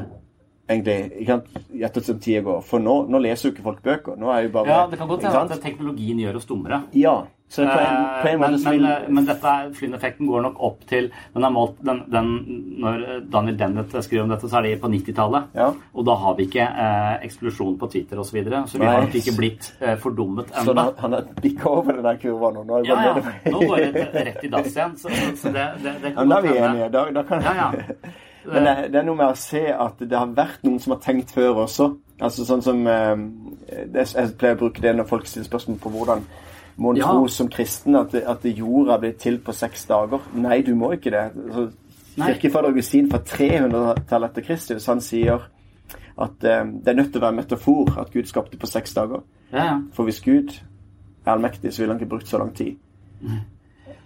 Egentlig, 0.69 1.13
ikke 1.23 1.33
sant, 1.33 1.51
etter 1.81 2.03
som 2.03 2.19
tida 2.19 2.41
går. 2.43 2.63
For 2.67 2.83
nå, 2.83 2.95
nå 3.09 3.19
leser 3.23 3.49
jo 3.49 3.55
ikke 3.55 3.63
folk 3.63 3.83
bøker. 3.85 4.17
Nå 4.19 4.33
er 4.35 4.49
jo 4.49 4.49
bare 4.57 4.67
Ja, 4.69 4.87
det 4.91 4.99
kan 4.99 5.09
godt 5.09 5.23
hende 5.23 5.55
at 5.55 5.63
teknologien 5.63 6.19
gjør 6.19 6.41
oss 6.41 6.47
dummere. 6.49 6.83
Ja. 6.93 7.21
Så 7.49 7.63
på 7.63 7.79
en, 7.79 8.23
på 8.23 8.29
en 8.29 8.35
Eh, 8.35 8.39
måte 8.39 8.51
men, 8.51 8.73
vil... 8.73 8.83
men, 8.83 8.93
eh, 8.93 9.09
men 9.09 9.27
dette 9.27 9.53
Flynn-effekten 9.75 10.27
går 10.27 10.43
nok 10.49 10.57
opp 10.67 10.81
til 10.91 11.11
den 11.35 11.45
er 11.45 11.53
målt, 11.55 11.77
den, 11.87 12.03
den, 12.11 12.33
Når 12.83 13.05
Daniel 13.31 13.59
Dennett 13.59 13.95
skriver 14.05 14.25
om 14.25 14.33
dette, 14.35 14.49
så 14.51 14.59
er 14.59 14.67
det 14.67 14.81
på 14.83 14.91
90-tallet. 14.91 15.53
Ja. 15.55 15.69
Og 15.95 16.07
da 16.09 16.17
har 16.25 16.35
vi 16.37 16.49
ikke 16.49 16.67
eh, 16.67 17.13
eksplosjon 17.29 17.79
på 17.79 17.89
Twitter 17.93 18.19
osv. 18.19 18.31
Så, 18.31 18.37
videre, 18.37 18.63
så 18.67 18.79
vi 18.79 18.85
Nei. 18.85 18.93
har 18.93 19.07
nok 19.07 19.15
ikke 19.21 19.37
blitt 19.39 19.69
eh, 19.81 19.95
fordummet 20.03 20.51
Så 20.51 20.75
da, 20.77 20.89
han, 20.99 21.15
har 21.15 21.29
bikka 21.43 21.71
over 21.71 21.97
den 21.97 22.05
der 22.05 22.19
kurva 22.21 22.51
nå. 22.53 22.65
Nå 22.67 22.83
Ja, 22.85 22.99
ja. 23.07 23.35
Nå 23.47 23.61
går 23.63 23.85
det 23.95 24.07
rett 24.13 24.45
i 24.45 24.51
dass 24.53 24.73
igjen. 24.75 24.97
Så, 24.99 25.13
så, 25.39 25.53
det, 25.55 25.69
det, 25.85 25.95
det, 26.03 26.15
kan 26.17 26.27
Ja, 26.27 26.29
da 26.35 26.41
er 26.41 26.49
vi 26.49 26.59
enige. 26.59 26.89
Da, 26.93 27.05
da 27.15 27.23
kan 27.29 27.47
Ja, 27.47 27.55
ja. 27.63 27.71
Men 28.47 28.63
det, 28.63 28.75
det 28.95 28.99
er 29.01 29.07
noe 29.09 29.19
med 29.19 29.33
å 29.33 29.39
se 29.39 29.63
at 29.75 30.03
det 30.03 30.15
har 30.15 30.35
vært 30.37 30.67
noen 30.67 30.79
som 30.83 30.95
har 30.95 31.01
tenkt 31.03 31.33
før 31.35 31.65
også. 31.65 31.89
Altså 32.23 32.47
sånn 32.49 32.63
som 32.65 32.85
eh, 32.89 33.15
det, 33.93 34.07
Jeg 34.13 34.37
pleier 34.41 34.59
å 34.59 34.61
bruke 34.61 34.83
det 34.85 34.95
når 34.97 35.09
folk 35.11 35.27
stiller 35.29 35.49
spørsmål 35.49 35.81
på 35.83 35.93
hvordan 35.97 36.23
må 36.79 36.91
en 36.93 36.97
Ja. 37.01 37.07
tro 37.13 37.27
som 37.29 37.49
kristen 37.49 37.97
at, 37.97 38.15
at 38.15 38.45
jorda 38.45 38.99
ble 39.01 39.13
til 39.13 39.39
på 39.39 39.53
seks 39.53 39.87
dager. 39.89 40.21
Nei, 40.35 40.61
du 40.63 40.75
må 40.75 40.93
ikke 40.93 41.11
det. 41.11 41.23
Altså, 41.47 41.71
Kirkefader 42.17 42.69
Augustin 42.69 43.11
fra 43.11 43.19
300-tallet 43.19 44.31
etter 44.31 44.43
Kristus 44.47 44.87
han 44.87 45.01
sier 45.05 45.47
at 46.19 46.45
eh, 46.45 46.65
det 46.65 46.89
er 46.89 46.97
nødt 46.97 47.13
til 47.13 47.21
å 47.21 47.25
være 47.27 47.35
en 47.35 47.41
metafor 47.43 47.99
at 48.01 48.13
Gud 48.13 48.25
skapte 48.29 48.57
på 48.61 48.67
seks 48.71 48.95
dager. 48.97 49.21
Ja, 49.53 49.65
ja. 49.65 49.77
For 49.93 50.05
hvis 50.09 50.21
Gud 50.25 50.55
er 51.27 51.33
allmektig, 51.35 51.73
så 51.73 51.83
ville 51.83 51.93
han 51.95 52.01
ikke 52.01 52.09
brukt 52.15 52.29
så 52.29 52.39
lang 52.41 52.55
tid. 52.57 52.77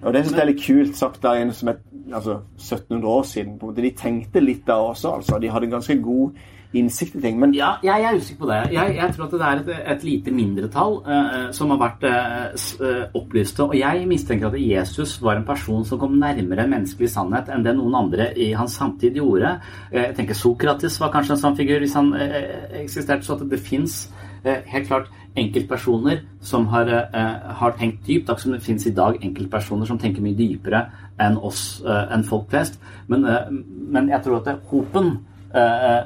Og 0.02 0.12
det 0.14 0.22
synes 0.24 0.36
jeg 0.38 0.42
er 0.46 0.48
litt 0.50 0.62
kult 0.64 0.96
sagt 0.96 1.24
av 1.28 1.36
en 1.36 1.52
som 1.52 1.68
er 1.68 1.76
altså, 2.16 2.38
1700 2.56 3.08
år 3.10 3.22
siden. 3.28 3.58
på 3.58 3.66
en 3.66 3.72
måte. 3.74 3.82
De 3.84 3.90
tenkte 3.90 4.40
litt 4.40 4.62
da 4.66 4.78
også, 4.80 5.12
altså. 5.18 5.38
De 5.38 5.50
hadde 5.52 5.68
en 5.68 5.74
ganske 5.76 5.96
god 6.02 6.30
innsikt 6.76 7.16
i 7.18 7.20
ting. 7.20 7.38
Men 7.40 7.54
Ja, 7.54 7.72
jeg 7.82 8.04
er 8.04 8.16
usikker 8.16 8.44
på 8.44 8.50
det. 8.50 8.72
Jeg, 8.74 8.96
jeg 8.96 9.14
tror 9.14 9.26
at 9.26 9.32
det 9.32 9.40
er 9.48 9.60
et, 9.60 9.70
et 9.94 10.04
lite 10.06 10.34
mindretall 10.34 10.98
eh, 11.02 11.50
som 11.56 11.70
har 11.74 11.80
vært 11.82 12.06
eh, 12.08 12.66
eh, 12.86 13.04
opplyste. 13.18 13.66
Og 13.66 13.76
jeg 13.78 14.06
mistenker 14.10 14.50
at 14.50 14.58
Jesus 14.60 15.16
var 15.22 15.40
en 15.40 15.46
person 15.48 15.84
som 15.84 16.00
kom 16.00 16.18
nærmere 16.20 16.68
menneskelig 16.70 17.10
sannhet 17.10 17.50
enn 17.50 17.66
det 17.66 17.74
noen 17.78 17.98
andre 18.04 18.30
i 18.38 18.52
hans 18.56 18.78
samtid 18.78 19.18
gjorde. 19.18 19.56
Eh, 19.90 20.10
jeg 20.10 20.18
tenker 20.20 20.38
Sokrates 20.38 21.00
var 21.02 21.12
kanskje 21.14 21.36
en 21.36 21.44
sånn 21.44 21.58
figur 21.58 21.82
hvis 21.82 21.96
han 21.98 22.12
eh, 22.14 22.82
eksisterte. 22.84 23.26
Så 23.26 23.38
at 23.38 23.48
det 23.50 23.60
fins 23.62 24.04
eh, 24.44 24.62
helt 24.70 24.86
klart 24.90 25.10
enkeltpersoner 25.38 26.24
som 26.40 26.66
har, 26.66 26.88
eh, 26.88 27.54
har 27.54 27.72
tenkt 27.78 28.06
dypt, 28.06 28.28
akkurat 28.28 28.40
som 28.40 28.52
det 28.52 28.62
fins 28.62 28.86
i 28.86 28.94
dag 28.94 29.18
enkeltpersoner 29.22 29.86
som 29.86 29.98
tenker 29.98 30.22
mye 30.22 30.34
dypere 30.34 30.86
enn 31.20 31.36
oss, 31.38 31.82
eh, 31.86 32.06
enn 32.14 32.24
folk 32.24 32.48
flest. 32.50 32.80
Men, 33.08 33.24
eh, 33.24 33.50
men 33.90 34.08
jeg 34.08 34.22
tror 34.22 34.36
at 34.38 34.44
det, 34.44 34.58
hopen 34.70 35.06
eh, 35.06 35.29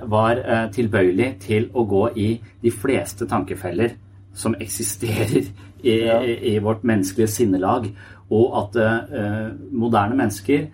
var 0.08 0.40
eh, 0.40 0.64
tilbøyelig 0.72 1.28
til 1.44 1.68
å 1.74 1.84
gå 1.88 2.08
i 2.16 2.28
de 2.62 2.70
fleste 2.72 3.26
tankefeller 3.28 3.96
som 4.34 4.56
eksisterer 4.60 5.44
i, 5.84 5.98
Ja. 6.06 6.20
i, 6.24 6.58
vårt 6.58 6.84
menneskelige 6.84 7.28
sinnelag, 7.28 7.90
og 8.30 8.54
at 8.62 8.80
eh, 8.80 9.50
moderne 9.70 10.16
mennesker 10.16 10.66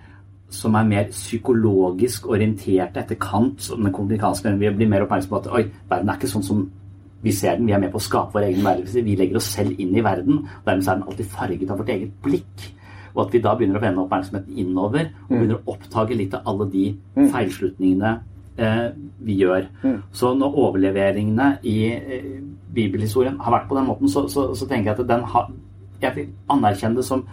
som 0.50 0.74
er 0.74 0.86
mer 0.86 1.08
psykologisk 1.10 2.26
orienterte 2.30 3.00
etter 3.00 3.18
Kant, 3.18 3.62
som 3.62 3.82
den 3.82 4.60
vi 4.60 4.70
blir 4.70 4.88
mer 4.88 5.02
oppmerksom 5.02 5.30
på 5.30 5.40
at 5.42 5.50
oi, 5.52 5.64
verden 5.90 6.08
er 6.08 6.18
ikke 6.18 6.30
sånn 6.30 6.46
som 6.46 6.70
vi 7.22 7.32
ser 7.32 7.56
den, 7.56 7.66
vi 7.66 7.72
er 7.72 7.82
med 7.82 7.92
på 7.92 8.00
å 8.00 8.02
skape 8.02 8.32
vår 8.32 8.46
egen 8.48 8.64
verden. 8.64 9.04
Vi 9.04 9.16
legger 9.16 9.36
oss 9.36 9.50
selv 9.52 9.78
inn 9.78 9.92
i 9.94 10.02
verden, 10.04 10.38
og 10.46 10.64
dermed 10.64 10.88
er 10.88 10.94
den 10.94 11.08
alltid 11.08 11.26
farget 11.26 11.70
av 11.70 11.82
vårt 11.82 11.92
eget 11.92 12.14
blikk. 12.24 12.66
Og 13.14 13.26
at 13.26 13.34
vi 13.34 13.42
da 13.44 13.54
begynner 13.58 13.76
å 13.76 13.82
vende 13.82 14.04
oppmerksomheten 14.06 14.56
innover, 14.62 15.10
og 15.28 15.34
begynner 15.34 15.58
å 15.58 15.74
oppdage 15.74 16.16
litt 16.16 16.34
av 16.38 16.48
alle 16.48 16.66
de 16.72 16.84
feilslutningene 17.18 18.12
eh, 18.14 18.20
vi 19.20 19.36
gjør. 19.40 19.68
Så 20.12 20.32
når 20.36 20.56
overleveringene 20.64 21.50
i 21.66 21.76
eh, 21.90 22.32
bibelhistorien 22.74 23.38
har 23.40 23.56
vært 23.56 23.68
på 23.68 23.78
den 23.78 23.88
måten, 23.88 24.08
så, 24.08 24.26
så, 24.28 24.50
så 24.54 24.68
tenker 24.68 24.92
jeg 24.92 25.00
at 25.00 25.08
den 25.08 25.26
har 25.34 25.50
Jeg 26.00 26.16
vil 26.16 26.28
anerkjenne 26.48 26.96
det 26.96 27.04
som 27.04 27.26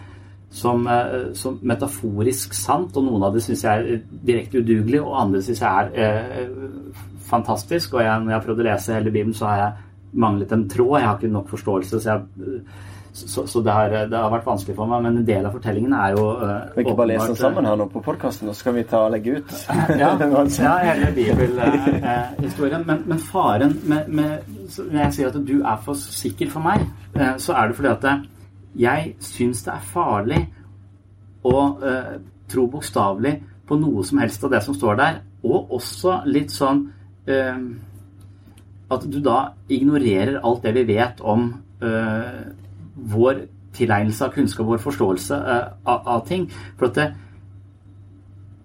som, 0.50 0.86
eh, 0.86 1.32
som 1.34 1.58
metaforisk 1.62 2.54
sant, 2.56 2.96
og 2.96 3.04
noen 3.04 3.26
av 3.26 3.34
det 3.34 3.42
syns 3.44 3.64
jeg 3.64 3.84
er 3.84 4.02
direkte 4.24 4.62
udugelig, 4.62 5.02
og 5.02 5.18
andre 5.20 5.42
syns 5.44 5.60
jeg 5.60 5.90
er 5.94 6.38
eh, 6.40 6.92
fantastisk. 7.28 7.94
Og 7.94 8.04
jeg, 8.04 8.22
når 8.22 8.32
jeg 8.32 8.38
har 8.38 8.46
prøvd 8.46 8.62
å 8.64 8.68
lese 8.70 8.96
hele 8.96 9.12
Bibelen, 9.12 9.36
så 9.36 9.50
har 9.50 9.58
jeg 9.62 10.18
manglet 10.24 10.54
en 10.56 10.68
tråd. 10.70 10.94
Jeg 10.98 11.08
har 11.08 11.18
ikke 11.18 11.34
nok 11.34 11.50
forståelse, 11.52 12.00
så, 12.00 12.14
jeg, 12.14 12.62
så, 13.18 13.44
så 13.50 13.62
det, 13.64 13.74
har, 13.74 13.94
det 14.10 14.18
har 14.18 14.30
vært 14.32 14.46
vanskelig 14.46 14.76
for 14.76 14.90
meg. 14.90 15.02
Men 15.04 15.20
en 15.20 15.26
del 15.26 15.48
av 15.48 15.56
fortellingen 15.56 15.94
er 15.98 16.14
jo 16.16 16.24
eh, 16.44 16.70
vi 16.76 16.86
kan 16.86 16.98
bare 16.98 17.10
lese 17.12 17.28
den 17.32 17.40
sammen 17.40 17.68
her 17.68 17.78
nå 17.80 17.88
på 17.92 18.02
podkasten, 18.06 18.50
og 18.50 18.56
så 18.56 18.68
kan 18.68 18.78
vi 18.78 18.86
ta 18.88 19.02
og 19.06 19.12
legge 19.16 19.38
ut. 19.38 19.54
ja, 20.02 20.12
ja, 20.68 20.74
hele 20.86 21.12
bibelhistorien. 21.16 22.86
Men, 22.86 23.04
men 23.10 23.22
faren 23.30 23.76
med, 23.88 24.08
med 24.08 24.56
Når 24.78 24.98
jeg 25.02 25.14
sier 25.16 25.30
at 25.32 25.38
du 25.48 25.56
er 25.58 25.84
for 25.84 25.98
sikker 25.98 26.50
for 26.52 26.64
meg, 26.64 26.86
eh, 27.16 27.36
så 27.42 27.56
er 27.58 27.70
det 27.70 27.78
fordi 27.78 27.94
at 27.94 28.10
jeg 28.78 29.14
syns 29.24 29.64
det 29.66 29.74
er 29.74 29.86
farlig 29.92 30.42
å 31.48 31.58
eh, 31.82 32.14
tro 32.50 32.66
bokstavelig 32.70 33.34
på 33.68 33.78
noe 33.80 34.04
som 34.06 34.20
helst 34.22 34.44
av 34.44 34.54
det 34.54 34.62
som 34.64 34.76
står 34.76 34.98
der, 34.98 35.20
og 35.44 35.74
også 35.78 36.22
litt 36.28 36.52
sånn 36.54 36.88
eh, 37.28 37.60
At 38.88 39.04
du 39.04 39.18
da 39.20 39.52
ignorerer 39.68 40.40
alt 40.40 40.62
det 40.64 40.72
vi 40.78 40.84
vet 40.88 41.20
om 41.20 41.50
eh, 41.84 42.40
vår 42.98 43.46
tilegnelse 43.76 44.26
av 44.26 44.34
kunnskap, 44.34 44.66
vår 44.66 44.82
forståelse 44.82 45.38
eh, 45.38 45.64
av, 45.84 46.06
av 46.16 46.26
ting. 46.28 46.48
For 46.78 46.90
at 46.90 46.98
det, 46.98 47.08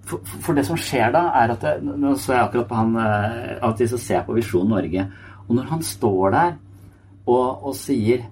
for, 0.10 0.34
for 0.44 0.58
det 0.58 0.66
som 0.68 0.80
skjer 0.80 1.14
da, 1.16 1.28
er 1.42 1.54
at 1.54 1.64
det, 1.64 1.78
Nå 1.84 2.16
så 2.20 2.36
jeg 2.36 2.48
akkurat 2.48 2.70
på 2.70 2.80
han 2.80 2.98
at 2.98 3.80
de 3.80 3.88
som 3.88 4.02
ser 4.02 4.26
på 4.28 4.36
Visjon 4.36 4.68
Norge. 4.68 5.08
Og 5.48 5.56
når 5.58 5.70
han 5.70 5.84
står 5.86 6.34
der 6.34 6.56
og, 7.26 7.68
og 7.70 7.76
sier 7.78 8.26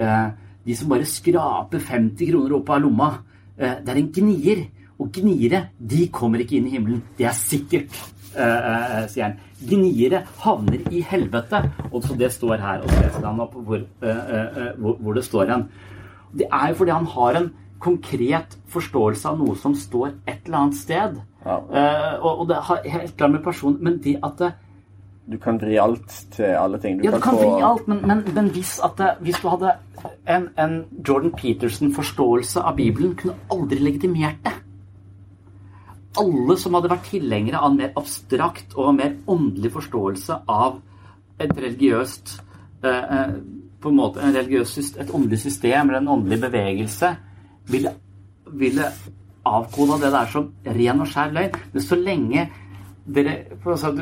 eh, 0.00 0.28
De 0.66 0.74
som 0.76 0.90
bare 0.90 1.06
skraper 1.08 1.82
50 1.82 2.30
kroner 2.32 2.56
opp 2.58 2.70
av 2.74 2.80
lomma, 2.82 3.10
eh, 3.56 3.78
det 3.84 3.92
er 3.92 4.00
en 4.00 4.12
gnier. 4.12 4.64
Og 4.96 5.12
gniere, 5.12 5.60
de 5.78 6.08
kommer 6.10 6.42
ikke 6.42 6.56
inn 6.58 6.66
i 6.66 6.72
himmelen. 6.72 7.02
Det 7.18 7.26
er 7.28 7.36
sikkert, 7.36 7.94
eh, 8.34 8.70
eh, 8.72 9.04
sier 9.12 9.28
han. 9.28 9.36
Gniere 9.60 10.22
havner 10.42 10.88
i 10.92 11.00
helvete. 11.00 11.62
Og 11.90 12.02
så 12.04 12.16
det 12.18 12.32
står 12.34 12.60
her, 12.60 12.82
og 12.82 12.90
så 12.90 13.04
leser 13.04 13.28
han 13.28 13.40
opp 13.44 13.54
hvor, 13.56 13.84
eh, 14.02 14.34
eh, 14.40 14.74
hvor, 14.80 14.98
hvor 15.00 15.16
det 15.16 15.24
står 15.24 15.46
igjen. 15.46 15.68
Det 16.36 16.50
er 16.52 16.68
jo 16.68 16.82
fordi 16.82 16.96
han 16.96 17.08
har 17.14 17.40
en 17.40 17.48
konkret 17.80 18.56
forståelse 18.72 19.28
av 19.28 19.40
noe 19.40 19.56
som 19.60 19.74
står 19.76 20.14
et 20.26 20.46
eller 20.46 20.58
annet 20.58 20.78
sted. 20.78 21.18
Ja. 21.46 21.56
Uh, 21.70 22.24
og, 22.26 22.46
det 22.50 22.56
har 22.68 22.80
helt 22.82 23.12
klart 23.14 23.30
med 23.30 23.42
person 23.44 23.76
Men 23.78 24.00
det 24.02 24.16
at 24.26 24.40
det, 24.40 24.48
du 25.30 25.36
kan 25.42 25.60
vri 25.62 25.76
alt 25.78 26.10
til 26.34 26.54
alle 26.54 26.78
ting. 26.78 27.04
ja, 27.04 27.10
du 27.10 27.20
kan 27.22 27.34
vri 27.34 27.62
alt, 27.62 27.88
men, 27.88 28.00
men, 28.06 28.22
men 28.34 28.50
hvis, 28.54 28.80
det, 28.98 29.08
hvis, 29.20 29.38
du 29.42 29.48
hadde 29.48 29.72
en, 30.26 30.48
en 30.58 30.84
Jordan 31.08 31.32
Peterson-forståelse 31.34 32.62
av 32.62 32.76
Bibelen, 32.76 33.16
kunne 33.18 33.34
aldri 33.50 33.78
legitimert 33.82 34.38
det. 34.44 34.52
Alle 36.20 36.56
som 36.60 36.76
hadde 36.76 36.90
vært 36.92 37.10
tilhengere 37.10 37.60
av 37.60 37.70
en 37.70 37.80
mer 37.80 37.92
abstrakt 37.98 38.76
og 38.76 38.94
mer 38.96 39.18
åndelig 39.30 39.72
forståelse 39.74 40.40
av 40.48 40.80
et 41.42 41.52
religiøst 41.52 42.38
eh, 42.84 43.04
eh 43.20 43.36
på 43.86 43.90
en 43.92 43.98
måte 44.00 44.22
en 44.24 44.32
religiøs, 44.34 44.96
et 44.98 45.10
åndelig 45.14 45.38
system 45.38 45.90
eller 45.90 46.00
en 46.00 46.08
åndelig 46.08 46.40
bevegelse, 46.40 47.10
ville, 47.70 47.92
ville 48.50 48.86
avkoda 49.46 49.98
det 50.02 50.12
der 50.14 50.30
som 50.32 50.48
ren 50.78 51.02
og 51.04 51.10
skjær 51.10 51.34
løgn. 51.36 51.58
Men 51.74 51.84
så 51.84 51.98
lenge 52.00 52.46
dere, 53.06 53.36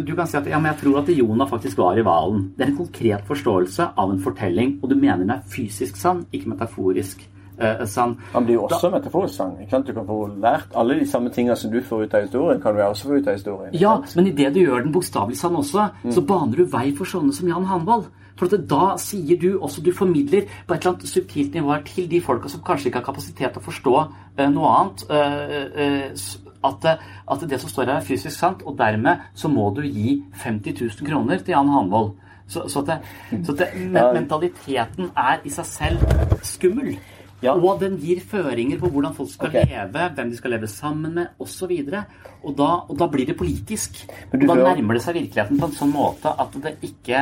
du 0.01 0.15
kan 0.15 0.29
si 0.31 0.39
at 0.39 0.49
ja, 0.49 0.61
jeg 0.71 0.79
tror 0.81 1.03
at 1.03 1.11
Jonah 1.13 1.51
faktisk 1.51 1.79
var 1.83 1.99
i 1.99 2.07
hvalen. 2.07 2.47
Det 2.57 2.65
er 2.65 2.73
en 2.73 2.79
konkret 2.79 3.27
forståelse 3.29 3.91
av 4.01 4.15
en 4.15 4.23
fortelling, 4.25 4.79
og 4.83 4.91
du 4.91 4.97
mener 4.97 5.25
den 5.25 5.35
er 5.37 5.45
fysisk 5.51 5.99
sann, 6.01 6.25
ikke 6.33 6.55
metaforisk 6.55 7.27
eh, 7.59 7.85
sann. 7.87 8.17
Han 8.33 8.47
blir 8.47 8.59
jo 8.59 8.67
også 8.69 8.89
da, 8.89 8.99
metaforisk 8.99 9.35
sann. 9.35 9.57
sant? 9.71 9.87
Du 9.87 9.95
kan 9.95 10.07
få 10.07 10.19
lært 10.43 10.75
alle 10.75 10.99
de 11.01 11.07
samme 11.07 11.31
tingene 11.35 11.57
som 11.57 11.73
du 11.73 11.81
får 11.83 12.05
ut 12.05 12.15
av 12.15 12.27
historien, 12.27 12.61
kan 12.63 12.75
du 12.75 12.83
også 12.83 13.09
få 13.09 13.21
ut 13.21 13.29
av 13.29 13.39
historien. 13.39 13.75
Ja, 13.81 13.97
men 14.17 14.29
idet 14.33 14.55
du 14.55 14.61
gjør 14.61 14.85
den 14.85 14.93
bokstavelig 14.93 15.39
sann 15.39 15.57
også, 15.57 15.89
mm. 16.05 16.13
så 16.13 16.25
baner 16.27 16.63
du 16.63 16.65
vei 16.71 16.91
for 16.97 17.09
sånne 17.09 17.35
som 17.35 17.49
Jan 17.49 17.69
Hanvold. 17.71 18.11
For 18.35 18.51
da 18.51 18.97
sier 18.99 19.39
du 19.39 19.61
også 19.63 19.83
Du 19.85 19.93
formidler 19.95 20.49
på 20.67 20.75
et 20.75 20.81
eller 20.81 20.97
annet 20.97 21.07
subtilt 21.09 21.55
nivå 21.55 21.77
til 21.87 22.09
de 22.11 22.19
folka 22.21 22.51
som 22.51 22.65
kanskje 22.67 22.91
ikke 22.91 22.99
har 22.99 23.07
kapasitet 23.07 23.53
til 23.55 23.63
å 23.63 23.67
forstå 23.69 23.93
uh, 24.01 24.49
noe 24.51 24.73
annet. 24.75 25.05
Uh, 25.07 26.09
uh, 26.11 26.41
at, 26.65 26.87
at, 27.31 27.43
det 27.47 27.61
som 27.61 27.71
står 27.71 27.91
her, 27.91 27.99
er 28.01 28.07
fysisk 28.07 28.39
sant, 28.39 28.63
og 28.65 28.79
dermed 28.79 29.23
så 29.37 29.51
må 29.53 29.69
du 29.77 29.83
gi 29.85 30.23
50 30.43 30.79
000 30.81 31.07
kroner 31.07 31.43
til 31.45 31.53
Jan 31.53 31.69
Hanvold. 31.69 32.15
Så, 32.49 32.69
så, 32.69 32.81
det, 32.85 32.99
så 33.45 33.53
det, 33.57 33.69
mentaliteten 33.93 35.11
er 35.17 35.45
i 35.45 35.53
seg 35.53 35.69
selv 35.69 36.03
skummel. 36.45 36.97
Ja. 37.45 37.55
Og 37.55 37.81
den 37.83 37.99
gir 38.01 38.23
føringer 38.25 38.81
på 38.81 38.91
hvordan 38.93 39.17
folk 39.17 39.33
skal 39.33 39.51
okay. 39.53 39.67
leve, 39.71 40.07
hvem 40.17 40.31
de 40.33 40.39
skal 40.39 40.57
leve 40.57 40.71
sammen 40.71 41.19
med, 41.21 41.35
osv. 41.39 41.73
Og, 41.73 41.99
og, 42.43 42.55
da, 42.59 42.71
og 42.89 42.97
da 43.01 43.11
blir 43.13 43.29
det 43.29 43.37
politisk. 43.41 44.05
Og 44.31 44.39
da 44.41 44.57
nærmer 44.63 44.99
det 44.99 45.05
seg 45.05 45.19
virkeligheten 45.21 45.61
på 45.61 45.69
en 45.69 45.77
sånn 45.77 45.93
måte 45.95 46.33
at 46.45 46.57
det 46.65 46.79
ikke 46.85 47.21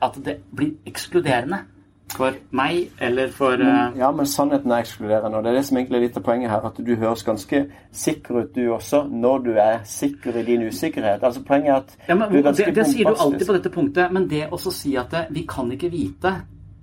At 0.00 0.16
det 0.24 0.40
blir 0.56 0.72
ekskluderende 0.88 1.64
for 2.10 2.34
meg 2.56 2.90
eller 3.02 3.30
for 3.34 3.60
uh... 3.62 3.96
Ja, 3.98 4.10
men 4.14 4.26
sannheten 4.26 4.72
er 4.72 4.84
ekskluderende. 4.84 5.38
Og 5.38 5.44
det 5.44 5.52
er 5.52 5.58
det 5.60 5.64
som 5.68 5.78
egentlig 5.78 5.98
er 5.98 6.04
litt 6.06 6.18
av 6.18 6.24
poenget 6.26 6.52
her. 6.52 6.66
At 6.70 6.80
du 6.86 6.92
høres 6.98 7.24
ganske 7.26 7.62
sikker 8.02 8.40
ut, 8.40 8.54
du 8.54 8.72
også, 8.74 9.04
når 9.10 9.44
du 9.46 9.50
er 9.54 9.82
sikker 9.88 10.40
i 10.40 10.46
din 10.46 10.66
usikkerhet. 10.68 11.22
Altså 11.22 11.44
Poenget 11.46 11.70
er 11.70 11.76
at 11.76 12.08
ja, 12.08 12.16
men, 12.16 12.30
du 12.30 12.40
er 12.40 12.48
ganske 12.48 12.66
det, 12.66 12.78
det 12.80 12.88
sier 12.90 13.10
du 13.10 13.26
alltid 13.26 13.46
på 13.46 13.58
dette 13.58 13.74
punktet, 13.74 14.14
men 14.14 14.26
det 14.30 14.48
å 14.50 14.60
si 14.60 14.96
at 15.00 15.12
det, 15.14 15.26
vi 15.34 15.46
kan 15.48 15.70
ikke 15.76 15.92
vite 15.92 16.34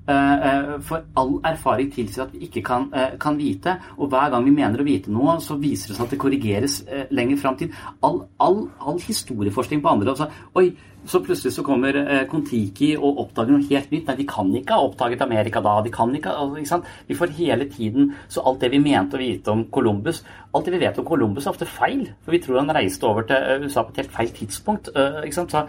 For 0.08 1.04
all 1.20 1.34
erfaring 1.44 1.90
tilsier 1.92 2.24
at 2.24 2.32
vi 2.32 2.46
ikke 2.48 2.62
kan, 2.64 2.86
uh, 2.94 3.18
kan, 3.20 3.36
vite. 3.38 3.74
Og 3.98 4.08
hver 4.12 4.32
gang 4.32 4.46
vi 4.46 4.54
mener 4.56 4.80
å 4.80 4.88
vite 4.88 5.12
noe, 5.12 5.36
så 5.44 5.58
viser 5.60 5.92
det 5.92 5.98
seg 5.98 6.06
at 6.06 6.14
det 6.16 6.22
korrigeres 6.22 6.78
lenger 7.12 7.42
fram. 7.42 7.58
All, 8.06 8.22
all, 8.40 8.62
all 8.80 9.02
historieforskning 9.04 9.82
på 9.84 9.92
andre 9.92 10.14
altså, 10.14 10.30
Oi, 10.56 10.70
så 11.08 11.22
plutselig 11.24 11.54
så 11.56 11.64
kommer 11.64 11.96
eh, 11.96 12.26
Kon-Tiki 12.28 12.90
og 12.98 13.22
oppdager 13.24 13.56
noe 13.56 13.66
helt 13.70 13.92
nytt. 13.94 14.10
Nei, 14.10 14.16
de 14.20 14.26
kan 14.28 14.50
ikke 14.60 14.76
ha 14.76 14.88
oppdaget 14.88 15.24
Amerika 15.24 15.62
da. 15.64 15.78
De 15.86 15.92
kan 15.94 16.12
ikke, 16.16 16.34
altså, 16.34 16.60
ikke 16.60 16.72
sant? 16.74 16.90
Vi 17.08 17.18
får 17.18 17.36
hele 17.38 17.68
tiden 17.72 18.12
Så 18.28 18.44
alt 18.44 18.62
det 18.62 18.72
vi 18.74 18.82
mente 18.84 19.16
å 19.16 19.22
vite 19.22 19.54
om 19.54 19.64
Columbus 19.72 20.24
Alt 20.52 20.68
det 20.68 20.76
vi 20.76 20.82
vet 20.84 21.00
om 21.00 21.08
Columbus, 21.08 21.46
er 21.46 21.54
ofte 21.54 21.70
feil. 21.70 22.04
For 22.26 22.36
vi 22.36 22.42
tror 22.44 22.60
han 22.60 22.76
reiste 22.76 23.08
over 23.08 23.28
til 23.28 23.38
eh, 23.40 23.64
USA 23.64 23.86
på 23.86 23.96
et 23.96 24.02
helt 24.04 24.16
feil 24.16 24.34
tidspunkt. 24.36 24.92
Ikke 25.24 25.38
sant? 25.38 25.54
Så, 25.54 25.64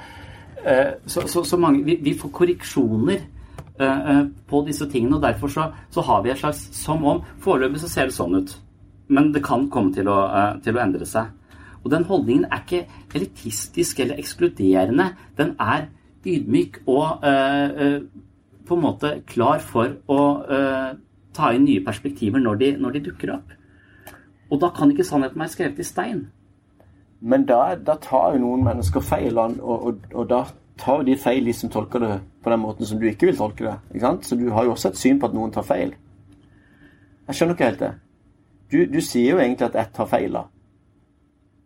så, 1.06 1.22
så, 1.30 1.42
så 1.46 1.56
mange, 1.60 1.84
vi, 1.86 1.94
vi, 2.02 2.16
får 2.18 2.32
korreksjoner 2.34 3.20
på 3.78 4.60
disse 4.66 4.88
tingene, 4.90 5.16
og 5.16 5.22
derfor 5.22 5.52
så, 5.52 5.68
så, 5.94 6.02
har 6.02 6.24
vi 6.24 6.32
et 6.32 6.40
slags 6.40 6.64
Som 6.74 7.04
om 7.06 7.20
Foreløpig 7.38 7.78
så 7.78 7.90
ser 7.92 8.08
det 8.08 8.16
sånn 8.16 8.34
ut. 8.40 8.54
Men 9.08 9.30
det 9.32 9.44
kan 9.46 9.68
komme 9.70 9.94
til 9.94 10.10
å, 10.10 10.16
til 10.64 10.74
å 10.74 10.82
endre 10.82 11.06
seg. 11.06 11.30
Og 11.84 11.92
den 11.92 12.04
holdningen 12.04 12.48
er 12.50 12.64
ikke 12.64 12.86
elitistisk 13.14 14.00
eller 14.00 14.18
ekskluderende. 14.18 15.12
Den 15.38 15.54
er 15.60 15.86
ydmyk 16.26 16.82
og 16.86 17.24
øh, 17.24 18.02
på 18.66 18.76
en 18.76 18.82
måte 18.82 19.12
klar 19.26 19.62
for 19.64 19.94
å 20.10 20.22
øh, 20.44 20.90
ta 21.34 21.52
inn 21.54 21.64
nye 21.64 21.84
perspektiver 21.84 22.42
når 22.42 22.60
de, 22.60 22.72
når 22.82 22.96
de, 22.96 23.04
dukker 23.08 23.32
opp. 23.38 23.54
Og 24.50 24.60
da 24.60 24.72
kan 24.74 24.90
ikke 24.90 25.06
sannheten 25.06 25.40
være 25.40 25.54
skrevet 25.54 25.80
i 25.80 25.86
stein. 25.86 26.26
Men 27.20 27.46
da, 27.48 27.74
da 27.74 27.96
tar 28.02 28.34
jo 28.34 28.42
noen 28.44 28.64
mennesker 28.66 29.04
feil, 29.04 29.38
og, 29.38 29.58
og, 29.62 30.04
og 30.14 30.28
da 30.30 30.44
tar 30.78 31.02
de 31.06 31.16
feil, 31.18 31.46
de 31.48 31.54
som 31.56 31.70
tolker 31.72 32.02
det 32.04 32.12
på 32.44 32.52
den 32.52 32.62
måten 32.62 32.86
som 32.88 33.00
du 33.00 33.08
ikke 33.08 33.30
vil 33.30 33.38
tolke 33.38 33.66
det. 33.66 33.74
Ikke 33.92 34.04
sant? 34.04 34.28
Så 34.28 34.38
du 34.38 34.48
har 34.54 34.66
jo 34.66 34.74
også 34.76 34.92
et 34.92 35.00
syn 35.00 35.18
på 35.20 35.28
at 35.30 35.34
noen 35.36 35.54
tar 35.54 35.66
feil. 35.66 35.94
Jeg 37.28 37.36
skjønner 37.36 37.58
ikke 37.58 37.68
helt 37.68 37.82
det. 37.82 37.90
Du, 38.68 38.78
du 38.92 39.00
sier 39.04 39.34
jo 39.34 39.42
egentlig 39.42 39.68
at 39.68 39.76
ett 39.82 39.92
tar 39.96 40.08
feil, 40.08 40.32
da. 40.38 40.46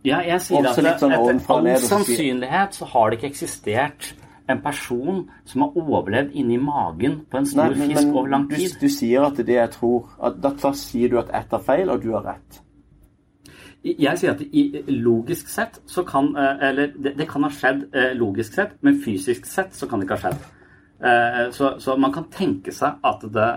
Ja, 0.02 0.18
jeg 0.26 0.42
sier 0.42 0.66
at 0.66 0.74
sånn 0.74 0.88
etter 0.90 1.14
all 1.54 1.70
sannsynlighet 1.78 2.74
så 2.74 2.88
har 2.90 3.10
det 3.10 3.20
ikke 3.20 3.30
eksistert 3.30 4.12
en 4.50 4.58
person 4.64 5.22
som 5.46 5.62
har 5.62 5.76
overlevd 5.78 6.34
inni 6.38 6.58
magen 6.58 7.20
på 7.30 7.38
en 7.38 7.46
stor 7.46 7.70
Nei, 7.70 7.78
men, 7.78 7.92
fisk 7.94 8.10
over 8.10 8.32
lang 8.32 8.48
tid. 8.50 8.74
Du, 8.74 8.86
du, 8.86 8.90
sier 8.90 9.28
at 9.28 9.38
det 9.38 9.54
jeg 9.58 9.70
tror 9.76 10.10
at 10.18 10.40
Da 10.42 10.72
sier 10.78 11.12
du 11.12 11.20
at 11.22 11.30
ett 11.30 11.48
tar 11.52 11.62
feil, 11.62 11.90
og 11.92 12.02
du 12.02 12.10
har 12.16 12.26
rett. 12.32 12.62
Jeg 13.82 14.18
sier 14.18 14.36
at 14.36 14.42
i, 14.54 14.62
logisk 15.02 15.48
sett 15.50 15.80
så 15.90 16.04
kan 16.06 16.28
eh, 16.38 16.68
Eller 16.68 16.92
det, 16.94 17.16
det, 17.18 17.26
kan 17.30 17.42
ha 17.42 17.50
skjedd 17.50 17.88
eh, 17.90 18.12
logisk 18.14 18.54
sett, 18.54 18.76
men 18.80 19.00
fysisk 19.02 19.46
sett 19.48 19.74
så 19.74 19.88
kan 19.90 19.98
det 19.98 20.06
ikke 20.06 20.18
ha 20.20 20.28
skjedd. 20.28 20.44
Eh, 21.02 21.40
så, 21.56 21.72
så 21.82 21.96
man 21.98 22.14
kan 22.14 22.28
tenke 22.30 22.74
seg 22.74 23.02
at 23.02 23.24
det, 23.34 23.48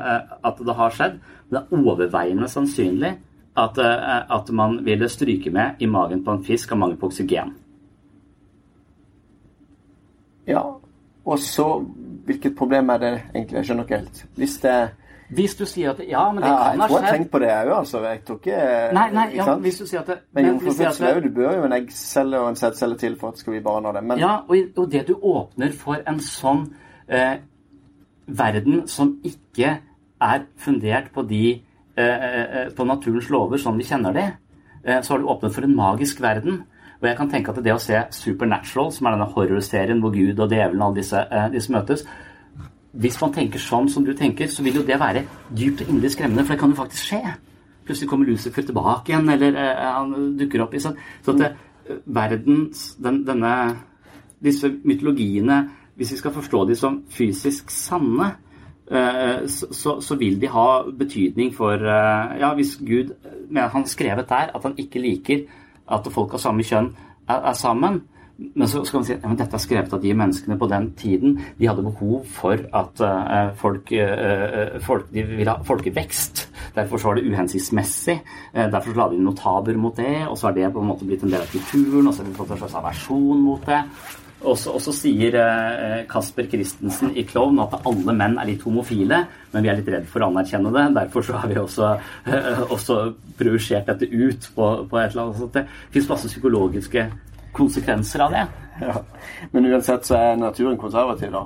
at 0.49 0.63
det 0.65 0.77
har 0.79 0.97
skjedd, 0.97 1.19
men 1.21 1.59
det 1.59 1.61
er 1.61 1.83
overveiende 1.83 2.49
sannsynlig 2.49 3.13
at, 3.55 3.77
at, 3.79 4.49
man 4.51 4.81
ville 4.83 5.07
stryke 5.07 5.51
med 5.53 5.79
i 5.79 5.87
magen 5.87 6.25
på 6.25 6.33
en 6.33 6.41
fisk 6.43 6.73
av 6.73 6.81
mangel 6.81 6.97
på 6.99 7.07
oksygen. 7.07 7.53
Ja, 10.49 10.65
og 11.25 11.39
så 11.39 11.69
Hvilket 12.25 12.55
problem 12.57 12.89
er 12.89 12.97
det 12.97 13.09
egentlig? 13.35 13.59
Jeg 13.59 13.67
skjønner 13.67 13.85
ikke 13.85 13.97
helt. 13.99 14.19
Hvis 14.33 14.55
det 14.63 14.77
hvis 15.29 15.55
du 15.55 15.65
sier 15.65 15.89
at 15.91 16.01
Ja, 16.05 16.31
men 16.31 16.43
det 16.43 16.49
ja, 16.49 16.55
kan 16.55 16.61
ha 16.61 16.69
skjedd. 16.69 16.79
Jeg 16.79 16.89
tror 16.89 16.99
jeg 16.99 17.07
har 17.07 17.17
tenkt 17.17 17.31
på 17.31 17.39
det 17.41 17.49
òg, 17.49 17.71
altså. 17.77 18.01
Jeg 18.05 18.21
tror 18.27 18.39
ikke 18.41 18.59
Nei, 18.93 19.05
nei, 19.15 19.25
ja, 19.35 19.55
hvis 19.65 19.79
du 19.81 19.85
sier 19.85 19.99
at 20.03 20.07
det, 20.07 20.17
Men 20.33 20.47
jomfrufødsel. 20.51 21.23
Du 21.23 21.29
bør 21.35 21.57
jo 21.57 21.65
en 21.65 21.77
eggcelle 21.79 22.39
og 22.39 22.49
en 22.49 22.59
sædcelle 22.59 22.97
til 23.01 23.19
for 23.19 23.33
at 23.33 23.41
skal 23.41 23.53
vi 23.53 23.63
bare 23.65 23.81
nå 23.81 23.91
det. 23.97 24.03
Men 24.03 24.21
Ja, 24.21 24.37
og, 24.47 24.55
og, 24.77 24.91
det 24.91 25.07
du 25.07 25.15
åpner 25.17 25.73
for 25.73 26.01
en 26.07 26.19
sånn 26.19 26.67
eh, 27.09 27.37
verden 28.27 28.87
som 28.87 29.17
ikke 29.23 29.77
er 30.21 30.45
fundert 30.57 31.11
på 31.13 31.25
de 31.29 31.45
Eh, 31.97 32.23
eh, 32.23 32.69
på 32.75 32.83
naturens 32.83 33.29
lover 33.31 33.59
sånn 33.61 33.77
vi 33.79 33.85
kjenner 33.87 34.11
de, 34.11 34.23
eh, 34.83 34.97
så 34.99 35.13
har 35.13 35.21
du 35.21 35.29
åpnet 35.31 35.53
for 35.55 35.63
en 35.63 35.75
magisk 35.75 36.19
verden. 36.19 36.65
Og 36.99 37.07
jeg 37.07 37.15
kan 37.17 37.29
tenke 37.29 37.51
at 37.51 37.63
det 37.63 37.71
å 37.71 37.79
se 37.79 38.01
Supernatural, 38.11 38.91
som 38.91 39.07
er 39.07 39.15
denne 39.15 39.31
horrorserien 39.31 40.01
hvor 40.03 40.11
Gud 40.11 40.39
og 40.39 40.51
djevelen 40.51 40.81
og 40.81 40.89
alle 40.89 40.99
disse, 40.99 41.21
disse, 41.53 41.71
møtes 41.71 42.03
Hvis 42.95 43.17
man 43.21 43.33
tenker 43.35 43.59
sånn 43.59 43.89
som 43.91 44.05
du 44.05 44.13
tenker, 44.15 44.47
så 44.51 44.63
vil 44.63 44.79
jo 44.79 44.85
det 44.87 44.99
være 44.99 45.25
dypt 45.49 45.83
og 45.83 45.89
inderlig 45.91 46.13
skremmende, 46.13 46.45
for 46.45 46.55
det 46.55 46.61
kan 46.61 46.71
jo 46.71 46.79
faktisk 46.79 47.09
skje. 47.09 47.33
Plutselig 47.85 48.09
kommer 48.09 48.29
Lucifer 48.29 48.65
tilbake 48.65 49.11
igjen, 49.11 49.27
eller 49.29 49.57
han 49.83 50.13
dukker 50.39 50.63
opp 50.63 50.73
i 50.73 50.81
sånn. 50.81 50.95
Så 51.25 51.35
at 51.35 51.41
det, 51.43 51.51
verdens 52.05 52.87
den, 53.03 53.23
Denne 53.27 53.57
Disse 54.45 54.67
mytologiene, 54.83 55.61
hvis 55.95 56.11
vi 56.11 56.17
skal 56.19 56.33
forstå 56.35 56.65
de 56.69 56.75
som 56.77 56.97
fysisk 57.09 57.71
sanne, 57.71 58.33
Eh, 58.91 59.47
så, 59.47 60.01
så, 60.01 60.15
vil 60.15 60.41
de 60.41 60.47
ha 60.53 60.83
betydning 60.93 61.49
for 61.55 61.73
eh, 61.73 62.35
Ja, 62.37 62.51
hvis 62.53 62.75
Gud 62.77 63.15
mener 63.49 63.71
han 63.73 63.87
skrevet 63.89 64.29
der 64.29 64.51
at 64.53 64.61
han 64.61 64.75
ikke 64.77 65.01
liker 65.01 65.39
at 65.89 66.05
folk 66.13 66.35
av 66.37 66.43
samme 66.43 66.61
kjønn 66.61 66.91
er, 67.25 67.39
er 67.49 67.55
sammen, 67.57 68.03
men 68.35 68.67
så 68.67 68.81
skal 68.83 68.99
man 68.99 69.05
si 69.07 69.13
at 69.15 69.23
ja, 69.23 69.31
dette 69.39 69.55
er 69.55 69.63
skrevet 69.63 69.93
av 69.95 70.01
de 70.03 70.11
menneskene 70.17 70.57
på 70.59 70.67
den 70.67 70.89
tiden. 70.99 71.37
De 71.55 71.69
hadde 71.69 71.85
behov 71.85 72.25
for 72.35 72.59
at 72.59 73.03
uh, 73.03 73.53
folk, 73.59 73.93
uh, 73.95 74.75
folk, 74.83 75.07
De 75.13 75.23
ville 75.29 75.51
ha 75.51 75.63
folkevekst. 75.63 76.43
Derfor 76.75 76.99
så 76.99 77.09
var 77.09 77.19
det 77.19 77.31
uhensiktsmessig. 77.31 78.17
Uh, 78.51 78.67
derfor 78.73 78.91
så 78.91 78.99
la 78.99 79.07
de 79.13 79.23
notaber 79.23 79.79
mot 79.79 79.95
det, 79.95 80.25
og 80.27 80.35
så 80.35 80.49
har 80.49 80.59
det 80.59 80.73
på 80.73 80.83
en 80.83 80.91
måte 80.91 81.07
blitt 81.07 81.23
en 81.23 81.31
del 81.31 81.45
av 81.45 81.51
kulturen, 81.51 82.09
og 82.09 82.11
så 82.11 82.23
har 82.23 82.29
vi 82.29 82.37
fått 82.41 82.51
en 82.51 82.61
slags 82.63 82.77
aversjon 82.81 83.43
mot 83.45 83.67
det. 83.71 83.81
Og 84.45 84.59
så 84.59 84.91
sier 84.93 85.33
Kasper 86.11 86.45
Christensen 86.51 87.15
i 87.17 87.23
Klovn 87.25 87.57
at 87.63 87.79
alle 87.87 88.13
menn 88.13 88.35
er 88.37 88.49
litt 88.51 88.65
homofile, 88.67 89.23
men 89.55 89.63
vi 89.63 89.71
er 89.71 89.79
litt 89.79 89.89
redd 89.89 90.05
for 90.11 90.21
å 90.21 90.27
anerkjenne 90.27 90.73
det. 90.75 90.83
Derfor 90.99 91.25
så 91.25 91.39
har 91.39 91.49
vi 91.49 91.57
også, 91.57 91.93
også 92.75 92.97
projisert 93.39 93.89
dette 93.89 94.05
ut 94.11 94.45
på, 94.53 94.67
på, 94.91 94.99
et 95.01 95.15
eller 95.15 95.23
annet 95.23 95.39
sånt. 95.39 95.55
Det 95.55 95.95
fins 95.95 96.11
masse 96.11 96.29
psykologiske 96.29 97.07
konsekvenser 97.55 98.25
av 98.25 98.33
det. 98.35 98.47
Ja. 98.81 98.95
Men 99.51 99.69
uansett 99.71 100.07
så 100.07 100.17
er 100.19 100.39
naturen 100.39 100.79
konservativ, 100.79 101.31
da. 101.31 101.45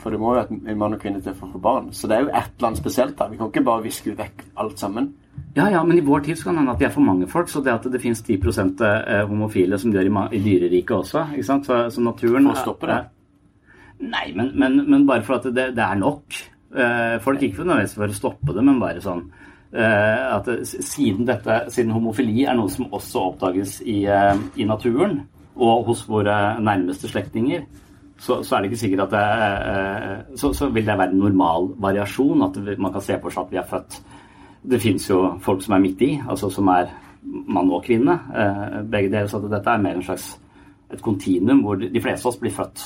For 0.00 0.14
det 0.14 0.20
må 0.20 0.32
jo 0.32 0.44
en 0.48 0.78
mann 0.80 0.96
og 0.96 1.02
kvinne 1.02 1.20
til 1.20 1.34
for 1.36 1.50
å 1.50 1.56
få 1.56 1.62
barn. 1.62 1.90
Så 1.92 2.08
det 2.08 2.16
er 2.16 2.22
jo 2.24 2.30
et 2.30 2.54
eller 2.54 2.70
annet 2.70 2.80
spesielt 2.80 3.18
der. 3.18 3.32
Vi 3.32 3.40
kan 3.40 3.50
ikke 3.50 3.66
bare 3.66 3.84
viske 3.84 4.14
vekk 4.16 4.46
alt 4.62 4.80
sammen. 4.80 5.10
Ja, 5.56 5.66
ja, 5.72 5.82
men 5.84 5.98
i 5.98 6.04
vår 6.04 6.22
tid 6.24 6.38
så 6.38 6.46
kan 6.46 6.56
det 6.56 6.62
hende 6.62 6.76
at 6.76 6.80
vi 6.80 6.86
er 6.88 6.94
for 6.94 7.04
mange 7.04 7.28
folk. 7.28 7.50
Så 7.52 7.60
det 7.64 7.74
at 7.74 7.88
det 7.92 8.00
finnes 8.00 8.22
10 8.22 8.38
eh, 8.86 9.26
homofile 9.28 9.78
som 9.78 9.92
dør 9.92 10.08
i, 10.08 10.40
dyreriket 10.40 10.96
også, 10.96 11.26
ikke 11.34 11.48
sant. 11.50 11.68
Så, 11.68 11.82
så 11.90 12.04
naturen 12.04 12.48
For 12.48 12.56
å 12.56 12.64
stoppe 12.64 12.90
det? 12.90 13.00
Nei, 14.00 14.30
men, 14.32 14.54
men, 14.56 14.80
men 14.88 15.06
bare 15.08 15.26
for 15.26 15.36
at 15.36 15.50
det, 15.52 15.74
det 15.76 15.84
er 15.84 16.00
nok. 16.00 16.40
Eh, 16.70 17.18
folk 17.20 17.42
ikke 17.42 17.64
nødvendigvis 17.64 17.98
for 17.98 18.08
å 18.08 18.20
stoppe 18.22 18.56
det, 18.56 18.64
men 18.64 18.80
bare 18.80 19.04
sånn 19.04 19.26
at 19.78 20.48
siden, 20.66 21.26
dette, 21.28 21.60
siden 21.70 21.92
homofili 21.94 22.42
er 22.42 22.56
noe 22.58 22.70
som 22.72 22.88
også 22.90 23.20
oppdages 23.28 23.76
i, 23.86 24.00
eh, 24.10 24.40
i 24.58 24.66
naturen 24.66 25.20
og 25.60 25.84
hos 25.90 26.02
våre 26.08 26.34
nærmeste 26.62 27.08
slektninger, 27.10 27.62
så, 28.20 28.42
så 28.42 28.56
er 28.56 28.60
det 28.60 28.70
ikke 28.70 28.80
sikkert 28.82 29.06
at 29.06 29.14
det 29.14 29.26
eh, 29.72 30.16
så, 30.36 30.52
så 30.52 30.68
vil 30.68 30.86
det 30.86 30.96
være 30.98 31.14
en 31.14 31.22
normal 31.22 31.70
variasjon. 31.80 32.42
At 32.42 32.58
man 32.78 32.92
kan 32.92 33.04
se 33.04 33.16
for 33.22 33.32
seg 33.32 33.46
at 33.46 33.52
vi 33.54 33.60
er 33.60 33.68
født 33.70 34.00
Det 34.70 34.80
fins 34.82 35.06
jo 35.08 35.22
folk 35.40 35.62
som 35.64 35.74
er 35.74 35.80
midt 35.80 36.02
i, 36.04 36.10
altså 36.28 36.50
som 36.52 36.68
er 36.68 36.90
mann 37.22 37.70
og 37.72 37.84
kvinne. 37.84 38.18
eh, 38.36 38.82
begge 38.84 39.08
deler. 39.08 39.26
Så 39.26 39.40
dette 39.40 39.70
er 39.70 39.80
mer 39.80 39.96
en 39.96 40.04
slags 40.04 40.34
et 40.92 41.02
kontinuum 41.02 41.62
hvor 41.64 41.80
de 41.80 42.02
fleste 42.02 42.26
av 42.26 42.32
oss 42.32 42.40
blir 42.40 42.52
født 42.52 42.82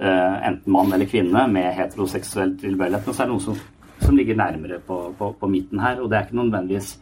eh, 0.00 0.48
enten 0.48 0.72
mann 0.72 0.92
eller 0.92 1.10
kvinne 1.10 1.46
med 1.52 1.74
heteroseksuell 1.76 2.56
tilbøyelighet. 2.60 3.06
Men 3.06 3.14
så 3.14 3.22
er 3.22 3.26
det 3.26 3.34
noe 3.34 3.44
som, 3.44 3.60
som 4.04 4.16
ligger 4.16 4.38
nærmere 4.38 4.78
på, 4.86 5.00
på, 5.18 5.32
på 5.40 5.50
midten 5.50 5.82
her, 5.82 6.00
og 6.00 6.10
det 6.10 6.18
er 6.18 6.28
ikke 6.28 6.40
nødvendigvis 6.42 6.94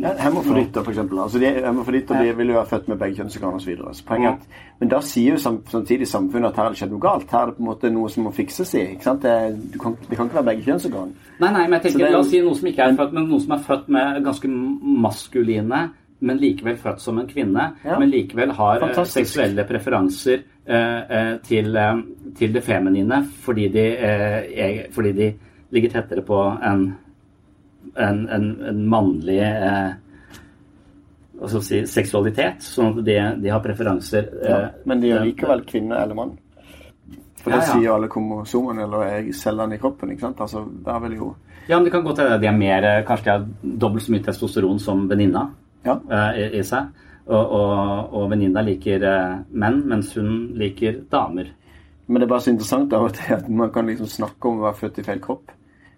Hemofilitter, 0.00 0.88
eksempel. 0.88 1.18
Altså, 1.18 1.38
hemofilitter 1.38 2.22
ja. 2.24 2.32
vil 2.32 2.48
jo 2.48 2.54
være 2.54 2.66
født 2.66 2.88
med 2.88 2.96
begge 2.96 3.16
kjønnsorganer 3.18 3.56
osv. 3.90 4.14
Men 4.80 4.88
da 4.88 5.00
sier 5.04 5.34
jo 5.34 5.56
samtidig 5.66 6.08
samfunnet 6.08 6.48
at 6.48 6.56
her 6.56 6.62
har 6.62 6.74
det 6.74 6.80
skjedd 6.80 6.94
noe 6.94 7.02
galt. 7.02 7.26
Her 7.30 7.42
er 7.42 7.50
det 7.50 7.56
på 7.58 7.64
en 7.64 7.68
måte 7.68 7.90
noe 7.92 8.10
som 8.12 8.24
må 8.24 8.32
fikses 8.32 8.70
i. 8.78 8.84
ikke 8.94 9.04
sant? 9.08 9.26
Det, 9.26 9.74
du 9.74 9.78
kan, 9.82 9.96
det 10.06 10.16
kan 10.16 10.30
ikke 10.30 10.38
være 10.38 10.48
begge 10.52 10.64
kjønnsorgan. 10.68 11.10
Nei, 11.42 11.50
nei, 11.50 11.64
men 11.66 11.76
jeg 11.76 11.84
tenker, 11.88 12.04
det 12.06 12.12
la 12.14 12.22
oss 12.22 12.30
si 12.32 12.40
noe 12.46 12.60
som 12.60 12.70
ikke 12.70 12.86
er 12.86 12.96
født, 13.02 13.18
men 13.18 13.28
noe 13.34 13.42
som 13.44 13.56
er 13.58 13.66
født 13.66 13.90
med 13.98 14.22
ganske 14.30 14.52
maskuline, 15.08 15.82
men 16.20 16.40
likevel 16.40 16.80
født 16.80 17.04
som 17.04 17.20
en 17.20 17.28
kvinne, 17.28 17.68
Ja. 17.84 17.98
men 17.98 18.10
likevel 18.12 18.54
har 18.56 18.74
eh, 18.76 18.86
Fantastisk. 18.86 19.26
seksuelle 19.26 19.64
preferanser 19.68 20.42
eh, 20.66 20.98
eh, 21.18 21.36
til, 21.44 21.76
eh, 21.76 22.02
til 22.38 22.52
det 22.54 22.62
feminine 22.64 23.22
fordi 23.44 23.68
de, 23.72 23.86
eh, 23.96 24.50
er, 24.64 24.82
fordi 24.92 25.12
de 25.16 25.30
ligger 25.70 25.90
tettere 25.96 26.22
på 26.26 26.38
en, 26.62 26.84
en, 27.94 28.22
en, 28.28 28.46
en 28.70 28.80
mannlig 28.90 29.38
eh, 29.42 29.92
si, 31.62 31.82
seksualitet, 31.88 32.62
sånn 32.64 32.92
at 32.94 33.04
de, 33.06 33.16
de 33.44 33.52
har 33.52 33.62
preferanser. 33.64 34.28
Ja, 34.44 34.60
eh, 34.60 34.70
men 34.90 35.02
de 35.02 35.12
er 35.14 35.24
likevel 35.28 35.62
kvinne 35.68 35.98
eller 36.02 36.18
mann. 36.18 36.36
For 37.40 37.50
det 37.54 37.60
Ja, 37.60 37.64
ja. 37.64 37.68
sier 37.72 37.86
jo 37.86 37.94
alle 37.96 38.08
kromosomene 38.12 38.82
eller 38.84 39.06
er 39.06 39.30
cellene 39.32 39.78
i 39.78 39.80
kroppen. 39.80 40.10
ikke 40.12 40.26
sant? 40.26 40.40
Altså, 40.44 40.66
der 40.84 40.98
vil 41.06 41.14
jo 41.16 41.30
Ja, 41.68 41.76
men 41.78 41.84
det 41.86 41.92
kan 41.94 42.02
godt 42.04 42.18
hende 42.20 42.40
de 42.42 42.46
er 42.50 42.56
mer 42.56 42.84
eh, 42.84 43.04
Kanskje 43.06 43.24
de 43.24 43.30
har 43.30 43.46
dobbelt 43.80 44.02
så 44.04 44.12
mye 44.12 44.24
testosteron 44.26 44.80
som 44.82 45.06
venninna 45.08 45.46
Ja. 45.86 45.94
eh, 46.10 46.40
i, 46.42 46.58
i 46.58 46.62
seg. 46.66 46.90
Og, 47.30 47.52
og, 47.54 48.12
og 48.18 48.26
venninna 48.32 48.60
liker 48.66 49.02
eh, 49.06 49.38
menn, 49.52 49.80
mens 49.88 50.12
hun 50.18 50.50
liker 50.58 50.98
damer. 51.12 51.48
Men 52.10 52.20
det 52.20 52.26
er 52.26 52.32
bare 52.34 52.42
så 52.44 52.50
interessant 52.52 52.92
av 52.92 53.04
og 53.06 53.14
til 53.14 53.34
at 53.38 53.48
man 53.48 53.70
kan 53.72 53.86
liksom 53.86 54.08
snakke 54.10 54.48
om 54.50 54.58
å 54.60 54.66
være 54.66 54.80
født 54.82 54.98
i 54.98 55.04
feil 55.06 55.20
kropp. 55.22 55.52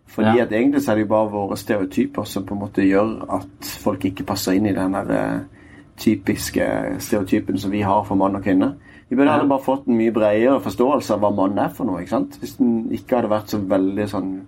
Fordi 0.07 0.37
Ja. 0.39 0.43
at 0.45 0.53
egentlig 0.53 0.83
så 0.83 0.93
er 0.93 0.95
det 0.97 1.03
jo 1.09 1.09
bare 1.15 1.31
våre 1.31 1.57
stereotyper 1.57 2.25
som 2.25 2.45
på 2.45 2.55
en 2.55 2.61
måte 2.61 2.83
gjør 2.85 3.25
at 3.33 3.65
folk 3.81 4.05
ikke 4.05 4.25
passer 4.27 4.53
inn 4.53 4.67
i 4.67 4.73
den 4.75 4.93
der 4.93 5.11
eh, 5.11 5.41
typiske 5.97 6.97
stereotypen 6.99 7.59
som 7.59 7.71
vi 7.71 7.81
har 7.81 8.03
for 8.05 8.15
mann 8.17 8.37
og 8.37 8.43
kvinne. 8.45 8.75
Vi 9.09 9.17
burde 9.17 9.29
Ja. 9.31 9.37
heller 9.37 9.49
bare 9.49 9.65
fått 9.65 9.87
en 9.89 9.97
mye 9.97 10.13
bredere 10.13 10.61
forståelse 10.61 11.15
av 11.15 11.21
hva 11.21 11.31
mann 11.35 11.59
er 11.59 11.69
for 11.69 11.85
noe. 11.85 12.01
ikke 12.01 12.09
sant? 12.11 12.39
Hvis 12.41 12.57
den 12.59 12.91
ikke 12.91 13.17
hadde 13.17 13.29
vært 13.31 13.49
så 13.49 13.59
veldig 13.69 14.09
sånn 14.09 14.41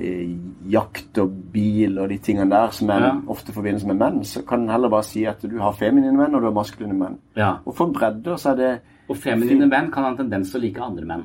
eh, 0.00 0.28
jakt 0.70 1.18
og 1.18 1.30
bil 1.52 1.98
og 1.98 2.08
de 2.08 2.18
tingene 2.18 2.50
der 2.50 2.68
som 2.70 2.90
er 2.90 3.00
Ja. 3.00 3.20
ofte 3.26 3.52
forbindes 3.52 3.84
med 3.84 3.96
menn, 3.98 4.20
så 4.24 4.46
kan 4.46 4.60
den 4.60 4.68
heller 4.68 4.88
bare 4.88 5.02
si 5.02 5.24
at 5.26 5.40
du 5.42 5.58
har 5.58 5.72
feminine 5.72 6.16
menn 6.16 6.34
og 6.34 6.40
du 6.40 6.46
har 6.46 6.52
maskuline 6.54 6.94
menn. 6.98 7.18
Ja. 7.36 7.56
Og 7.66 7.74
for 7.74 7.86
bredder 7.86 8.36
så 8.36 8.50
er 8.52 8.56
det 8.56 8.80
Og 9.10 9.16
feminine 9.16 9.66
menn 9.68 9.90
kan 9.90 10.04
ha 10.04 10.10
en 10.10 10.16
tendens 10.16 10.50
til 10.52 10.60
å 10.60 10.62
like 10.62 10.80
andre 10.80 11.04
menn. 11.04 11.24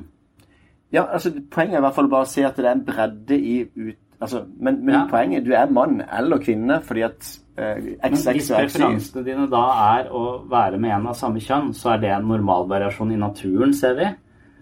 Ja, 0.94 1.04
altså 1.10 1.32
Poenget 1.50 1.74
er 1.74 1.82
i 1.82 1.84
hvert 1.88 1.96
fall 1.98 2.08
bare 2.12 2.26
å 2.26 2.30
se 2.30 2.44
at 2.46 2.56
det 2.60 2.68
er 2.68 2.76
en 2.78 2.84
bredde 2.86 3.38
i 3.38 3.60
ut... 3.66 4.00
Altså, 4.22 4.44
men 4.62 4.78
men 4.86 4.94
Ja. 4.94 5.06
poenget 5.10 5.42
er 5.42 5.44
du 5.44 5.52
er 5.52 5.72
mann 5.74 5.98
eller 6.18 6.38
kvinne 6.40 6.78
fordi 6.86 7.02
at 7.04 7.26
eh, 7.58 7.80
XX 8.06 8.26
hvis 8.32 8.50
og 8.50 8.60
XY 8.60 8.60
preferansene 8.62 9.24
dine 9.26 9.46
da 9.50 9.64
er 9.98 10.06
å 10.14 10.22
være 10.48 10.78
med 10.80 10.94
en 10.94 11.08
av 11.10 11.16
samme 11.18 11.42
kjønn, 11.42 11.72
så 11.74 11.90
er 11.94 11.98
det 12.04 12.12
en 12.14 12.28
normalvariasjon 12.30 13.12
i 13.12 13.18
naturen, 13.20 13.74
ser 13.74 13.98
vi. 13.98 14.06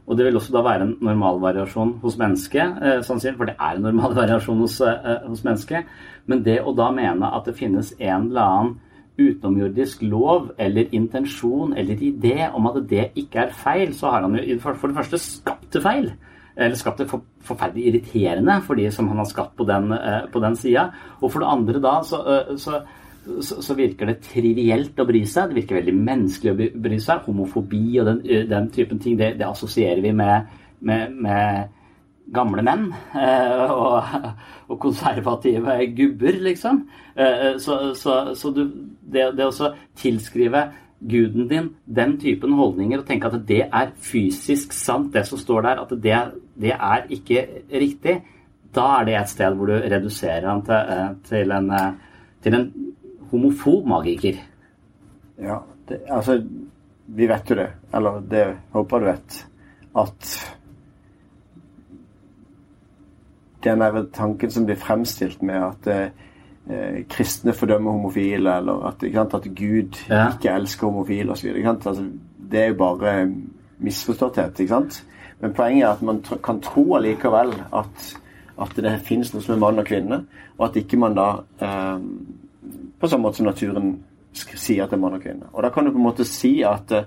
Og 0.09 0.17
det 0.19 0.27
vil 0.27 0.37
også 0.41 0.53
da 0.57 0.63
være 0.67 0.83
en 0.89 0.97
normalvariasjon 1.01 1.93
hos 2.03 2.17
mennesket, 2.19 2.81
eh, 2.83 3.03
sannsynlig, 3.07 3.37
for 3.39 3.47
det 3.53 3.55
er 3.61 3.77
en 3.77 3.87
normalvariasjon 3.87 4.59
hos, 4.65 4.81
eh, 4.81 5.29
hos 5.29 5.45
mennesket. 5.45 5.85
Men 6.27 6.43
det 6.43 6.59
å 6.65 6.75
da 6.75 6.91
mene 6.91 7.31
at 7.37 7.45
det 7.47 7.55
finnes 7.61 7.93
en 8.01 8.31
eller 8.33 8.43
annen 8.43 8.75
utenomjordisk 9.31 10.03
lov 10.07 10.51
eller 10.59 10.91
intensjon 10.97 11.75
eller 11.79 12.03
idé 12.03 12.49
om 12.53 12.67
at 12.71 12.81
det 12.91 13.11
ikke 13.19 13.47
er 13.47 13.57
feil, 13.57 13.95
så 13.95 14.11
har 14.13 14.27
han 14.27 14.37
jo 14.39 14.59
for, 14.63 14.77
det 14.87 14.99
første 14.99 15.21
skapt 15.23 15.71
det 15.73 15.83
feil. 15.85 16.11
Eller 16.57 16.77
skapt 16.77 17.01
det 17.01 17.09
for, 17.09 17.25
forferdelig 17.47 17.87
irriterende 17.89 18.59
for 18.67 18.77
de 18.77 18.91
som 18.93 19.09
han 19.09 19.23
har 19.23 19.29
skapt 19.31 19.57
på 19.57 19.65
den, 19.69 19.93
eh, 19.97 20.27
på 20.33 20.43
den 20.45 20.57
sida. 20.57 20.91
Og 21.21 21.33
for 21.33 21.41
det 21.41 21.49
andre 21.49 21.81
da 21.81 21.95
så, 22.05 22.21
eh, 22.35 22.57
så, 22.61 22.83
så, 23.41 23.61
så 23.65 23.77
virker 23.79 24.11
det 24.11 24.21
trivielt 24.27 25.01
å 25.01 25.07
bry 25.09 25.23
seg. 25.25 25.49
Det 25.49 25.63
virker 25.63 25.81
veldig 25.81 25.97
menneskelig 25.97 26.53
å 26.53 26.83
bry 26.89 26.99
seg. 27.01 27.25
Homofobi 27.29 27.85
og 28.03 28.11
den, 28.11 28.21
eh, 28.29 28.45
den 28.51 28.69
typen 28.75 29.01
ting, 29.01 29.17
det, 29.21 29.39
det 29.41 29.49
assosierer 29.49 30.03
vi 30.05 30.13
med, 30.13 30.53
med, 30.81 31.17
med 31.25 31.79
gamle 32.33 32.63
menn 32.65 32.89
eh, 33.15 33.71
og, 33.71 34.03
og 34.69 34.79
konservative 34.81 35.79
gubber, 35.97 36.39
liksom. 36.49 36.85
Eh, 37.17 37.59
Så, 37.59 37.95
så, 37.95 38.35
så 38.35 38.51
du, 38.51 38.65
det, 39.03 39.33
det 39.37 39.49
å 39.49 39.73
tilskrive 39.99 40.71
guden 41.03 41.49
din 41.51 41.69
den 41.85 42.15
typen 42.21 42.55
holdninger 42.55 43.01
og 43.01 43.07
tenke 43.09 43.29
at 43.29 43.43
det 43.47 43.65
er 43.67 43.91
fysisk 43.99 44.73
sant, 44.73 45.13
det 45.15 45.27
som 45.27 45.39
står 45.39 45.67
der, 45.67 45.83
at 45.83 45.91
det, 46.03 46.21
det 46.63 46.73
er 46.77 47.07
ikke 47.11 47.47
riktig, 47.69 48.21
da 48.73 48.87
er 49.01 49.09
det 49.09 49.17
et 49.19 49.33
sted 49.33 49.57
hvor 49.59 49.69
du 49.69 49.77
reduserer 49.77 50.49
han 50.49 50.63
til, 50.65 50.93
eh, 50.95 51.11
til, 51.29 51.53
en, 51.53 51.71
eh, 51.71 51.93
til 52.43 52.57
en 52.57 52.67
homofob 53.33 53.87
magiker. 53.89 54.41
Ja, 55.43 55.61
det, 55.89 56.05
altså 56.09 56.43
Vi 57.13 57.27
vet 57.29 57.51
jo 57.51 57.57
det, 57.59 57.69
eller 57.93 58.21
det 58.31 58.43
håper 58.73 59.03
du 59.03 59.07
vet, 59.11 59.39
at 60.01 60.29
den 63.65 63.81
der 63.81 64.05
tanken 64.15 64.51
som 64.51 64.67
blir 64.67 64.77
fremstilt 64.77 65.43
med 65.43 65.63
at 65.63 65.87
eh, 65.87 66.11
eh, 66.71 67.01
kristne 67.09 67.53
fordømmer 67.53 67.93
homofile, 67.93 68.57
eller 68.57 68.87
at, 68.89 69.05
sant, 69.15 69.35
at 69.35 69.49
Gud 69.55 69.99
Ja. 70.11 70.29
ikke 70.33 70.55
elsker 70.55 70.87
homofile 70.87 71.33
osv. 71.33 71.49
Altså, 71.67 72.05
det 72.53 72.61
er 72.61 72.69
jo 72.73 72.75
bare 72.75 73.29
misforståtthet. 73.79 74.61
ikke 74.61 74.69
sant? 74.69 75.05
Men 75.41 75.55
poenget 75.55 75.85
er 75.87 75.93
at 75.93 76.03
man 76.03 76.23
tr 76.23 76.39
kan 76.45 76.61
tro 76.63 76.85
allikevel 76.97 77.51
at, 77.75 78.07
at 78.63 78.77
det 78.77 79.01
finnes 79.03 79.33
noe 79.35 79.43
som 79.43 79.57
er 79.57 79.59
mann 79.65 79.79
og 79.83 79.89
kvinne, 79.89 80.25
og 80.59 80.69
at 80.69 80.77
ikke 80.77 81.01
man 81.01 81.15
da 81.19 81.29
eh, 81.61 81.99
På 83.01 83.09
samme 83.11 83.27
måte 83.27 83.41
som 83.41 83.47
naturen 83.49 83.97
sier 84.33 84.85
at 84.85 84.93
det 84.93 84.97
er 84.97 85.01
mann 85.03 85.17
og 85.17 85.23
kvinne. 85.25 85.49
Og 85.53 85.65
da 85.65 85.71
kan 85.75 85.85
du 85.85 85.91
på 85.91 85.99
en 85.99 86.05
måte 86.07 86.25
si 86.25 86.63
at, 86.63 86.93
eh, 86.95 87.05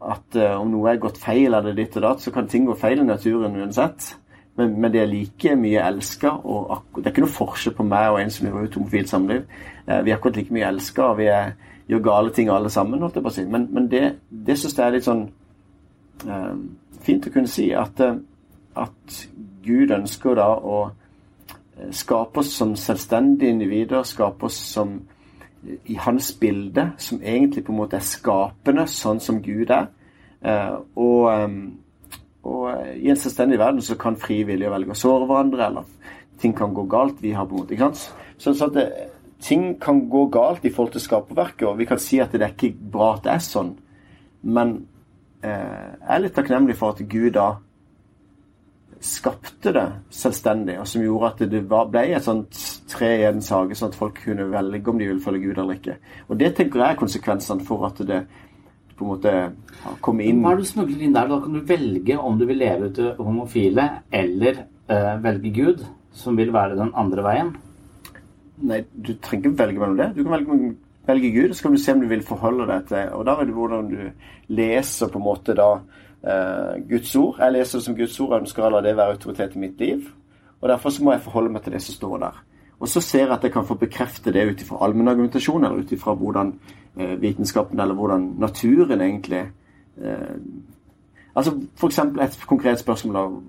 at 0.00 0.36
eh, 0.38 0.54
om 0.54 0.70
noe 0.70 0.92
er 0.92 1.00
gått 1.02 1.18
feil 1.18 1.50
eller 1.54 1.74
ditt 1.74 1.96
og 1.98 2.02
datt, 2.06 2.22
så 2.22 2.30
kan 2.30 2.46
ting 2.48 2.68
gå 2.68 2.76
feil 2.78 3.02
i 3.02 3.06
naturen 3.08 3.56
uansett. 3.58 4.12
Men, 4.56 4.80
men 4.80 4.92
det 4.92 5.00
er 5.00 5.08
like 5.08 5.54
mye 5.56 5.80
elska, 5.88 6.34
det 6.96 7.06
er 7.06 7.12
ikke 7.14 7.24
noe 7.24 7.32
forskjell 7.32 7.74
på 7.76 7.86
meg 7.88 8.10
og 8.12 8.18
en 8.20 8.32
som 8.32 8.46
lever 8.46 8.66
ut 8.66 8.74
homofilt 8.76 9.08
samliv. 9.08 9.46
Eh, 9.86 10.02
vi 10.04 10.12
er 10.12 10.18
akkurat 10.18 10.36
like 10.36 10.52
mye 10.52 10.66
elska, 10.68 11.06
og 11.06 11.20
vi 11.22 11.30
er, 11.32 11.54
gjør 11.88 12.02
gale 12.04 12.34
ting 12.36 12.50
alle 12.52 12.70
sammen, 12.70 13.00
holdt 13.00 13.16
jeg 13.16 13.24
på 13.24 13.32
å 13.32 13.36
si. 13.38 13.46
Men, 13.48 13.64
men 13.72 13.88
det, 13.92 14.02
det 14.28 14.58
syns 14.60 14.76
jeg 14.76 14.84
er 14.84 14.96
litt 14.98 15.08
sånn 15.08 15.22
eh, 16.28 16.52
fint 17.06 17.28
å 17.28 17.32
kunne 17.32 17.50
si, 17.50 17.70
at, 17.72 18.02
eh, 18.04 18.20
at 18.82 19.22
Gud 19.64 19.94
ønsker 19.96 20.36
da 20.36 20.50
å 20.52 20.82
eh, 20.90 21.88
skape 22.02 22.44
oss 22.44 22.52
som 22.58 22.76
selvstendige 22.76 23.56
individer, 23.56 24.04
skape 24.04 24.50
oss 24.50 24.60
som 24.74 24.98
i 25.62 25.94
hans 25.94 26.32
bilde, 26.40 26.90
som 26.98 27.22
egentlig 27.22 27.64
på 27.64 27.72
en 27.72 27.78
måte 27.78 27.96
er 27.96 28.06
skapende, 28.06 28.84
sånn 28.90 29.22
som 29.22 29.40
Gud 29.42 29.70
er. 29.70 29.88
Eh, 30.42 30.74
og, 30.98 31.28
og 32.42 32.68
eh, 32.72 32.94
i 33.04 33.10
en 33.12 33.18
selvstendig 33.18 33.58
verden 33.60 33.82
så 33.84 33.96
kan 34.00 34.18
frivillige 34.20 34.70
velge 34.72 34.94
å 34.94 34.98
såre 34.98 35.28
hverandre, 35.30 35.66
eller 35.68 36.12
ting 36.42 36.54
kan 36.58 36.74
gå 36.74 36.86
galt. 36.90 37.22
Vi 37.22 37.34
har 37.36 37.46
på 37.46 37.56
en 37.56 37.64
måte, 37.64 37.76
ikke 37.76 37.90
sant? 37.90 38.30
Så, 38.38 38.54
så 38.54 38.68
at 38.70 38.78
det, 38.78 38.86
ting 39.42 39.76
kan 39.82 40.04
gå 40.10 40.26
galt 40.32 40.64
i 40.66 40.72
forhold 40.74 40.96
til 40.96 41.04
skaperverket, 41.04 41.66
og 41.68 41.78
vi 41.78 41.88
kan 41.90 42.00
si 42.02 42.20
at 42.22 42.34
det 42.34 42.46
er 42.46 42.54
ikke 42.54 42.74
bra 42.94 43.14
at 43.16 43.26
det 43.26 43.34
er 43.34 43.44
sånn. 43.46 43.74
Men 44.42 44.78
eh, 45.42 45.92
jeg 46.00 46.16
er 46.16 46.24
litt 46.24 46.34
takknemlig 46.38 46.78
for 46.78 46.96
at 46.96 47.04
Gud 47.10 47.30
da 47.36 47.52
skapte 49.02 49.72
det 49.74 49.86
selvstendig, 50.14 50.76
og 50.78 50.86
som 50.86 51.02
gjorde 51.02 51.30
at 51.32 51.40
det 51.50 51.62
ble 51.66 52.02
et 52.14 52.22
sånt 52.22 52.58
tre 52.90 53.08
i 53.18 53.26
en 53.26 53.42
sage, 53.42 53.74
sånn 53.74 53.90
at 53.90 53.98
folk 53.98 54.20
kunne 54.22 54.46
velge 54.52 54.92
om 54.92 55.00
de 55.00 55.08
ville 55.10 55.22
følge 55.22 55.48
Gud 55.48 55.58
eller 55.58 55.78
ikke. 55.78 55.96
Og 56.28 56.38
det 56.38 56.52
tenker 56.58 56.84
jeg 56.84 56.94
er 56.94 57.00
konsekvensene 57.00 57.66
for 57.66 57.88
at 57.88 58.02
det 58.06 58.20
på 59.02 59.08
en 59.08 59.12
måte 59.16 59.32
ja, 59.32 59.94
kommer 60.04 60.28
inn 60.28 60.40
Hva 60.42 60.52
er 60.52 60.60
det 60.60 60.66
du 60.66 60.70
smugler 60.70 61.02
inn 61.02 61.16
der? 61.16 61.28
Da 61.30 61.40
kan 61.42 61.56
du 61.56 61.66
velge 61.66 62.18
om 62.18 62.38
du 62.38 62.46
vil 62.48 62.62
leve 62.62 62.88
ut 62.88 63.00
det 63.00 63.10
homofile, 63.18 63.88
eller 64.22 64.62
eh, 64.62 65.12
velge 65.24 65.52
Gud, 65.56 65.84
som 66.14 66.38
vil 66.38 66.52
være 66.54 66.78
den 66.78 66.94
andre 66.98 67.26
veien. 67.26 67.52
Nei, 68.62 68.84
du 68.92 69.14
trenger 69.18 69.50
ikke 69.50 69.62
velge 69.64 69.82
mellom 69.82 69.98
det. 69.98 70.08
Du 70.14 70.22
kan 70.22 70.36
velge, 70.36 70.74
velge 71.08 71.32
Gud, 71.34 71.48
og 71.50 71.58
så 71.58 71.66
kan 71.66 71.74
du 71.74 71.82
se 71.82 71.96
om 71.96 72.04
du 72.04 72.08
vil 72.12 72.24
forholde 72.26 72.68
deg 72.70 72.86
til 72.92 73.16
Og 73.16 73.26
da 73.26 73.34
er 73.34 73.48
det 73.48 73.56
hvordan 73.56 73.90
du 73.90 73.98
leser 74.54 75.10
på 75.10 75.18
en 75.18 75.26
måte 75.26 75.58
da 75.58 75.68
eh, 75.74 76.78
Guds 76.88 77.16
ord. 77.18 77.42
Jeg 77.42 77.56
leser 77.58 77.78
det 77.78 77.86
som 77.88 77.98
Guds 77.98 78.20
ord 78.20 78.36
og 78.36 78.40
ønsker 78.44 78.68
å 78.68 78.72
la 78.76 78.84
det 78.86 78.96
være 78.96 79.18
autoritet 79.18 79.58
i 79.58 79.64
mitt 79.66 79.82
liv. 79.82 80.06
Og 80.62 80.70
derfor 80.70 80.94
så 80.94 81.02
må 81.02 81.16
jeg 81.16 81.24
forholde 81.26 81.50
meg 81.52 81.64
til 81.64 81.74
det 81.74 81.82
som 81.82 81.98
står 81.98 82.18
der. 82.22 82.42
Og 82.82 82.90
så 82.90 83.00
ser 83.00 83.26
jeg 83.26 83.34
at 83.36 83.44
jeg 83.46 83.52
kan 83.54 83.66
få 83.66 83.76
bekrefte 83.78 84.32
det 84.34 84.42
ut 84.48 84.62
ifra 84.64 84.80
allmennargumentasjon, 84.82 85.64
eller 85.64 85.84
ut 85.84 85.92
ifra 85.94 86.14
hvordan 86.18 86.52
eh, 86.96 87.14
vitenskapen, 87.22 87.80
eller 87.80 87.94
hvordan 87.94 88.34
naturen 88.42 89.00
egentlig 89.00 89.44
eh, 90.02 90.36
Altså 91.32 91.54
eksempel 91.86 92.20
et 92.20 92.34
konkret 92.46 92.78
spørsmål 92.78 93.16
av 93.16 93.42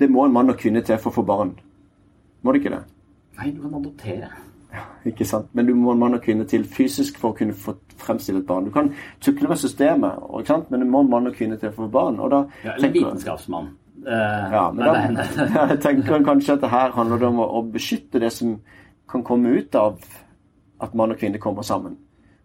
Det 0.00 0.10
må 0.10 0.24
en 0.24 0.32
mann 0.32 0.50
og 0.50 0.56
kvinne 0.58 0.80
til 0.82 0.98
for 0.98 1.10
å 1.10 1.14
få 1.14 1.22
barn. 1.22 1.52
Må 2.42 2.52
det 2.52 2.58
ikke 2.62 2.72
det? 2.74 2.80
Nei, 3.38 3.50
du 3.54 3.60
kan 3.62 3.74
adoptere. 3.74 4.30
Ikke 5.06 5.24
sant? 5.26 5.48
Men 5.54 5.66
du 5.66 5.74
må 5.74 5.92
en 5.92 5.98
mann 5.98 6.14
og 6.14 6.22
kvinne 6.22 6.44
til 6.46 6.64
fysisk 6.64 7.18
for 7.18 7.32
å 7.32 7.38
kunne 7.38 7.54
få 7.54 7.74
fremstille 7.98 8.42
et 8.42 8.46
barn. 8.46 8.66
Du 8.66 8.70
kan 8.74 8.92
tukle 9.20 9.48
med 9.48 9.58
systemet, 9.58 10.18
men 10.70 10.80
du 10.80 10.86
må 10.86 11.02
en 11.02 11.10
mann 11.10 11.26
og 11.30 11.34
kvinne 11.34 11.58
til 11.58 11.72
for 11.72 11.84
å 11.84 11.88
få 11.88 11.92
barn. 11.92 12.20
Og 12.20 12.30
da 12.30 12.44
Ja, 12.64 12.74
eller 12.74 12.88
en 12.88 12.94
vitenskapsmann. 12.94 13.70
Eh, 14.06 14.52
Ja, 14.52 14.70
men 14.72 14.84
nei, 14.84 14.92
da 14.92 15.22
nei, 15.22 15.48
nei. 15.54 15.68
jeg 15.72 15.80
tenker 15.84 16.24
kanskje 16.24 16.54
at 16.58 16.60
det 16.64 16.70
her 16.72 16.90
handler 16.96 17.18
det 17.18 17.28
om 17.28 17.40
å, 17.44 17.62
beskytte 17.72 18.20
det 18.22 18.32
som 18.32 18.58
kan 19.10 19.24
komme 19.24 19.48
ut 19.58 19.74
av 19.74 19.98
at 20.80 20.94
mann 20.94 21.12
og 21.14 21.18
kvinne 21.18 21.40
kommer 21.42 21.62
sammen. 21.66 21.96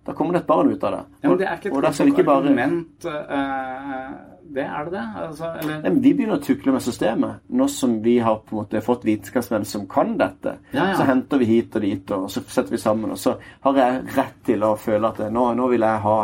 Da 0.03 0.11
kommer 0.13 0.33
det 0.35 0.41
et 0.43 0.47
barn 0.47 0.71
ut 0.71 0.83
av 0.83 0.91
det. 0.91 1.01
Ja, 1.21 1.29
men 1.29 1.37
det 1.39 1.45
er 1.47 1.57
ikke 1.59 1.69
et 1.69 1.75
godt 1.75 1.99
ikke 2.09 2.25
bare 2.27 2.41
argument. 2.43 3.05
eh, 3.05 4.13
det 4.53 4.65
er 4.67 4.85
det 4.85 4.91
det? 4.91 5.03
Altså, 5.23 5.51
eller, 5.61 5.77
Nei, 5.81 5.91
Vi 6.03 6.13
begynner 6.13 6.37
å 6.37 6.43
tukle 6.43 6.73
med 6.75 6.83
systemet. 6.83 7.39
Nå 7.49 7.67
som 7.71 7.95
vi 8.03 8.17
har 8.19 8.41
på 8.43 8.55
en 8.55 8.59
måte 8.63 8.81
fått 8.83 9.05
vitenskapsmenn 9.07 9.65
som 9.65 9.87
kan 9.87 10.17
dette, 10.19 10.57
Ja, 10.73 10.89
ja. 10.91 10.97
så 10.99 11.07
henter 11.07 11.39
vi 11.39 11.45
hit 11.45 11.75
og 11.75 11.81
dit, 11.81 12.11
og 12.11 12.29
så 12.29 12.43
setter 12.47 12.75
vi 12.75 12.81
sammen. 12.81 13.11
Og 13.15 13.17
så 13.17 13.37
har 13.63 13.79
jeg 13.79 14.03
rett 14.17 14.43
til 14.45 14.63
å 14.67 14.75
føle 14.75 15.07
at 15.13 15.23
nå, 15.31 15.53
nå 15.55 15.69
vil 15.71 15.81
jeg 15.87 16.03
ha 16.03 16.17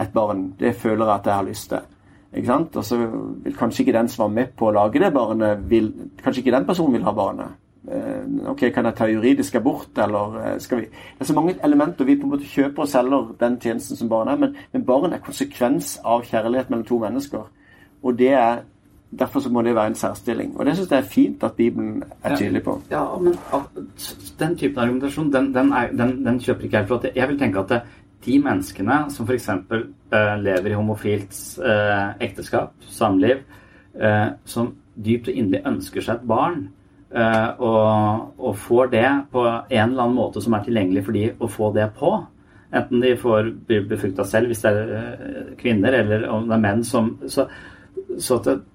et 0.00 0.12
barn. 0.12 0.54
Det 0.58 0.72
føler 0.80 1.04
jeg 1.04 1.14
at 1.14 1.26
jeg 1.26 1.34
har 1.34 1.44
lyst 1.50 1.68
til. 1.74 1.80
Og 2.32 2.84
så 2.84 2.96
vil 3.44 3.56
kanskje 3.58 3.82
ikke 3.82 3.98
den 3.98 4.08
som 4.08 4.22
var 4.22 4.34
med 4.34 4.52
på 4.56 4.68
å 4.68 4.74
lage 4.74 5.00
det 5.02 5.12
barnet, 5.12 5.64
vil, 5.70 5.92
kanskje 6.22 6.44
ikke 6.44 6.54
den 6.56 6.66
personen 6.66 6.92
vil 6.94 7.02
ha 7.04 7.12
barnet. 7.12 7.58
Eh, 7.90 8.48
ok, 8.50 8.70
Kan 8.74 8.84
jeg 8.84 8.94
ta 8.94 9.06
juridisk 9.08 9.54
abort, 9.54 9.98
eller 9.98 10.36
eh, 10.44 10.58
skal 10.60 10.78
vi 10.78 10.84
Det 10.84 11.20
er 11.20 11.24
så 11.24 11.34
mange 11.34 11.56
elementer. 11.64 12.04
Vi 12.04 12.16
på 12.16 12.28
en 12.28 12.30
måte 12.30 12.44
kjøper 12.46 12.82
og 12.82 12.88
selger 12.88 13.32
den 13.40 13.58
tjenesten 13.60 13.96
som 13.96 14.08
barn 14.08 14.28
er, 14.28 14.36
men, 14.36 14.56
men 14.72 14.84
barn 14.84 15.12
er 15.12 15.18
konsekvens 15.24 15.98
av 16.04 16.22
kjærlighet 16.22 16.70
mellom 16.70 16.84
to 16.86 16.98
mennesker. 16.98 17.48
Og 18.02 18.18
det 18.18 18.32
er 18.32 18.62
Derfor 19.18 19.40
så 19.40 19.50
må 19.50 19.62
det 19.62 19.74
være 19.74 19.86
en 19.86 19.94
særstilling. 19.94 20.52
Og 20.56 20.66
det 20.66 20.76
syns 20.76 20.90
jeg 20.90 20.98
er 20.98 21.02
fint 21.10 21.42
at 21.42 21.52
Bibelen 21.52 22.02
er 22.22 22.36
tydelig 22.36 22.62
på. 22.62 22.80
Ja, 22.90 23.18
men 23.18 23.34
al- 23.52 23.86
den 24.38 24.56
typen 24.56 24.78
argumentasjon, 24.78 25.32
den, 25.32 25.54
den, 25.54 25.72
er, 25.72 25.88
den, 25.90 26.24
den 26.26 26.38
kjøper 26.40 26.62
ikke 26.64 26.76
jeg. 26.76 26.86
For 26.88 27.06
jeg 27.16 27.28
vil 27.28 27.38
tenke 27.38 27.58
at 27.58 27.68
det, 27.68 27.80
de 28.24 28.36
menneskene 28.42 29.04
som 29.12 29.28
f.eks. 29.28 29.48
Eh, 30.10 30.34
lever 30.42 30.72
i 30.72 30.76
homofilt 30.76 31.36
eh, 31.62 32.10
ekteskap, 32.26 32.74
samliv, 32.90 33.44
eh, 33.94 34.28
som 34.44 34.74
dypt 35.00 35.30
og 35.30 35.38
inderlig 35.38 35.62
ønsker 35.70 36.04
seg 36.04 36.18
et 36.18 36.28
barn, 36.28 36.64
eh, 37.14 37.48
og, 37.62 38.34
og 38.38 38.58
får 38.58 38.92
det 38.94 39.06
på 39.32 39.46
en 39.46 39.86
eller 39.86 40.04
annen 40.04 40.18
måte 40.18 40.42
som 40.42 40.56
er 40.56 40.66
tilgjengelig 40.66 41.06
for 41.06 41.16
de 41.16 41.24
å 41.38 41.50
få 41.50 41.70
det 41.76 41.88
på, 41.96 42.12
enten 42.70 43.02
de 43.02 43.16
får 43.18 43.52
blir 43.66 43.86
befrukta 43.90 44.26
selv 44.28 44.50
hvis 44.50 44.62
det 44.66 44.74
er 44.74 44.92
eh, 44.98 45.54
kvinner, 45.60 46.00
eller 46.02 46.28
om 46.30 46.50
det 46.50 46.58
er 46.58 46.66
menn 46.66 46.84
som 46.86 47.16
Så, 47.26 47.46
så 48.18 48.38
at 48.40 48.66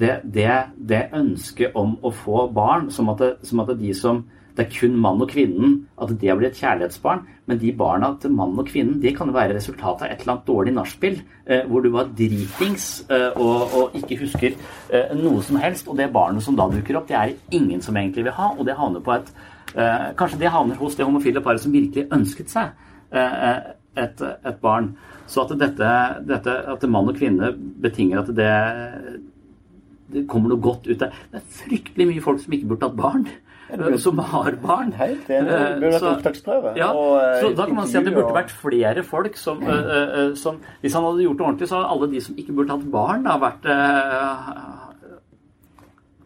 det, 0.00 0.20
det, 0.24 0.48
det, 0.76 1.02
ønsket 1.14 1.76
om 1.78 1.94
å 2.02 2.10
få 2.10 2.46
barn, 2.52 2.88
som 2.90 3.10
at, 3.12 3.20
det, 3.20 3.46
som 3.46 3.60
at 3.62 3.74
de 3.78 3.92
som 3.94 4.22
det 4.56 4.66
er 4.66 4.72
kun 4.74 4.96
mann 5.00 5.22
og 5.24 5.30
kvinnen, 5.32 5.78
at 5.96 6.10
det 6.20 6.34
blir 6.36 6.50
et 6.50 6.58
kjærlighetsbarn. 6.60 7.22
Men 7.48 7.58
de 7.58 7.72
barna 7.76 8.12
til 8.20 8.34
mannen 8.36 8.60
og 8.60 8.68
kvinnen 8.68 9.00
det 9.02 9.14
kan 9.16 9.30
jo 9.30 9.34
være 9.34 9.56
resultatet 9.56 10.04
av 10.04 10.12
et 10.12 10.20
eller 10.20 10.34
annet 10.34 10.50
dårlig 10.50 10.74
nachspiel, 10.76 11.16
eh, 11.46 11.64
hvor 11.68 11.82
du 11.82 11.88
var 11.94 12.10
dritings 12.18 12.86
eh, 13.10 13.30
og, 13.40 13.74
og 13.78 13.96
ikke 13.98 14.20
husker 14.20 14.52
eh, 14.92 15.14
noe 15.18 15.42
som 15.42 15.58
helst. 15.62 15.88
Og 15.88 15.96
det 15.98 16.10
barnet 16.12 16.44
som 16.44 16.58
da 16.58 16.68
dukker 16.70 17.00
opp, 17.00 17.08
det 17.08 17.18
er 17.18 17.32
det 17.32 17.58
ingen 17.58 17.82
som 17.82 17.96
egentlig 17.96 18.26
vil 18.28 18.36
ha, 18.36 18.52
og 18.52 18.68
det 18.68 18.76
havner 18.78 19.04
på 19.04 19.16
et 19.16 19.32
eh, 19.74 20.12
Kanskje 20.18 20.42
det 20.44 20.52
havner 20.52 20.80
hos 20.80 20.98
det 20.98 21.08
homofile 21.08 21.42
paret 21.44 21.64
som 21.64 21.74
virkelig 21.74 22.10
ønsket 22.12 22.52
seg 22.52 22.76
eh, 23.10 23.72
et, 23.96 24.22
et 24.22 24.62
barn. 24.62 24.92
Så 25.26 25.46
at 25.46 25.56
dette, 25.56 25.92
dette 26.28 26.56
at 26.74 26.88
mann 26.90 27.08
og 27.08 27.16
kvinne 27.16 27.54
betinger 27.56 28.20
at 28.20 28.34
det 28.36 28.52
det 30.12 30.26
kommer 30.28 30.52
noe 30.52 30.60
godt 30.60 30.88
ut 30.90 31.02
av 31.04 31.14
Det 31.32 31.40
er 31.40 31.52
fryktelig 31.56 32.08
mye 32.10 32.24
folk 32.24 32.42
som 32.42 32.52
ikke 32.52 32.68
burde 32.72 32.88
hatt 32.88 32.98
barn, 32.98 33.26
som 33.98 34.18
har 34.18 34.52
barn. 34.62 34.92
Helt 34.92 35.28
enig. 35.28 35.48
Det 35.48 35.60
Eh, 35.60 35.80
burde 35.80 35.92
vært 35.92 36.00
så- 36.00 36.16
opptaksprøve. 36.16 36.76
Ja, 36.76 36.90
eh, 36.92 37.42
så 37.42 37.56
da 37.56 37.66
kan 37.66 37.74
man 37.76 37.86
si 37.86 37.98
at 37.98 38.04
det 38.04 38.14
burde 38.14 38.32
vært 38.34 38.50
flere 38.50 39.02
folk 39.04 39.36
som, 39.36 39.62
eh, 39.62 39.68
eh, 40.28 40.34
som 40.34 40.60
Hvis 40.82 40.92
han 40.94 41.02
hadde 41.04 41.22
gjort 41.24 41.38
det 41.38 41.46
ordentlig, 41.46 41.68
så 41.68 41.76
hadde 41.82 41.90
alle 41.90 42.06
de 42.10 42.20
som 42.20 42.34
ikke 42.36 42.54
burde 42.54 42.70
hatt 42.70 42.90
barn, 42.90 43.22
da 43.24 43.38
vært 43.38 43.64
eh, 43.64 44.78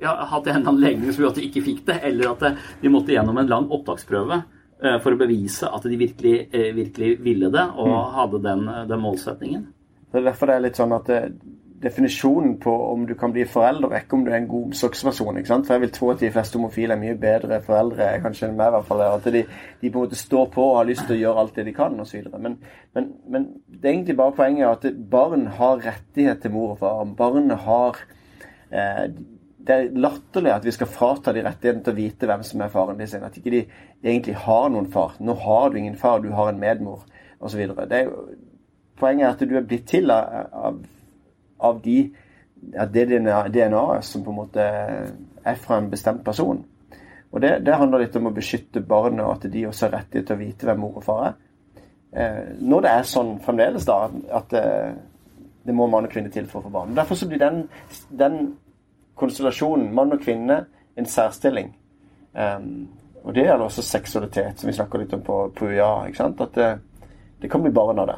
ja, 0.01 0.15
hatt 0.27 0.47
en 0.47 0.67
anledning 0.69 1.13
som 1.13 1.25
gjorde 1.25 1.37
at 1.37 1.41
de 1.41 1.49
ikke 1.49 1.65
fikk 1.65 1.85
det, 1.89 2.01
eller 2.05 2.31
at 2.35 2.43
eh, 2.43 2.57
de 2.83 2.89
måtte 2.93 3.15
gjennom 3.15 3.39
en 3.41 3.49
lang 3.49 3.69
opptaksprøve 3.73 4.43
eh, 4.83 4.99
for 5.01 5.13
å 5.13 5.19
bevise 5.19 5.63
at 5.73 5.83
de 5.89 5.97
virkelig, 5.97 6.49
eh, 6.53 6.73
virkelig 6.77 7.19
ville 7.25 7.51
det 7.51 7.65
og 7.77 7.89
Mm. 7.89 8.13
hadde 8.15 8.43
den, 8.43 8.67
den 8.89 9.01
målsetningen. 9.01 9.67
Det 10.13 10.21
er 10.21 10.31
derfor 10.31 10.47
det 10.47 10.57
er 10.57 10.61
litt 10.61 10.77
sånn 10.77 10.93
at 10.95 11.05
det, 11.07 11.33
definisjonen 11.83 12.57
på 12.61 12.73
om 12.93 13.07
du 13.07 13.15
kan 13.15 13.33
bli 13.33 13.45
forelder, 13.49 13.91
og 13.91 13.97
ikke 13.99 14.17
om 14.17 14.25
du 14.25 14.31
er 14.31 14.39
en 14.39 14.49
god 14.49 14.65
omsorgsperson. 14.71 15.37
ikke 15.37 15.49
sant? 15.49 15.67
For 15.67 15.75
jeg 15.75 15.81
vil 15.81 15.93
tro 15.93 16.11
at 16.11 16.21
de 16.21 16.31
fleste 16.33 16.57
homofile 16.57 16.95
er 16.95 17.01
mye 17.01 17.19
bedre 17.21 17.61
foreldre 17.65 18.09
kanskje 18.25 18.49
enn 18.49 18.57
meg. 18.57 18.71
i 18.71 18.77
hvert 18.77 18.89
fall. 18.89 19.03
At 19.05 19.29
de, 19.35 19.45
de 19.83 19.91
på 19.91 20.01
en 20.01 20.07
måte 20.07 20.19
står 20.19 20.49
på 20.55 20.65
og 20.71 20.77
har 20.79 20.89
lyst 20.89 21.07
til 21.07 21.19
å 21.19 21.21
gjøre 21.21 21.45
alt 21.45 21.57
det 21.59 21.67
de 21.69 21.77
kan 21.77 22.01
osv. 22.01 22.31
Men, 22.39 22.59
men, 22.97 23.13
men 23.29 23.49
det 23.69 23.85
er 23.85 23.95
egentlig 23.95 24.17
bare 24.17 24.37
poenget 24.39 24.89
at 24.89 25.01
barn 25.11 25.47
har 25.59 25.85
rettighet 25.85 26.43
til 26.43 26.55
mor 26.57 26.77
og 26.77 26.81
far. 26.81 27.05
Barn 27.19 27.51
har 27.51 28.03
eh, 28.71 29.07
Det 29.67 29.75
er 29.75 29.95
latterlig 29.99 30.53
at 30.55 30.65
vi 30.65 30.71
skal 30.71 30.87
frata 30.87 31.33
de 31.35 31.43
rettigheten 31.43 31.85
til 31.85 31.93
å 31.93 32.01
vite 32.01 32.27
hvem 32.31 32.43
som 32.47 32.61
er 32.63 32.73
faren 32.73 32.99
deres. 32.99 33.19
At 33.21 33.37
ikke 33.37 33.53
de 33.53 33.65
egentlig 34.03 34.37
har 34.47 34.69
noen 34.71 34.89
far. 34.93 35.17
Nå 35.21 35.35
har 35.45 35.71
du 35.71 35.81
ingen 35.81 35.97
far, 35.99 36.23
du 36.23 36.31
har 36.33 36.53
en 36.53 36.61
medmor 36.61 37.05
osv. 37.41 37.67
Poenget 38.97 39.27
er 39.27 39.33
at 39.35 39.43
du 39.45 39.57
er 39.59 39.67
blitt 39.67 39.91
til 39.91 40.09
av, 40.15 40.47
av 40.55 40.85
av 41.59 41.81
de, 41.85 41.99
det 42.93 43.05
DNA-et 43.11 44.05
som 44.05 44.25
på 44.25 44.33
en 44.33 44.41
måte 44.41 44.67
er 45.47 45.61
fra 45.63 45.81
en 45.81 45.91
bestemt 45.91 46.25
person. 46.25 46.63
Og 47.33 47.43
det, 47.43 47.59
det 47.67 47.77
handler 47.77 48.05
litt 48.05 48.17
om 48.17 48.31
å 48.31 48.35
beskytte 48.35 48.81
barnet, 48.81 49.25
og 49.25 49.35
at 49.37 49.51
de 49.53 49.67
også 49.69 49.89
har 49.89 49.99
rettighet 49.99 50.31
til 50.31 50.37
å 50.37 50.41
vite 50.41 50.69
hvem 50.69 50.81
mor 50.81 51.01
og 51.01 51.05
far 51.05 51.25
er. 51.27 51.35
Eh, 52.17 52.45
når 52.65 52.85
det 52.85 52.93
er 52.93 53.09
sånn 53.11 53.35
fremdeles, 53.45 53.87
da, 53.89 53.99
at 54.39 54.55
eh, 54.57 54.95
det 55.67 55.75
må 55.75 55.89
mann 55.91 56.07
og 56.07 56.13
kvinne 56.13 56.31
til 56.33 56.47
for 56.49 56.63
å 56.63 56.69
få 56.69 56.73
barn. 56.73 56.95
Derfor 56.97 57.19
så 57.19 57.29
blir 57.29 57.43
den, 57.43 57.65
den 58.09 58.39
konstellasjonen, 59.19 59.91
mann 59.95 60.15
og 60.15 60.23
kvinne, 60.23 60.63
en 60.97 61.09
særstilling. 61.11 61.75
Um, 62.33 62.87
og 63.25 63.35
det 63.35 63.45
gjelder 63.45 63.67
også 63.67 63.83
seksualitet, 63.85 64.61
som 64.61 64.71
vi 64.71 64.77
snakker 64.77 65.03
litt 65.03 65.13
om 65.17 65.25
på, 65.27 65.39
UiA. 65.61 66.07
ikke 66.07 66.21
sant? 66.21 66.41
At 66.41 66.55
det, 66.57 66.71
det 67.43 67.51
kan 67.53 67.65
bli 67.65 67.75
barn 67.75 68.01
av 68.01 68.11
det. 68.13 68.17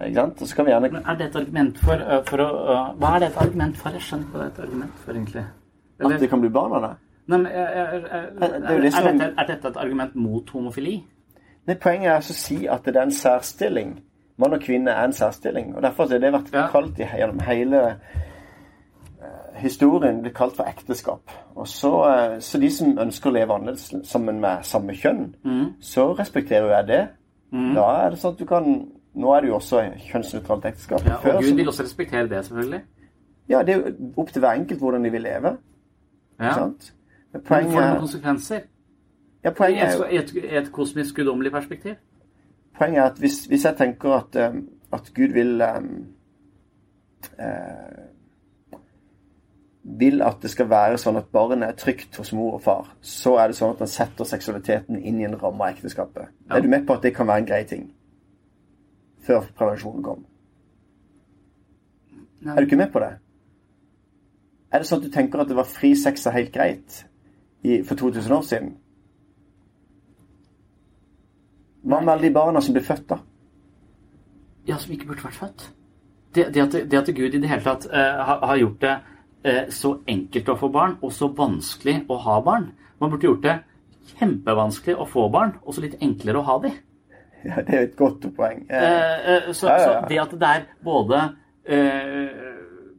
Ikke 0.00 0.14
sant? 0.14 0.42
Og 0.42 0.48
så 0.48 0.56
kan 0.56 0.64
vi 0.66 0.70
gjerne 0.72 0.88
Men 0.92 1.02
er 1.06 1.14
det 1.20 1.26
et 1.26 1.36
argument 1.36 1.78
for, 1.78 1.92
øh, 1.92 2.24
for 2.26 2.36
å 2.40 2.48
øh, 2.72 2.98
Hva 2.98 3.14
er 3.14 3.18
det 3.18 3.28
et 3.28 3.36
argument 3.36 3.76
for? 3.76 3.90
Jeg 3.90 4.00
skjønner 4.00 4.24
ikke 4.26 4.38
hva 4.38 4.44
det 4.44 4.46
er 4.46 4.54
et 4.62 4.68
argument 4.68 4.92
for, 5.04 5.12
egentlig. 5.12 5.44
At 6.00 6.20
det 6.20 6.28
kan 6.30 6.40
bli 6.40 6.48
barn 6.50 6.72
av 6.72 6.82
det. 6.82 6.92
Nei, 7.28 7.38
men, 7.38 7.46
er, 7.52 8.80
Det 8.80 8.92
som- 8.92 9.18
dette, 9.18 9.34
er 9.38 9.46
dette 9.46 9.68
et 9.68 9.76
argument 9.76 10.14
mot 10.16 10.50
homofili? 10.50 11.04
Nei, 11.66 11.74
Poenget 11.76 12.08
er 12.10 12.14
altså 12.16 12.32
å 12.32 12.40
si 12.40 12.66
at 12.66 12.84
det 12.84 12.96
er 12.96 13.02
en 13.02 13.10
særstilling. 13.14 14.00
Mann 14.38 14.52
og 14.56 14.60
kvinne 14.60 14.90
er 14.90 15.04
en 15.04 15.12
særstilling. 15.12 15.76
og 15.76 15.82
Derfor 15.82 16.08
har 16.08 16.18
det 16.18 16.32
vært 16.32 16.52
Ja. 16.52 16.66
kalt 16.72 16.98
i, 16.98 17.04
gjennom 17.04 17.40
hele 17.40 17.96
eh, 19.22 19.60
historien 19.62 20.22
blitt 20.22 20.34
kalt 20.34 20.56
for 20.56 20.64
ekteskap. 20.64 21.30
Og 21.54 21.66
så, 21.68 21.92
eh, 22.08 22.38
så 22.40 22.58
de 22.60 22.70
som 22.70 22.98
ønsker 22.98 23.30
å 23.30 23.32
leve 23.32 23.54
annerledes 23.54 23.92
sammen 24.08 24.40
med 24.40 24.64
samme 24.64 24.92
kjønn, 24.92 25.34
så 25.80 26.12
respekterer 26.18 26.62
jo 26.66 26.68
jeg 26.76 26.86
det. 26.86 27.08
Da 27.74 27.84
er 28.06 28.10
det 28.10 28.18
sånn 28.18 28.32
at 28.32 28.38
du 28.38 28.46
kan 28.46 28.86
Nå 29.14 29.32
er 29.36 29.40
det 29.40 29.48
jo 29.48 29.54
også 29.54 29.82
kjønnsnøytralt 30.10 30.64
ekteskap. 30.64 31.04
Ja, 31.06 31.16
Før 31.20 31.34
og 31.36 31.42
Gud 31.42 31.48
så- 31.50 31.54
vil 31.56 31.68
også 31.68 31.82
respektere 31.82 32.28
det, 32.28 32.44
selvfølgelig. 32.46 32.80
ja, 33.48 33.58
det 33.62 33.68
er 33.68 33.78
jo 33.78 34.12
opp 34.16 34.28
til 34.32 34.40
hver 34.40 34.52
enkelt 34.52 34.78
hvordan 34.80 35.04
de 35.04 35.10
vil 35.10 35.22
leve. 35.22 35.56
Ja. 36.40 36.54
sant? 36.54 36.94
Men 37.32 37.42
Men 37.42 37.46
får 37.46 37.56
det 37.60 37.70
noen 37.74 37.84
er, 37.84 37.98
konsekvenser? 37.98 38.60
ja, 39.44 39.50
poenget 39.50 39.82
er, 39.82 39.88
et, 39.88 39.98
jo- 39.98 40.04
i 40.04 40.16
et, 40.16 40.34
i 40.52 40.56
et 40.56 40.72
kosmisk 40.72 41.14
guddommelig 41.16 41.52
perspektiv? 41.52 41.94
poenget 42.78 42.98
er 42.98 43.04
at 43.04 43.18
hvis, 43.18 43.44
hvis 43.46 43.64
jeg 43.64 43.76
tenker 43.76 44.10
at, 44.12 44.50
um, 44.54 44.68
at 44.92 45.12
Gud 45.14 45.32
vil 45.32 45.62
um, 45.62 46.06
uh, 47.38 48.78
vil 50.00 50.22
at 50.22 50.36
det 50.42 50.50
skal 50.50 50.68
være 50.70 50.98
sånn 50.98 51.16
at 51.18 51.26
barnet 51.32 51.68
er 51.68 51.72
trygt 51.78 52.16
hos 52.16 52.32
mor 52.32 52.54
og 52.54 52.62
far, 52.62 52.92
så 53.00 53.36
er 53.42 53.46
det 53.50 53.56
sånn 53.58 53.74
at 53.74 53.78
han 53.78 53.90
setter 53.90 54.24
seksualiteten 54.24 54.98
inn 55.02 55.20
i 55.20 55.24
en 55.24 55.34
ramme 55.42 55.64
av 55.64 55.74
ekteskapet. 55.76 56.28
Ja. 56.48 56.56
Er 56.56 56.60
du 56.60 56.68
med 56.68 56.86
på 56.86 56.94
at 56.94 57.02
det 57.02 57.14
kan 57.16 57.26
være 57.26 57.38
en 57.38 57.46
grei 57.46 57.64
ting? 57.64 57.88
Før 59.22 59.46
prevensjonen 59.56 60.04
kom. 60.04 60.24
Nei. 62.42 62.54
Er 62.56 62.60
du 62.60 62.66
ikke 62.66 62.80
med 62.80 62.92
på 62.92 63.02
det? 63.02 63.12
Er 64.72 64.82
det 64.82 64.88
sånn 64.88 65.02
at 65.02 65.06
du 65.06 65.14
tenker 65.14 65.42
at 65.42 65.50
det 65.50 65.58
var 65.58 65.68
fri 65.68 65.92
sex 65.98 66.26
er 66.26 66.34
helt 66.38 66.54
greit 66.54 67.02
i, 67.62 67.82
for 67.86 67.98
2000 67.98 68.34
år 68.34 68.46
siden? 68.48 68.72
Hva 71.82 72.00
med 72.00 72.14
alle 72.14 72.28
de 72.28 72.34
barna 72.34 72.62
som 72.62 72.74
ble 72.74 72.82
født, 72.86 73.08
da? 73.10 73.18
Ja, 74.66 74.78
som 74.78 74.94
ikke 74.94 75.10
burde 75.10 75.26
vært 75.26 75.38
født. 75.38 75.64
Det, 76.32 76.46
det, 76.54 76.62
at, 76.62 76.76
det 76.90 76.98
at 76.98 77.10
Gud 77.14 77.34
i 77.34 77.40
det 77.42 77.50
hele 77.50 77.64
tatt 77.66 77.88
uh, 77.90 78.22
har, 78.26 78.44
har 78.48 78.60
gjort 78.60 78.78
det 78.80 78.92
eh, 79.44 79.64
så 79.74 79.90
enkelt 80.08 80.48
å 80.48 80.56
få 80.56 80.70
barn, 80.72 80.94
og 81.02 81.12
så 81.12 81.28
vanskelig 81.36 81.98
å 82.08 82.16
ha 82.24 82.38
barn. 82.44 82.70
Man 83.02 83.12
burde 83.12 83.28
gjort 83.28 83.44
det 83.44 83.58
kjempevanskelig 84.14 84.96
å 84.96 85.08
få 85.10 85.26
barn, 85.34 85.56
og 85.66 85.74
så 85.74 85.84
litt 85.84 85.98
enklere 86.00 86.40
å 86.40 86.46
ha 86.46 86.56
de. 86.62 86.72
Ja, 87.48 87.62
Det 87.66 87.74
er 87.74 87.86
et 87.88 87.96
godt 87.98 88.26
poeng. 88.36 88.64
Eh, 88.70 89.36
Eh, 89.36 89.52
så, 89.52 89.68
Ja, 89.68 89.78
så 89.78 90.08
det 90.08 90.18
at 90.22 90.34
det 90.40 90.48
er 90.48 90.66
både 90.84 91.22
eh, 91.66 92.52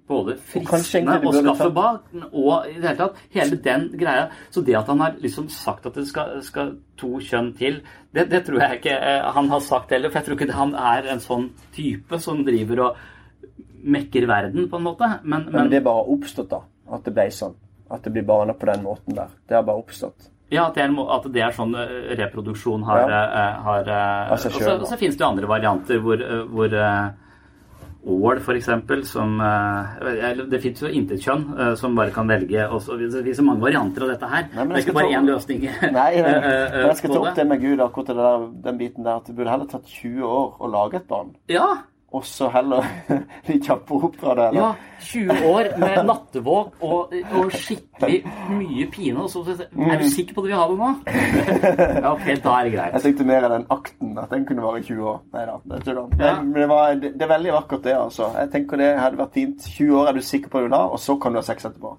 både 0.08 0.36
fristende 0.38 1.16
å 1.24 1.32
skaffe 1.36 1.70
bak, 1.74 2.10
og 2.32 2.68
i 2.68 2.76
det 2.76 2.90
hele 2.90 2.98
tatt 3.00 3.22
hele 3.34 3.60
den 3.64 3.86
greia 4.00 4.26
Så 4.52 4.64
det 4.66 4.76
at 4.76 4.90
han 4.92 5.00
har 5.00 5.16
liksom 5.24 5.48
sagt 5.50 5.88
at 5.90 5.96
det 5.96 6.06
skal, 6.10 6.42
skal 6.46 6.76
to 7.00 7.16
kjønn 7.24 7.54
til, 7.58 7.82
det, 8.14 8.28
det 8.32 8.44
tror 8.48 8.62
jeg 8.66 8.82
ikke 8.82 8.98
eh, 8.98 9.32
han 9.38 9.50
har 9.50 9.64
sagt 9.64 9.96
heller. 9.96 10.12
For 10.12 10.20
jeg 10.20 10.28
tror 10.28 10.40
ikke 10.42 10.60
han 10.60 10.76
er 10.76 11.10
en 11.14 11.24
sånn 11.24 11.50
type 11.76 12.20
som 12.22 12.44
driver 12.46 12.84
og 12.90 13.02
mekker 13.84 14.28
verden, 14.30 14.68
på 14.70 14.80
en 14.80 14.86
måte. 14.86 15.10
Men, 15.24 15.48
men 15.48 15.56
men 15.56 15.72
det 15.72 15.82
er 15.82 15.88
bare 15.88 16.06
oppstått, 16.14 16.52
da. 16.52 16.62
At 16.94 17.08
det 17.08 17.16
ble 17.16 17.30
sånn. 17.34 17.56
At 17.94 18.06
det 18.06 18.14
blir 18.16 18.28
barna 18.28 18.56
på 18.58 18.70
den 18.70 18.86
måten 18.86 19.18
der. 19.18 19.34
Det 19.48 19.58
har 19.58 19.66
bare 19.68 19.82
oppstått. 19.84 20.30
Ja, 20.52 20.68
at 20.68 20.76
det 20.76 20.84
er, 20.84 20.94
at 21.16 21.24
det 21.34 21.42
er 21.42 21.52
sånn 21.56 21.74
eh, 21.76 22.16
reproduksjon 22.20 22.84
har, 22.86 23.10
Ja. 23.10 23.24
eh, 23.24 23.62
har 23.64 23.88
altså, 24.34 24.48
Og 24.54 24.62
så, 24.62 24.86
så 24.92 24.98
finnes 25.00 25.16
det 25.18 25.24
jo 25.24 25.30
andre 25.32 25.48
varianter 25.48 26.00
hvor, 26.04 26.22
eh, 26.22 26.44
hvor 26.52 26.74
eh, 26.74 27.12
Ål, 28.06 28.40
eksempel, 28.58 29.06
som 29.08 29.40
eh, 29.40 30.44
Det 30.52 30.60
fins 30.62 30.82
jo 30.84 30.90
eh, 31.58 31.74
som 31.80 31.96
bare 31.96 32.12
kan 32.12 32.28
velge. 32.28 32.66
Og 32.68 32.82
så 32.84 32.98
det 33.00 33.24
fins 33.24 33.40
mange 33.48 33.64
varianter 33.64 34.04
av 34.04 34.10
dette 34.12 34.28
her. 34.28 34.50
Nei, 34.54 34.66
det 34.68 34.76
er 34.76 34.84
ikke 34.84 34.96
bare 34.98 35.08
ta- 35.08 35.20
én 35.22 35.30
løsning. 35.32 35.64
Nei, 35.94 36.10
eh, 36.20 36.24
men, 36.26 36.44
eh, 36.44 36.80
jeg 36.90 36.98
skal 37.00 37.14
ta 37.16 37.22
opp 37.22 37.36
det 37.40 37.48
med 37.48 37.62
Gud, 37.64 37.80
akkurat 37.80 38.12
den 38.68 38.78
biten 38.78 39.04
der. 39.08 39.16
At 39.22 39.26
det 39.32 39.36
burde 39.38 39.50
heller 39.56 39.72
tatt 39.72 39.88
20 39.88 40.20
år 40.28 40.52
å 40.60 40.72
lage 40.76 41.00
et 41.00 41.08
barn. 41.08 41.32
Ja, 41.48 41.70
Og 42.14 42.26
så 42.30 42.48
heller 42.54 42.86
litt 43.50 43.66
kjappere 43.66 44.08
opp 44.10 44.18
fra 44.22 44.36
det. 44.38 44.48
eller? 44.52 44.60
ja, 44.60 45.00
20 45.04 45.48
år 45.50 45.70
med 45.82 45.98
nattevåk 46.08 46.84
og, 46.86 47.16
og 47.40 47.56
skikkelig 47.58 48.20
mye 48.54 48.86
pine. 48.94 49.24
Og 49.24 49.32
så, 49.34 49.42
er 49.58 49.98
du 50.02 50.06
sikker 50.14 50.38
på 50.38 50.44
at 50.44 50.46
du 50.46 50.52
vil 50.52 50.60
ha 50.60 50.68
det 50.70 50.78
nå? 50.80 50.92
Ja, 52.04 52.14
ok, 52.14 52.30
da 52.46 52.56
er 52.60 52.70
det 52.70 52.76
greit. 52.76 52.94
Jeg 53.00 53.06
tenkte 53.08 53.28
mer 53.28 53.50
av 53.50 53.56
den 53.56 53.68
akten, 53.74 54.14
at 54.22 54.32
den 54.32 54.46
kunne 54.50 54.66
vare 54.66 54.84
i 54.84 54.88
20 54.88 55.10
år. 55.10 55.20
Nei 55.34 55.46
da, 55.50 55.58
det 55.66 55.80
er 55.80 55.86
tull. 55.90 56.02
Ja. 56.22 56.34
Men 56.40 56.56
det, 56.62 56.70
var, 56.72 56.96
det, 57.02 57.14
det 57.18 57.28
er 57.28 57.34
veldig 57.34 57.58
vakkert, 57.58 57.84
det, 57.90 57.98
altså. 57.98 58.30
Jeg 58.38 58.54
tenker 58.54 58.84
det 58.84 58.94
hadde 59.02 59.22
vært 59.24 59.38
fint. 59.42 59.70
20 59.74 60.00
år 60.04 60.12
er 60.14 60.20
du 60.20 60.26
sikker 60.30 60.54
på 60.54 60.64
det 60.64 60.74
da, 60.76 60.86
og 60.94 61.02
så 61.02 61.18
kan 61.18 61.34
du 61.34 61.42
ha 61.42 61.46
sex 61.50 61.66
etterpå. 61.70 61.98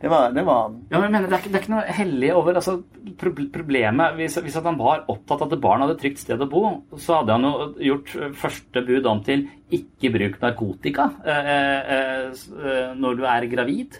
Det 0.00 0.10
var, 0.12 0.32
det 0.36 0.44
var 0.44 0.72
Ja, 0.90 0.98
men 0.98 1.06
jeg 1.06 1.12
mener, 1.14 1.28
det, 1.30 1.36
er 1.36 1.40
ikke, 1.40 1.50
det 1.52 1.58
er 1.58 1.64
ikke 1.64 1.72
noe 1.72 1.94
hellig 1.96 2.32
over 2.36 2.58
altså, 2.60 2.74
Problemet 3.16 4.18
Hvis, 4.18 4.36
hvis 4.44 4.58
han 4.60 4.76
var 4.76 5.06
opptatt 5.08 5.46
av 5.46 5.54
at 5.54 5.62
barn 5.62 5.84
hadde 5.84 5.96
et 5.96 6.02
trygt 6.04 6.20
sted 6.20 6.42
å 6.44 6.48
bo, 6.50 6.64
så 7.00 7.20
hadde 7.20 7.36
han 7.36 7.46
jo 7.48 7.70
gjort 7.90 8.12
eh, 8.18 8.34
første 8.36 8.82
bud 8.84 9.08
om 9.08 9.22
til 9.24 9.46
ikke 9.76 10.12
bruk 10.14 10.36
narkotika 10.42 11.08
eh, 11.24 11.48
eh, 11.96 12.28
eh, 12.36 12.92
når 12.98 13.16
du 13.18 13.24
er 13.30 13.48
gravid. 13.50 13.96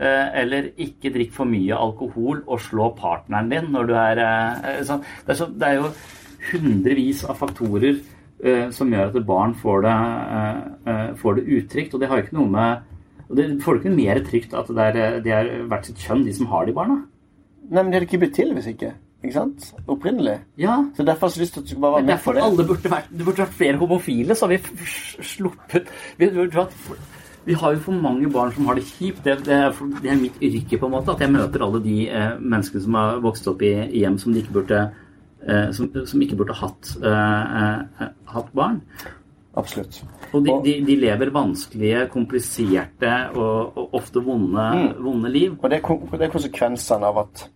Eh, 0.00 0.28
eller 0.42 0.70
ikke 0.80 1.12
drikk 1.12 1.32
for 1.36 1.48
mye 1.48 1.76
alkohol 1.76 2.44
og 2.46 2.62
slå 2.64 2.92
partneren 2.96 3.50
din 3.52 3.72
når 3.72 3.88
du 3.90 3.96
er 4.00 4.22
eh, 4.24 4.62
eh, 4.70 4.78
sånn. 4.88 5.02
det, 5.26 5.34
er 5.34 5.40
så, 5.40 5.48
det 5.52 5.66
er 5.68 5.80
jo 5.80 5.90
hundrevis 6.50 7.24
av 7.28 7.36
faktorer 7.40 7.98
eh, 7.98 8.70
som 8.72 8.92
gjør 8.92 9.10
at 9.10 9.26
barn 9.28 9.52
får 9.60 9.84
det, 9.84 9.96
eh, 10.38 10.62
eh, 10.92 11.10
får 11.20 11.36
det 11.36 11.58
utrygt. 11.58 11.94
Og 11.94 12.00
det 12.00 12.08
har 12.08 12.20
jo 12.20 12.28
ikke 12.28 12.38
noe 12.38 12.54
med 12.54 12.88
og 13.30 13.36
det 13.38 13.44
får 13.62 13.76
du 13.76 13.78
ikke 13.84 13.96
mer 13.96 14.18
trygt 14.26 14.54
at 14.58 14.66
det 14.74 14.86
er, 14.90 15.20
det 15.24 15.32
er 15.36 15.50
hvert 15.70 15.86
sitt 15.86 16.02
kjønn, 16.02 16.24
de 16.26 16.32
som 16.34 16.46
har 16.50 16.66
de 16.66 16.74
barna. 16.74 16.96
Nei, 17.70 17.82
men 17.84 17.92
det 17.92 18.00
hadde 18.00 18.08
ikke 18.10 18.18
blitt 18.24 18.34
til 18.34 18.50
hvis 18.56 18.66
ikke. 18.72 18.92
Ikke 19.22 19.34
sant? 19.36 19.66
Opprinnelig. 19.86 20.38
Ja, 20.58 20.78
Så 20.96 21.04
derfor 21.04 21.28
har 21.28 21.34
jeg 21.36 21.42
lyst 21.44 21.52
til 21.54 21.60
at 21.60 21.66
du 21.68 21.70
skal 21.74 21.82
bare 21.84 22.00
det 22.00 22.06
være 22.08 22.16
med 22.16 22.24
på 22.24 22.32
det. 22.32 22.42
alle 22.42 22.64
burde 22.66 22.90
vært 22.90 23.10
Det 23.12 23.24
burde 23.26 23.42
vært 23.44 23.56
flere 23.58 23.76
homofile, 23.82 24.34
så 24.34 24.46
har 24.48 24.54
vi 24.56 24.84
sluppet 25.22 25.90
vi, 26.18 26.28
vi, 26.32 26.46
vi 27.44 27.54
har 27.60 27.72
jo 27.76 27.82
for 27.84 27.92
mange 27.92 28.30
barn 28.32 28.50
som 28.56 28.66
har 28.68 28.74
det 28.80 28.84
kjipt. 28.88 29.22
Det, 29.24 29.36
det, 29.46 29.54
er, 29.54 29.70
for- 29.76 29.92
det 30.02 30.10
er 30.10 30.18
mitt 30.20 30.40
yrke, 30.42 30.78
på 30.80 30.88
en 30.88 30.92
måte. 30.96 31.12
At 31.14 31.20
jeg 31.24 31.32
møter 31.32 31.62
alle 31.64 31.80
de 31.84 31.94
eh, 32.08 32.34
menneskene 32.40 32.82
som 32.84 32.94
har 32.98 33.20
vokst 33.24 33.46
opp 33.52 33.62
i, 33.62 33.70
i 33.92 34.02
hjem 34.02 34.18
som 34.20 34.32
de 34.34 34.42
ikke 34.42 34.56
burde 34.58 34.80
eh, 35.46 35.70
som, 35.76 35.88
som 36.06 36.20
ikke 36.24 36.36
burde 36.40 36.56
hatt, 36.58 36.94
eh, 37.00 37.78
eh, 38.02 38.10
hatt 38.34 38.50
barn. 38.56 38.80
Absolutt. 39.58 40.02
Og 40.32 40.44
de, 40.46 40.52
de, 40.64 40.74
de 40.86 40.94
lever 40.96 41.30
vanskelige, 41.34 42.04
kompliserte 42.12 43.14
og, 43.34 43.76
og 43.76 43.94
ofte 43.98 44.22
vonde, 44.22 44.66
Mm. 44.70 45.04
vonde 45.04 45.30
liv. 45.34 45.56
Og 45.62 45.70
det 45.70 45.80
er, 45.82 45.96
det 46.12 46.26
er 46.28 46.30
konsekvensene 46.36 47.06
av 47.06 47.18
at 47.24 47.46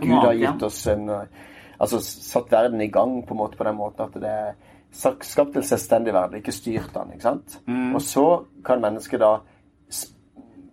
Gud 0.00 0.08
har 0.24 0.32
gitt 0.34 0.62
oss 0.66 0.86
en 0.90 1.08
eh, 1.08 1.44
Altså 1.78 1.98
satt 2.00 2.50
verden 2.50 2.80
i 2.80 2.88
gang 2.88 3.18
på 3.28 3.34
en 3.34 3.38
måte 3.38 3.56
på 3.58 3.64
den 3.68 3.76
måten 3.76 4.06
at 4.08 4.14
det 4.22 4.30
er 4.32 4.54
skapt 5.22 5.56
en 5.56 5.62
selvstendig 5.62 6.14
verden, 6.16 6.38
ikke 6.40 6.52
styrt 6.52 6.88
den. 6.94 7.10
ikke 7.12 7.22
sant? 7.22 7.58
Og 7.94 8.00
så 8.02 8.22
kan 8.64 8.80
mennesket 8.80 9.20
da 9.20 9.34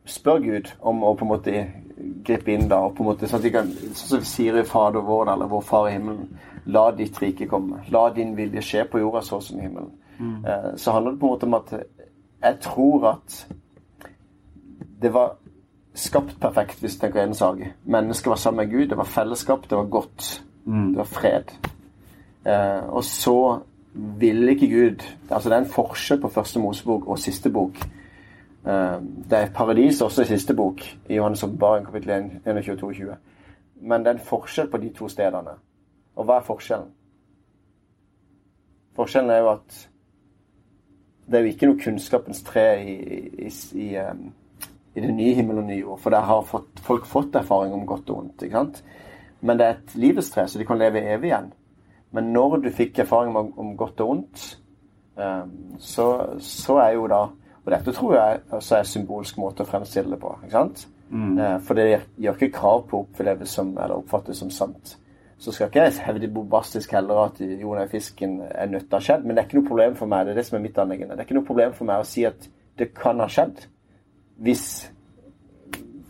spør 0.06 0.40
Gud 0.44 0.70
om 0.82 1.04
å 1.04 1.14
på 1.20 1.26
en 1.26 1.32
måte 1.34 1.64
gripe 2.24 2.52
inn 2.54 2.70
da, 2.72 2.80
og 2.88 2.96
på 2.98 3.04
en 3.04 3.10
måte 3.12 3.28
sånn 3.28 3.40
at 3.42 3.46
de 3.46 3.52
kan, 3.54 3.68
sånn 3.96 4.10
som 4.14 4.24
vi 4.24 4.30
sier 4.32 4.58
i 4.60 4.64
Fader 4.68 5.04
vår, 5.06 5.34
eller 5.36 5.52
Vår 5.52 5.62
Far 5.68 5.90
i 5.90 5.94
himmelen, 5.98 6.40
la 6.66 6.86
ditt 6.96 7.20
rike 7.22 7.48
komme. 7.52 7.84
La 7.92 8.06
din 8.16 8.34
vilje 8.36 8.64
skje 8.64 8.86
på 8.92 9.00
jorda 9.04 9.22
så 9.28 9.42
som 9.44 9.60
i 9.60 9.68
himmelen. 9.68 9.92
Eh, 10.20 10.76
så 10.76 10.92
handler 10.92 11.12
det 11.12 11.20
på 11.20 11.26
en 11.26 11.34
måte 11.34 11.44
om 11.44 11.54
at 11.54 11.74
jeg 12.44 12.60
tror 12.62 13.08
at 13.08 13.48
det 15.02 15.14
var 15.14 15.36
skapt 15.94 16.40
perfekt, 16.42 16.80
hvis 16.80 16.96
du 16.96 17.00
tenker 17.00 17.24
en 17.24 17.34
sak. 17.34 17.60
Mennesket 17.86 18.30
var 18.30 18.36
sammen 18.36 18.66
med 18.66 18.80
Gud, 18.80 18.88
det 18.90 18.98
var 18.98 19.04
fellesskap, 19.04 19.70
det 19.70 19.78
var 19.78 19.84
godt. 19.84 20.44
Det 20.66 20.98
var 20.98 21.04
fred. 21.04 21.44
Eh, 22.46 22.90
og 22.90 23.04
så 23.04 23.60
ville 23.96 24.52
ikke 24.52 24.68
Gud 24.68 25.04
Altså 25.32 25.50
det 25.50 25.56
er 25.56 25.62
en 25.62 25.70
forskjell 25.70 26.22
på 26.22 26.28
første 26.28 26.60
Mosebok 26.60 27.08
og 27.08 27.20
siste 27.20 27.50
bok. 27.50 27.78
Eh, 28.68 28.98
det 29.30 29.38
er 29.38 29.54
paradis 29.56 30.02
også 30.02 30.22
i 30.22 30.26
siste 30.26 30.54
bok, 30.54 30.82
i 31.10 31.16
Johannes 31.16 31.44
åpenbaring 31.44 31.86
kapittel 31.86 32.10
1, 32.10 32.32
21 32.46 32.74
og 32.74 32.80
22. 32.80 33.16
Men 33.82 34.00
det 34.00 34.08
er 34.08 34.14
en 34.14 34.28
forskjell 34.28 34.68
på 34.68 34.78
de 34.78 34.90
to 34.90 35.08
stedene. 35.08 35.56
Og 36.16 36.26
hva 36.26 36.38
er 36.40 36.48
forskjellen? 36.48 36.92
Forskjellen 38.96 39.32
er 39.32 39.38
jo 39.38 39.50
at 39.52 39.90
det 41.26 41.40
er 41.40 41.46
jo 41.46 41.52
ikke 41.54 41.70
noe 41.70 41.80
kunnskapens 41.80 42.42
tre 42.46 42.68
i, 42.84 42.96
i, 43.48 43.52
i, 43.80 43.90
i 44.94 45.04
det 45.04 45.12
nye 45.14 45.36
himmel 45.38 45.62
og 45.62 45.68
nye 45.70 45.80
jord. 45.80 46.02
For 46.04 46.16
der 46.16 46.28
har 46.28 46.48
fått, 46.48 46.82
folk 46.84 47.08
fått 47.10 47.38
erfaring 47.40 47.76
om 47.76 47.86
godt 47.88 48.12
og 48.12 48.20
vondt. 48.22 48.44
ikke 48.44 48.60
sant? 48.60 48.82
Men 49.44 49.60
det 49.60 49.68
er 49.68 49.78
et 49.78 49.96
livets 50.00 50.32
tre, 50.32 50.48
så 50.48 50.60
de 50.60 50.68
kan 50.68 50.80
leve 50.80 51.04
evig 51.04 51.32
igjen. 51.32 51.52
Men 52.14 52.30
når 52.36 52.60
du 52.64 52.70
fikk 52.76 53.00
erfaring 53.04 53.36
om, 53.36 53.54
om 53.60 53.72
godt 53.78 54.04
og 54.04 54.12
vondt, 54.12 54.44
så, 55.80 56.08
så 56.42 56.78
er 56.82 56.96
jo 56.96 57.04
da 57.06 57.20
Og 57.64 57.68
dette 57.70 57.92
tror 57.94 58.16
jeg 58.16 58.40
også 58.58 58.76
er 58.76 58.80
en 58.82 58.88
symbolsk 58.90 59.38
måte 59.38 59.64
å 59.64 59.68
fremstille 59.70 60.10
det 60.12 60.18
på. 60.20 60.32
ikke 60.44 60.58
sant? 60.58 60.88
Mm. 61.14 61.38
for 61.62 61.78
det 61.78 61.84
gjør 62.18 62.34
ikke 62.34 62.56
krav 62.56 62.80
på 62.90 62.98
å 62.98 63.04
oppleves 63.06 63.52
som, 63.54 63.70
eller 63.78 64.00
oppfattes 64.00 64.40
som 64.42 64.50
sant. 64.52 64.96
Så 65.44 65.52
skal 65.52 65.68
ikke 65.68 65.84
jeg 65.84 66.06
hevde 66.06 66.30
bombastisk 66.32 66.94
heller 66.96 67.26
at 67.26 67.40
Jonah 67.44 67.90
fisken 67.92 68.38
er 68.48 68.70
nødt 68.72 68.86
til 68.88 68.96
å 68.96 69.02
ha 69.02 69.04
skjedd, 69.04 69.26
men 69.26 69.36
det 69.36 69.42
er 69.42 69.50
ikke 69.50 69.60
noe 69.60 69.68
problem 69.68 69.96
for 70.00 70.12
meg. 70.12 70.26
Det 70.26 70.32
er 70.32 70.40
det 70.40 70.46
som 70.48 70.56
er 70.56 70.64
mitt 70.64 70.78
anliggende. 70.80 71.18
Det 71.18 71.26
er 71.26 71.28
ikke 71.28 71.40
noe 71.40 71.50
problem 71.50 71.74
for 71.76 71.90
meg 71.90 72.04
å 72.04 72.08
si 72.08 72.24
at 72.30 72.48
det 72.80 72.94
kan 72.96 73.20
ha 73.20 73.28
skjedd. 73.28 73.66
Hvis 74.44 74.68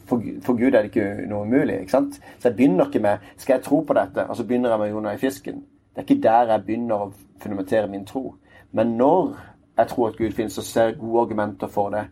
for, 0.06 0.22
for 0.46 0.60
Gud 0.60 0.70
er 0.70 0.84
det 0.84 0.92
ikke 0.92 1.26
noe 1.32 1.48
umulig. 1.48 1.80
ikke 1.82 1.96
sant? 1.96 2.20
Så 2.38 2.50
jeg 2.52 2.60
begynner 2.60 2.86
ikke 2.86 3.02
med 3.04 3.26
Skal 3.38 3.56
jeg 3.56 3.66
tro 3.66 3.82
på 3.82 3.98
dette? 3.98 4.28
Og 4.28 4.38
så 4.38 4.46
begynner 4.46 4.76
jeg 4.76 4.84
med 4.84 4.94
Jonah 4.94 5.18
i 5.18 5.22
fisken. 5.22 5.64
Det 5.94 6.04
er 6.04 6.08
ikke 6.08 6.24
der 6.28 6.54
jeg 6.54 6.66
begynner 6.68 7.06
å 7.06 7.12
fundamentere 7.42 7.90
min 7.90 8.06
tro. 8.06 8.36
Men 8.72 8.96
når 8.98 9.36
jeg 9.78 9.90
tror 9.90 10.10
at 10.10 10.18
Gud 10.18 10.32
finnes, 10.38 10.54
så 10.54 10.62
ser 10.62 10.92
jeg 10.92 11.00
gode 11.02 11.26
argumenter 11.26 11.68
for 11.68 11.90
det. 11.94 12.06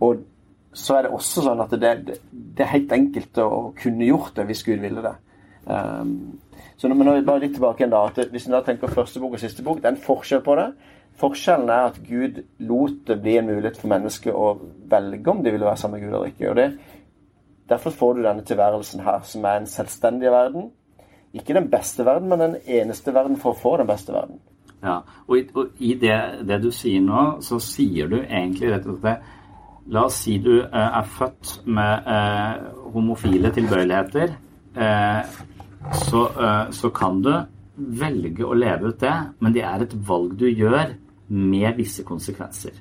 Og 0.00 0.22
så 0.72 0.96
er 0.98 1.06
det 1.06 1.14
også 1.14 1.42
sånn 1.42 1.62
at 1.62 1.72
det, 1.74 1.92
det, 2.06 2.18
det 2.30 2.64
er 2.64 2.76
helt 2.76 2.92
enkelt 2.94 3.40
å 3.42 3.48
kunne 3.78 4.06
gjort 4.06 4.36
det 4.36 4.46
hvis 4.46 4.62
Gud 4.66 4.82
ville 4.82 5.02
det. 5.02 5.14
Um, 5.68 6.38
når, 6.80 6.94
nå 6.94 7.12
er 7.12 7.18
vi 7.18 7.26
bare 7.26 7.42
litt 7.42 7.56
tilbake 7.58 7.82
igjen 7.82 7.92
da, 7.92 8.06
at 8.08 8.30
Hvis 8.32 8.46
en 8.48 8.54
da 8.56 8.62
tenker 8.64 8.92
første 8.92 9.20
bok 9.20 9.34
og 9.36 9.42
siste 9.42 9.64
bok, 9.66 9.82
det 9.82 9.90
er 9.90 9.96
en 9.96 10.06
forskjell 10.06 10.40
på 10.46 10.56
det. 10.56 10.68
Forskjellen 11.18 11.70
er 11.74 11.88
at 11.90 11.98
Gud 12.06 12.42
lot 12.62 13.00
det 13.08 13.18
bli 13.22 13.36
en 13.40 13.48
mulighet 13.50 13.80
for 13.80 13.90
mennesket 13.90 14.34
å 14.34 14.52
velge 14.90 15.32
om 15.32 15.42
de 15.42 15.52
ville 15.52 15.66
være 15.66 15.80
sammen 15.80 15.98
med 15.98 16.06
Gud 16.06 16.14
eller 16.14 16.32
ikke. 16.32 16.50
og 16.50 16.56
det 16.56 16.68
Derfor 17.68 17.92
får 17.92 18.14
du 18.14 18.22
denne 18.24 18.44
tilværelsen 18.48 19.02
her, 19.04 19.24
som 19.28 19.44
er 19.44 19.58
en 19.58 19.66
selvstendig 19.68 20.30
verden. 20.32 20.70
Ikke 21.36 21.56
den 21.56 21.66
beste 21.68 22.06
verden, 22.06 22.30
men 22.30 22.40
den 22.40 22.54
eneste 22.64 23.12
verden 23.12 23.36
for 23.36 23.52
å 23.52 23.60
få 23.60 23.74
den 23.76 23.90
beste 23.90 24.14
verden. 24.14 24.38
Ja, 24.80 25.00
og 25.26 25.34
i, 25.36 25.42
og 25.58 25.82
i 25.82 25.92
det, 25.98 26.16
det 26.48 26.62
du 26.62 26.70
sier 26.72 27.02
nå, 27.02 27.42
så 27.44 27.58
sier 27.60 28.08
du 28.08 28.20
egentlig 28.22 28.70
rett 28.72 28.86
og 28.86 29.02
slett 29.02 29.34
La 29.88 30.02
oss 30.04 30.18
si 30.20 30.34
du 30.44 30.58
eh, 30.60 30.68
er 30.76 31.06
født 31.08 31.62
med 31.72 32.08
eh, 32.12 32.64
homofile 32.92 33.48
tilbøyeligheter. 33.56 34.34
Eh, 34.76 35.38
så, 35.92 36.24
eh, 36.28 36.70
så 36.70 36.90
kan 36.90 37.22
du 37.22 37.32
velge 37.78 38.44
å 38.44 38.56
leve 38.58 38.90
ut 38.90 39.00
det, 39.00 39.14
men 39.38 39.54
det 39.54 39.62
er 39.62 39.84
et 39.84 39.94
valg 40.08 40.34
du 40.38 40.48
gjør 40.48 40.94
med 41.28 41.76
visse 41.78 42.04
konsekvenser. 42.06 42.72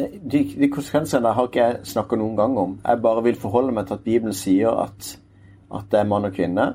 De, 0.00 0.44
de 0.56 0.68
konsekvensene 0.72 1.32
har 1.36 1.48
ikke 1.48 1.64
jeg 1.64 1.80
snakka 1.92 2.16
noen 2.16 2.36
gang 2.38 2.54
om. 2.58 2.78
Jeg 2.84 3.02
bare 3.04 3.24
vil 3.26 3.40
forholde 3.40 3.74
meg 3.76 3.88
til 3.88 3.98
at 3.98 4.06
Bibelen 4.06 4.36
sier 4.36 4.78
at, 4.86 5.10
at 5.76 5.90
det 5.92 6.00
er 6.00 6.08
mann 6.08 6.28
og 6.28 6.32
kvinne. 6.36 6.70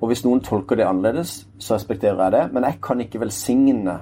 Og 0.00 0.08
hvis 0.10 0.24
noen 0.24 0.40
tolker 0.42 0.80
det 0.80 0.86
annerledes, 0.88 1.42
så 1.60 1.76
respekterer 1.76 2.22
jeg 2.24 2.34
det. 2.34 2.46
Men 2.54 2.64
jeg 2.66 2.80
kan 2.82 3.02
ikke 3.04 3.20
velsigne 3.22 3.98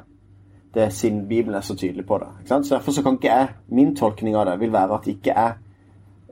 det 0.75 0.87
siden 0.95 1.25
Bibelen 1.29 1.59
er 1.59 1.67
så 1.67 1.75
tydelig 1.75 2.07
på 2.07 2.21
det. 2.23 2.31
Så 2.47 2.61
Derfor 2.71 2.95
så 2.95 3.03
kan 3.03 3.19
ikke 3.19 3.33
jeg 3.33 3.49
Min 3.69 3.97
tolkning 3.97 4.37
av 4.39 4.47
det 4.47 4.61
vil 4.61 4.73
være 4.73 4.95
at 4.95 5.09
ikke 5.11 5.35
jeg 5.35 5.55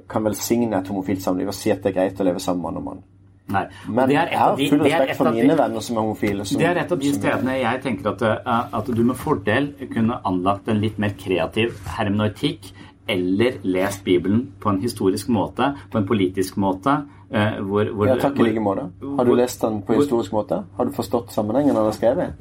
kan 0.08 0.24
velsigne 0.24 0.78
et 0.78 0.88
homofilt 0.88 1.22
samliv 1.22 1.50
og 1.50 1.54
si 1.54 1.70
at 1.70 1.82
det 1.82 1.90
er 1.90 2.00
greit 2.00 2.20
å 2.20 2.24
leve 2.24 2.40
sammen 2.40 2.62
med 2.62 2.70
mann 2.70 2.76
og 2.80 2.84
mann. 2.84 3.02
Nei. 3.48 3.64
Men 3.88 4.08
det 4.08 4.16
er 4.16 4.28
jeg 4.30 4.38
har 4.38 4.56
full 4.56 4.78
det 4.82 4.92
respekt 4.92 5.16
for 5.16 5.30
mine 5.32 5.48
de- 5.54 5.58
venner 5.62 5.80
som 5.80 5.96
er 5.96 6.00
homofile. 6.00 6.44
Som, 6.44 6.58
Det 6.60 6.66
er 6.68 6.76
et 6.82 6.92
av 6.92 6.98
de 7.00 7.12
stedene 7.14 7.54
jeg 7.60 7.82
tenker 7.82 8.10
at, 8.10 8.22
eh, 8.22 8.78
at 8.78 8.86
du 8.86 9.02
med 9.04 9.16
fordel 9.16 9.70
kunne 9.92 10.20
anlagt 10.24 10.68
en 10.68 10.80
litt 10.80 10.98
mer 10.98 11.10
kreativ 11.18 11.72
hermeneutikk, 11.96 12.72
eller 13.08 13.52
lest 13.64 14.04
Bibelen 14.04 14.52
på 14.60 14.68
en 14.68 14.80
historisk 14.82 15.28
måte, 15.28 15.74
på 15.90 15.96
en 15.98 16.06
politisk 16.06 16.56
måte. 16.56 17.06
eh, 17.32 17.56
Hvor, 17.60 17.84
hvor, 17.94 18.06
Ja, 18.06 18.16
takk 18.16 18.38
i 18.38 18.42
like 18.42 18.60
måte. 18.60 18.90
Har 19.16 19.24
du 19.24 19.34
lest 19.34 19.60
den 19.60 19.82
på 19.82 19.92
hvor- 19.94 20.02
historisk 20.02 20.32
måte? 20.32 20.64
Har 20.76 20.84
du 20.84 20.90
forstått 20.92 21.30
sammenhengen 21.30 21.74
han 21.74 21.84
har 21.84 21.92
skrevet? 21.92 22.32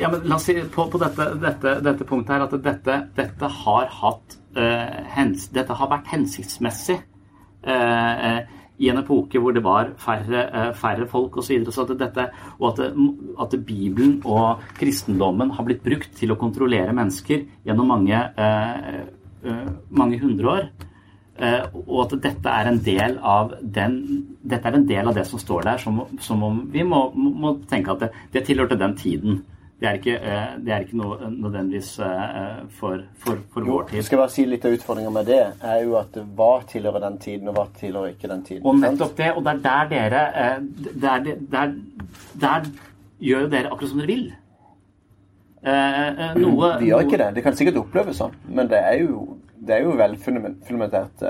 Ja, 0.00 0.08
men 0.10 0.20
la 0.28 0.34
oss 0.36 0.42
si 0.44 0.54
på, 0.54 0.88
på 0.90 0.98
dette, 0.98 1.40
dette, 1.40 1.80
dette 1.82 2.04
punktet 2.04 2.28
her 2.28 2.42
at 2.42 2.62
dette, 2.62 3.08
dette 3.16 3.48
har 3.48 3.86
hatt 3.86 4.36
eh, 4.56 5.04
hens, 5.08 5.48
Dette 5.48 5.70
har 5.74 5.88
vært 5.88 6.06
hensiktsmessig 6.06 7.00
eh, 7.64 8.40
i 8.78 8.90
en 8.92 9.00
epoke 9.00 9.40
hvor 9.42 9.54
det 9.54 9.62
var 9.64 9.92
færre, 10.00 10.44
eh, 10.46 10.72
færre 10.78 11.06
folk 11.10 11.38
osv. 11.40 11.64
Så, 11.66 11.74
så 11.74 11.86
at 11.86 11.94
dette, 12.00 12.28
og 12.58 12.68
at, 12.72 12.92
at 13.44 13.56
Bibelen 13.66 14.18
og 14.24 14.62
kristendommen 14.78 15.54
har 15.56 15.66
blitt 15.66 15.84
brukt 15.84 16.12
til 16.18 16.34
å 16.34 16.38
kontrollere 16.40 16.94
mennesker 16.96 17.46
gjennom 17.66 17.90
mange, 17.94 18.20
eh, 18.38 19.02
eh, 19.44 19.72
mange 19.90 20.20
hundre 20.22 20.54
år. 20.54 20.70
Eh, 21.38 21.66
og 21.86 21.98
at 22.06 22.16
dette 22.22 22.50
er 22.50 22.66
en 22.66 22.80
del 22.82 23.18
av 23.22 23.52
den 23.62 23.98
dette 24.42 24.66
er 24.66 24.74
en 24.74 24.86
del 24.88 25.06
av 25.06 25.14
det 25.14 25.22
som 25.28 25.38
står 25.38 25.68
der, 25.68 25.78
som, 25.78 26.00
som 26.24 26.42
om 26.42 26.64
vi 26.72 26.82
må, 26.82 27.04
må 27.14 27.52
tenke 27.70 27.94
at 27.94 28.02
det, 28.02 28.08
det 28.34 28.42
tilhørte 28.48 28.78
den 28.80 28.96
tiden. 28.98 29.44
Det 29.78 29.86
er 29.86 29.94
ikke, 30.00 30.14
eh, 30.18 30.54
det 30.66 30.72
er 30.74 30.80
ikke 30.82 30.96
noe 30.98 31.28
nødvendigvis 31.30 31.92
eh, 32.02 32.64
for, 32.80 33.04
for, 33.22 33.38
for 33.52 33.62
Jo, 33.62 33.76
vår 33.76 33.84
tid. 33.92 34.02
skal 34.02 34.16
jeg 34.16 34.22
bare 34.24 34.32
si 34.34 34.46
litt 34.50 34.64
av 34.66 34.74
utfordringa 34.74 35.12
med 35.14 35.28
det, 35.30 35.36
er 35.62 35.84
jo 35.84 35.94
at 36.00 36.18
hva 36.34 36.48
tilhører 36.66 37.04
den 37.04 37.18
tiden, 37.22 37.46
og 37.52 37.54
hva 37.60 37.66
tilhører 37.78 38.10
ikke 38.16 38.30
den 38.32 38.42
tiden. 38.48 38.66
Og 38.66 38.80
nettopp 38.82 39.14
det, 39.20 39.28
og 39.38 39.44
det 39.46 39.54
er 39.54 39.62
der 39.68 39.88
dere 39.92 40.24
eh, 40.34 40.58
der, 41.04 41.30
der, 41.54 41.76
der 42.42 42.66
gjør 43.22 43.46
dere 43.54 43.70
akkurat 43.70 43.92
som 43.92 44.02
dere 44.02 44.10
vil. 44.16 44.26
Eh, 45.62 46.08
eh, 46.26 46.34
noe 46.42 46.72
Vi 46.82 46.90
gjør 46.90 47.06
ikke 47.06 47.18
det. 47.22 47.30
Det 47.38 47.46
kan 47.46 47.56
sikkert 47.58 47.78
oppleves 47.84 48.18
sånn, 48.18 48.34
men 48.50 48.68
det 48.70 48.78
er 48.82 48.98
jo, 49.04 49.24
det 49.62 49.78
er 49.78 49.86
jo 49.86 49.94
vel 49.98 50.18
fundamentert 50.22 51.22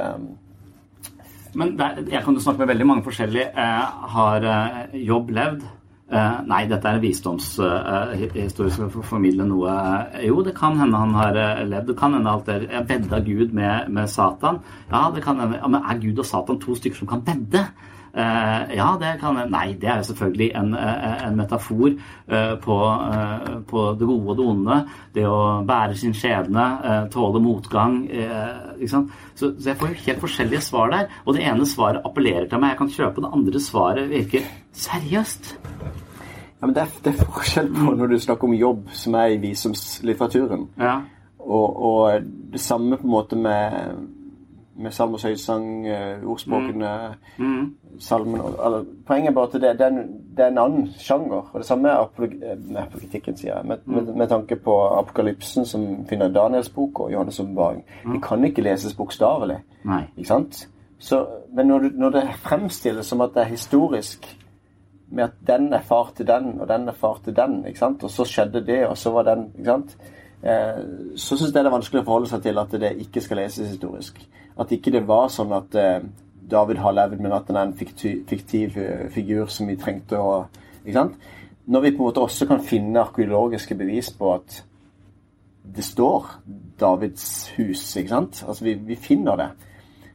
Men 1.57 1.77
det, 1.79 1.85
er- 1.85 2.11
jeg 2.13 2.25
kan 2.25 2.35
jo 2.37 2.41
snakke 2.45 2.61
med 2.65 2.69
veldig 2.69 2.87
mange 2.87 3.05
forskjellige. 3.05 3.53
Eh, 3.57 4.09
har 4.17 4.45
eh, 4.45 4.97
jobb 5.05 5.31
levd? 5.37 5.63
Eh, 6.09 6.37
nei, 6.49 6.63
dette 6.65 6.89
er 6.89 6.97
en 6.97 7.03
visdomshistorie 7.03 8.73
som 8.73 8.89
får 8.89 9.03
formidle 9.11 9.45
noe 9.45 9.73
eh, 10.17 10.23
Jo, 10.25 10.39
det 10.41 10.55
kan 10.57 10.79
hende 10.81 10.97
han 10.97 11.13
har 11.13 11.37
eh, 11.37 11.67
levd. 11.69 11.91
Det 11.91 11.97
kan 12.01 12.17
hende 12.17 12.33
alt 12.33 12.49
det 12.49 12.63
er 12.65 12.87
vedda 12.89 13.21
Gud 13.27 13.53
med, 13.53 13.91
med 13.93 14.09
Satan. 14.09 14.63
Ja, 14.89 15.11
det 15.13 15.21
kan 15.27 15.37
hende. 15.43 15.61
Ja, 15.61 15.69
men 15.69 15.85
er 15.85 16.01
Gud 16.01 16.23
og 16.25 16.29
Satan 16.31 16.61
to 16.63 16.79
stykker 16.79 17.03
som 17.03 17.11
kan 17.11 17.27
vedde? 17.27 17.67
Eh, 18.19 18.75
ja, 18.75 18.87
det 18.99 19.13
kan 19.21 19.37
Nei, 19.53 19.77
det 19.79 19.87
er 19.93 20.01
jo 20.01 20.09
selvfølgelig 20.09 20.49
en, 20.59 20.73
eh, 20.75 21.27
en 21.29 21.37
metafor 21.39 21.93
eh, 21.93 22.55
på, 22.65 22.79
på 23.71 23.85
det 24.01 24.09
gode 24.09 24.33
og 24.33 24.39
det 24.41 24.47
onde. 24.53 24.79
Det 25.15 25.27
å 25.29 25.37
bære 25.69 25.95
sin 26.01 26.15
skjebne, 26.17 26.65
tåle 27.15 27.41
motgang. 27.45 28.01
ikke 28.11 28.91
sant? 28.91 29.13
Så, 29.39 29.53
så 29.61 29.71
jeg 29.71 29.79
får 29.79 29.93
jo 29.93 30.01
helt 30.07 30.23
forskjellige 30.25 30.65
svar 30.67 30.91
der. 30.95 31.07
Og 31.27 31.37
det 31.37 31.45
ene 31.47 31.67
svaret 31.69 32.03
appellerer 32.05 32.49
til 32.51 32.59
meg, 32.63 32.75
jeg 32.75 32.81
kan 32.83 32.93
kjøpe. 32.97 33.23
Det 33.23 33.33
andre 33.39 33.63
svaret 33.63 34.11
virker 34.11 34.49
seriøst. 34.75 35.53
ja, 36.59 36.67
men 36.67 36.75
det 36.75 36.83
er, 36.83 36.97
det 37.05 37.13
er 37.15 37.25
forskjell 37.25 37.71
på 37.77 37.95
når 37.95 38.13
du 38.13 38.19
snakker 38.19 38.49
om 38.51 38.59
jobb, 38.59 38.87
som 38.99 39.15
er 39.15 39.37
i 39.37 39.41
visumslitteraturen, 39.47 40.69
Ja. 40.83 40.97
og, 41.39 41.83
og 41.93 42.23
det 42.53 42.61
samme 42.61 42.97
på 42.99 43.07
en 43.07 43.15
måte 43.15 43.37
med, 43.39 43.95
med 44.79 44.95
salm 44.95 45.15
og 45.15 45.21
søysang, 45.21 45.87
ordspråkene, 45.87 46.93
mm. 47.39 47.45
ordspråkene, 47.45 47.89
salmen 48.01 48.41
eller, 48.41 48.85
Poenget 49.07 49.31
er 49.31 49.35
bare 49.35 49.47
at 49.47 49.53
det, 49.53 49.79
det, 49.79 49.87
er 49.87 49.91
en, 49.91 50.11
det 50.37 50.45
er 50.45 50.53
en 50.53 50.59
annen 50.59 50.89
sjanger. 50.99 51.51
Og 51.53 51.61
det 51.61 51.67
samme 51.67 51.89
er 51.89 52.03
apolog, 52.03 52.33
eh, 52.33 53.37
sier 53.37 53.55
jeg. 53.55 53.67
Med, 53.67 53.85
med, 53.87 54.15
med 54.15 54.29
tanke 54.29 54.57
på 54.57 54.75
apokalypsen, 54.99 55.67
som 55.67 55.87
finner 56.09 56.29
Daniels 56.29 56.69
bok, 56.69 57.01
og 57.01 57.13
Johannes' 57.13 57.41
åpenbaring. 57.43 57.85
De 58.13 58.21
kan 58.23 58.45
ikke 58.45 58.63
leses 58.63 58.95
bokstavelig. 58.95 59.59
Ikke 60.17 60.29
sant? 60.29 60.69
Så, 60.99 61.27
men 61.55 61.67
når, 61.67 61.79
du, 61.79 61.91
når 61.95 62.11
det 62.11 62.29
fremstilles 62.43 63.07
som 63.07 63.21
at 63.21 63.35
det 63.35 63.43
er 63.43 63.55
historisk, 63.55 64.27
med 65.11 65.25
at 65.25 65.37
den 65.47 65.73
er 65.73 65.81
far 65.81 66.13
til 66.17 66.27
den, 66.27 66.61
og 66.61 66.69
den 66.69 66.89
er 66.89 66.93
far 66.93 67.21
til 67.25 67.37
den, 67.37 67.65
ikke 67.67 67.79
sant? 67.79 68.05
og 68.05 68.11
så 68.11 68.25
skjedde 68.29 68.67
det, 68.67 68.87
og 68.87 68.99
så 68.99 69.11
var 69.11 69.23
den 69.23 69.47
ikke 69.59 69.71
sant? 69.71 69.97
Eh, 70.43 70.83
Så 71.17 71.37
syns 71.37 71.49
jeg 71.55 71.65
det 71.65 71.67
er 71.67 71.75
vanskelig 71.75 72.03
å 72.03 72.05
forholde 72.05 72.29
seg 72.31 72.43
til 72.43 72.59
at 72.61 72.75
det 72.81 72.93
ikke 73.07 73.23
skal 73.25 73.41
leses 73.43 73.71
historisk. 73.71 74.21
At 74.59 74.73
ikke 74.75 74.93
det 74.95 75.05
var 75.09 75.29
sånn 75.33 75.53
at 75.55 75.75
eh, 75.79 76.01
David 76.51 76.81
har 76.83 76.97
levd, 76.97 77.21
men 77.21 77.35
at 77.37 77.51
han 77.51 77.59
er 77.61 77.69
en 77.69 77.77
fiktiv, 77.77 78.79
eh, 78.79 79.09
figur 79.13 79.51
som 79.53 79.69
vi 79.69 79.77
trengte 79.81 80.19
å 80.21 80.33
ikke 80.85 80.97
sant? 80.97 81.19
Når 81.69 81.85
vi 81.85 81.93
på 81.93 82.01
en 82.01 82.09
måte 82.09 82.25
også 82.25 82.47
kan 82.49 82.65
finne 82.65 83.03
arkeologiske 83.03 83.77
bevis 83.77 84.09
på 84.17 84.33
at 84.39 84.63
det 85.77 85.85
står 85.85 86.31
Davids 86.81 87.51
hus, 87.59 87.83
ikke 87.97 88.15
sant? 88.15 88.45
Altså 88.49 88.65
vi, 88.65 88.75
vi 88.89 88.97
finner 88.97 89.37
det. 89.37 89.49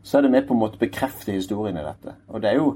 Så 0.04 0.18
er 0.18 0.26
det 0.26 0.32
med 0.34 0.48
på 0.48 0.56
en 0.56 0.64
måte 0.64 0.80
å 0.80 0.82
bekrefte 0.82 1.36
historien 1.36 1.78
i 1.78 1.86
dette. 1.86 2.16
Og 2.34 2.42
det 2.42 2.50
er 2.50 2.58
jo 2.58 2.72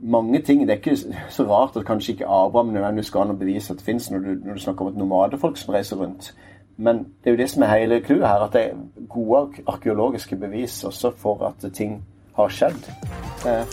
mange 0.00 0.40
ting. 0.42 0.64
Det 0.64 0.74
er 0.74 0.80
ikke 0.80 0.96
så 1.30 1.44
rart 1.44 1.76
at 1.76 1.84
kanskje 1.86 2.14
ikke 2.14 2.30
Abraham 2.30 2.72
nødvendigvis 2.72 3.12
skal 3.12 3.26
an 3.26 3.34
å 3.34 3.38
bevise 3.38 3.74
at 3.74 3.82
det 3.82 3.86
fins, 3.86 4.08
når, 4.10 4.24
når 4.46 4.56
du 4.56 4.64
snakker 4.64 4.86
om 4.86 4.94
et 4.94 4.98
nomadefolk 4.98 5.60
som 5.60 5.74
reiser 5.74 6.00
rundt. 6.00 6.32
Men 6.80 6.98
det 6.98 7.30
er 7.30 7.30
jo 7.30 7.36
det 7.36 7.50
som 7.50 7.62
er 7.62 7.66
hele 7.66 8.00
clouet 8.00 8.28
her, 8.28 8.40
at 8.44 8.52
det 8.52 8.60
er 8.62 8.76
gode 9.08 9.62
arkeologiske 9.68 10.36
bevis 10.36 10.84
også 10.84 11.10
for 11.16 11.44
at 11.46 11.72
ting 11.72 12.04
har 12.36 12.48
skjedd. 12.48 12.88
Eh, 13.46 13.64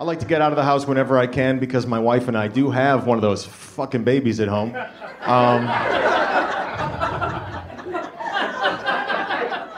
I 0.00 0.04
like 0.04 0.20
to 0.20 0.26
get 0.26 0.42
out 0.42 0.52
of 0.52 0.56
the 0.56 0.64
house 0.64 0.86
whenever 0.86 1.16
I 1.16 1.26
can 1.26 1.58
because 1.58 1.86
my 1.86 1.98
wife 1.98 2.28
and 2.28 2.36
I 2.36 2.48
do 2.48 2.70
have 2.70 3.06
one 3.06 3.16
of 3.16 3.22
those 3.22 3.46
fucking 3.46 4.04
babies 4.04 4.38
at 4.40 4.48
home. 4.48 4.74
Um, 5.22 5.66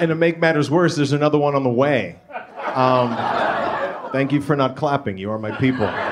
and 0.00 0.08
to 0.08 0.14
make 0.16 0.40
matters 0.40 0.68
worse, 0.68 0.96
there's 0.96 1.12
another 1.12 1.38
one 1.38 1.54
on 1.54 1.62
the 1.62 1.70
way. 1.70 2.16
Um, 2.74 3.16
thank 4.10 4.32
you 4.32 4.40
for 4.40 4.56
not 4.56 4.74
clapping. 4.74 5.16
You 5.16 5.30
are 5.30 5.38
my 5.38 5.52
people. 5.52 6.09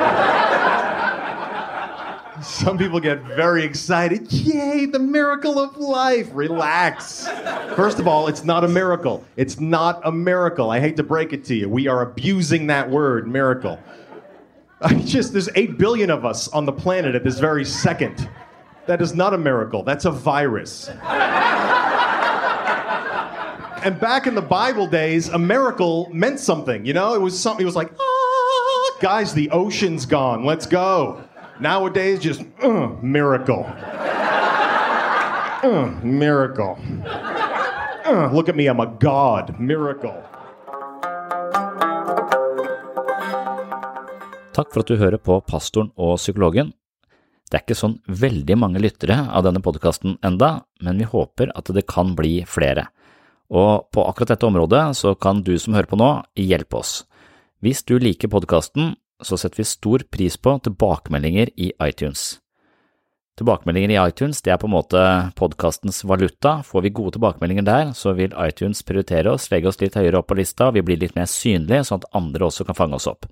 Some 2.43 2.79
people 2.79 3.01
get 3.01 3.23
very 3.23 3.65
excited. 3.65 4.33
Yay, 4.33 4.87
the 4.87 4.99
miracle 4.99 5.59
of 5.59 5.77
life. 5.77 6.29
Relax. 6.33 7.27
First 7.75 7.99
of 7.99 8.07
all, 8.07 8.29
it's 8.29 8.45
not 8.45 8.65
a 8.65 8.69
miracle. 8.69 9.25
It's 9.37 9.59
not 9.61 10.01
a 10.05 10.13
miracle. 10.13 10.71
I 10.71 10.81
hate 10.81 10.97
to 10.97 11.03
break 11.03 11.33
it 11.33 11.45
to 11.47 11.55
you. 11.55 11.69
We 11.69 11.89
are 11.89 12.03
abusing 12.03 12.69
that 12.69 12.89
word, 12.89 13.27
miracle. 13.27 13.79
I 14.81 14.95
just, 15.05 15.33
there's 15.33 15.49
8 15.55 15.79
billion 15.79 16.11
of 16.11 16.25
us 16.25 16.49
on 16.49 16.65
the 16.67 16.73
planet 16.73 17.15
at 17.15 17.25
this 17.25 17.39
very 17.39 17.65
second. 17.65 18.29
That 18.87 19.03
is 19.03 19.15
not 19.15 19.35
a 19.35 19.39
miracle. 19.39 19.83
That's 19.83 20.05
a 20.05 20.11
virus. 20.11 20.89
and 23.85 24.01
back 24.01 24.27
in 24.27 24.35
the 24.35 24.43
Bible 24.43 24.87
days, 24.87 25.29
a 25.29 25.39
miracle 25.39 26.09
meant 26.13 26.41
something. 26.41 26.87
You 26.87 26.95
know, 26.95 27.15
it 27.15 27.21
was 27.21 27.39
something, 27.39 27.63
it 27.63 27.67
was 27.67 27.77
like, 27.77 27.93
ah, 28.01 28.91
guys, 29.01 29.35
the 29.35 29.51
ocean's 29.51 30.07
gone. 30.07 30.45
Let's 30.45 30.67
go. 30.67 31.23
Nowadays, 31.61 32.21
just, 32.21 32.43
uh, 32.63 32.89
miracle. 33.03 33.67
Uh, 35.63 35.91
miracle. 36.05 36.79
Uh, 38.07 38.31
look 38.33 38.49
at 38.49 38.55
me, 38.55 38.69
I'm 38.69 38.79
a 38.79 38.87
god. 38.87 39.59
Miracle. 39.59 40.15
Takk 44.55 44.71
for 44.71 44.85
at 44.85 44.87
du 44.87 44.97
hører 44.99 45.19
på 45.19 45.41
Pastoren 45.51 45.91
og 45.99 46.21
psykologen. 46.23 46.71
Det 47.51 47.59
er 47.59 47.65
ikke 47.67 47.79
sånn 47.81 47.99
veldig 48.07 48.55
mange 48.61 48.79
lyttere 48.83 49.19
av 49.27 49.43
denne 49.47 49.63
podkasten 49.65 50.15
enda, 50.23 50.61
men 50.79 51.03
vi 51.03 51.11
håper 51.11 51.51
at 51.59 51.75
det 51.75 51.89
kan 51.91 52.15
bli 52.15 52.45
flere. 52.47 52.87
Og 53.51 53.89
på 53.91 54.07
akkurat 54.07 54.37
dette 54.37 54.47
området 54.47 54.85
så 54.95 55.17
kan 55.19 55.43
du 55.43 55.57
som 55.59 55.75
hører 55.75 55.91
på 55.91 55.99
nå, 55.99 56.11
hjelpe 56.39 56.79
oss. 56.85 57.01
Hvis 57.65 57.83
du 57.83 57.97
liker 57.99 58.31
podkasten, 58.31 58.95
så 59.23 59.39
setter 59.39 59.63
vi 59.63 59.67
stor 59.67 60.05
pris 60.11 60.37
på 60.37 60.55
tilbakemeldinger 60.65 61.51
i 61.57 61.73
iTunes. 61.83 62.39
Tilbakemeldinger 63.39 63.91
i 63.91 63.99
iTunes 64.09 64.41
det 64.43 64.51
er 64.51 64.59
på 64.59 64.67
en 64.67 64.75
måte 64.75 65.01
podkastens 65.39 66.03
valuta. 66.05 66.57
Får 66.67 66.83
vi 66.83 66.95
gode 66.95 67.15
tilbakemeldinger 67.15 67.67
der, 67.67 67.93
så 67.95 68.15
vil 68.19 68.35
iTunes 68.43 68.83
prioritere 68.83 69.31
oss, 69.31 69.47
legge 69.53 69.71
oss 69.71 69.79
litt 69.83 69.99
høyere 69.99 70.19
opp 70.19 70.31
på 70.33 70.39
lista, 70.41 70.73
vi 70.75 70.83
blir 70.83 70.99
litt 70.99 71.15
mer 71.19 71.29
synlige, 71.31 71.85
sånn 71.87 72.03
at 72.03 72.09
andre 72.19 72.49
også 72.49 72.67
kan 72.67 72.79
fange 72.79 72.99
oss 72.99 73.07
opp. 73.11 73.29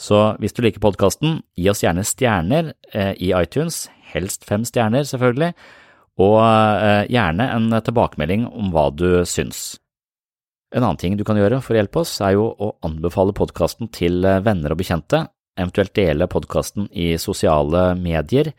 Så 0.00 0.20
hvis 0.40 0.56
du 0.56 0.62
liker 0.64 0.80
podkasten, 0.84 1.40
gi 1.56 1.68
oss 1.72 1.84
gjerne 1.84 2.04
stjerner 2.04 2.72
eh, 2.92 3.12
i 3.20 3.32
iTunes, 3.36 3.86
helst 4.12 4.44
fem 4.48 4.64
stjerner 4.68 5.04
selvfølgelig, 5.08 5.52
og 6.20 6.38
eh, 6.40 7.02
gjerne 7.12 7.48
en 7.56 7.68
tilbakemelding 7.76 8.48
om 8.48 8.72
hva 8.72 8.88
du 8.92 9.08
syns. 9.28 9.76
En 10.74 10.82
annen 10.82 10.98
ting 10.98 11.14
du 11.14 11.22
kan 11.26 11.38
gjøre 11.38 11.60
for 11.62 11.76
å 11.76 11.78
hjelpe 11.78 12.02
oss, 12.02 12.16
er 12.24 12.34
jo 12.34 12.48
å 12.50 12.72
anbefale 12.86 13.34
podkasten 13.36 13.90
til 13.94 14.24
eh, 14.26 14.42
venner 14.42 14.74
og 14.74 14.80
bekjente, 14.80 15.22
eventuelt 15.56 15.94
dele 15.96 16.26
podkasten 16.30 16.88
i 16.90 17.12
sosiale 17.22 17.92
medier, 17.98 18.50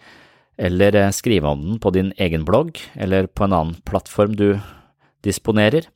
eller 0.58 0.95
eh, 0.95 1.12
skrive 1.16 1.51
om 1.51 1.66
den 1.66 1.82
på 1.84 1.91
din 1.95 2.14
egen 2.16 2.47
blogg 2.47 2.80
eller 2.95 3.28
på 3.28 3.45
en 3.45 3.58
annen 3.58 3.82
plattform 3.88 4.38
du 4.39 4.47
disponerer. 5.26 5.89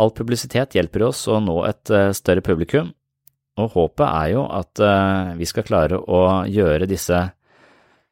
All 0.00 0.10
publisitet 0.16 0.74
hjelper 0.74 1.06
oss 1.06 1.22
å 1.30 1.38
nå 1.44 1.60
et 1.70 1.94
eh, 1.94 2.10
større 2.18 2.42
publikum, 2.42 2.90
og 3.62 3.76
håpet 3.76 4.06
er 4.08 4.28
jo 4.32 4.46
at 4.48 4.80
vi 5.36 5.44
skal 5.44 5.66
klare 5.66 5.98
å 6.00 6.20
gjøre 6.48 6.86
disse 6.88 7.18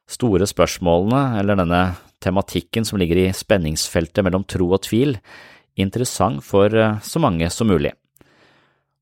store 0.05 0.45
spørsmålene, 0.45 1.39
eller 1.39 1.57
denne 1.57 1.79
tematikken 2.21 2.85
som 2.85 3.01
ligger 3.01 3.23
i 3.23 3.31
spenningsfeltet 3.33 4.21
mellom 4.21 4.45
tro 4.45 4.67
og 4.69 4.83
tvil, 4.85 5.15
interessant 5.79 6.43
for 6.43 6.73
eh, 6.73 6.99
så 7.03 7.21
mange 7.21 7.49
som 7.53 7.69
mulig. 7.71 7.93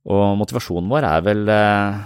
Og 0.10 0.38
motivasjonen 0.40 0.90
vår 0.92 1.08
er 1.08 1.26
vel 1.26 1.44
eh, 1.54 2.00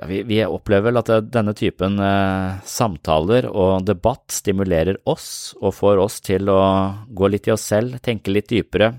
ja, 0.00 0.08
vi, 0.10 0.22
vi, 0.26 0.40
opplever 0.44 0.90
vel 0.90 1.00
at 1.02 1.12
denne 1.32 1.54
typen 1.56 1.98
eh, 2.02 2.60
samtaler 2.66 3.48
og 3.50 3.86
debatt 3.86 4.34
stimulerer 4.34 5.00
oss 5.10 5.54
og 5.60 5.76
får 5.76 6.02
oss 6.02 6.20
til 6.24 6.50
å 6.50 6.60
gå 7.08 7.30
litt 7.30 7.50
i 7.50 7.54
oss 7.54 7.66
selv, 7.74 8.00
tenke 8.04 8.34
litt 8.34 8.50
dypere 8.50 8.94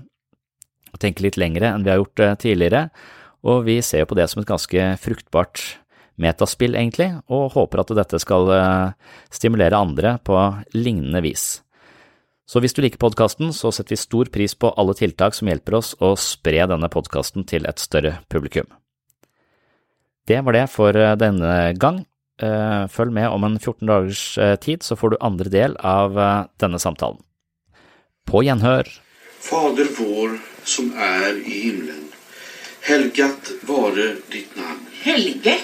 og 0.92 1.00
tenke 1.02 1.26
litt 1.26 1.36
lengre 1.40 1.74
enn 1.74 1.84
vi 1.84 1.92
har 1.92 2.00
gjort 2.00 2.22
tidligere, 2.40 2.86
og 3.44 3.66
vi 3.66 3.82
ser 3.84 4.06
på 4.08 4.16
det 4.16 4.30
som 4.32 4.40
et 4.40 4.48
ganske 4.48 4.86
fruktbart 5.02 5.60
metaspill, 6.16 6.72
egentlig, 6.72 7.10
og 7.28 7.50
håper 7.52 7.82
at 7.82 7.92
dette 7.98 8.20
skal 8.22 8.48
stimulere 9.28 9.76
andre 9.76 10.14
på 10.24 10.38
lignende 10.72 11.20
vis. 11.20 11.58
Så 12.46 12.62
hvis 12.62 12.76
du 12.76 12.82
liker 12.84 13.00
podkasten, 13.02 13.50
så 13.50 13.72
setter 13.74 13.96
vi 13.96 13.98
stor 13.98 14.28
pris 14.30 14.54
på 14.54 14.70
alle 14.78 14.94
tiltak 14.94 15.34
som 15.34 15.48
hjelper 15.50 15.80
oss 15.80 15.96
å 15.98 16.12
spre 16.14 16.62
denne 16.70 16.88
podkasten 16.92 17.42
til 17.48 17.66
et 17.66 17.82
større 17.82 18.20
publikum. 18.30 18.68
Det 20.26 20.38
var 20.46 20.54
det 20.54 20.66
for 20.70 20.94
eh, 20.94 21.16
denne 21.18 21.74
gang. 21.78 22.04
Eh, 22.42 22.86
følg 22.92 23.14
med 23.18 23.30
om 23.34 23.46
en 23.46 23.58
14 23.58 23.82
dagers 23.90 24.22
eh, 24.38 24.54
tid, 24.62 24.86
så 24.86 24.98
får 24.98 25.14
du 25.14 25.18
andre 25.26 25.50
del 25.50 25.76
av 25.82 26.14
denne 26.62 26.78
samtalen. 26.82 27.18
På 28.26 28.42
gjenhør. 28.46 28.90
Fader 29.42 29.90
vår 29.98 30.38
som 30.66 30.90
er 30.98 31.38
i 31.42 31.60
himmelen. 31.66 32.08
Helgat 32.86 33.54
vare 33.66 34.12
ditt 34.30 34.54
navn. 34.58 34.82
Helge? 35.02 35.58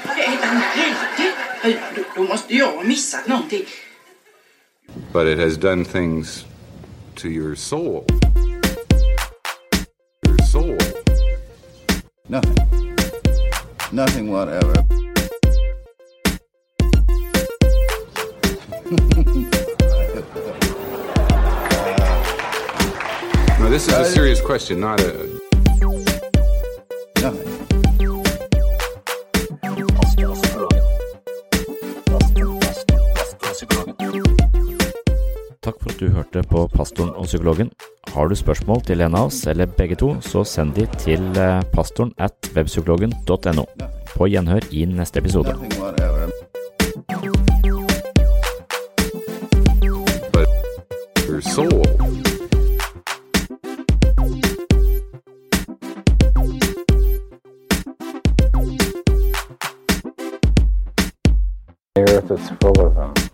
Helge? 0.00 1.28
Da 1.64 2.24
må 2.24 2.36
jeg 2.48 2.64
ha 2.64 2.84
mistet 2.84 3.28
någonting. 3.28 3.64
But 5.12 5.26
it 5.26 5.38
has 5.38 5.56
done 5.56 5.84
things 5.84 6.44
to 7.16 7.28
your 7.28 7.56
soul. 7.56 8.06
Your 10.26 10.38
soul. 10.46 10.76
Nothing. 12.28 12.96
Nothing 13.92 14.30
whatever. 14.30 14.72
no, 23.58 23.68
this 23.68 23.86
is 23.86 23.94
a 23.94 24.04
serious 24.04 24.40
question, 24.40 24.80
not 24.80 25.00
a. 25.00 26.09
du 36.00 36.08
hørte 36.08 36.42
på 36.48 36.64
Pastoren 36.72 37.10
og 37.14 37.24
psykologen. 37.24 37.70
Har 38.14 38.28
du 38.28 38.34
spørsmål 38.34 38.80
til 38.88 39.00
en 39.04 39.14
av 39.14 39.28
oss, 39.28 39.42
eller 39.46 39.66
begge 39.66 39.98
to, 40.00 40.14
så 40.24 40.44
send 40.44 40.74
de 40.74 40.86
til 40.96 41.20
eh, 41.36 41.60
pastoren 41.74 42.14
at 42.18 42.50
webpsykologen.no. 42.56 43.64
På 44.16 44.26
gjenhør 44.26 44.64
i 44.72 44.84
neste 44.88 45.20
episode. 45.20 45.56
The 61.94 62.02
earth 62.08 62.30
is 62.30 62.48
full 62.60 62.80
of 62.80 62.94
them 62.94 63.30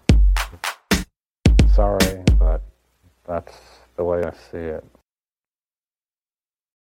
sorry, 1.77 2.16
that's 3.29 3.59
the 3.97 4.05
way 4.05 4.24
I 4.24 4.33
see 4.53 4.59
it. 4.59 4.85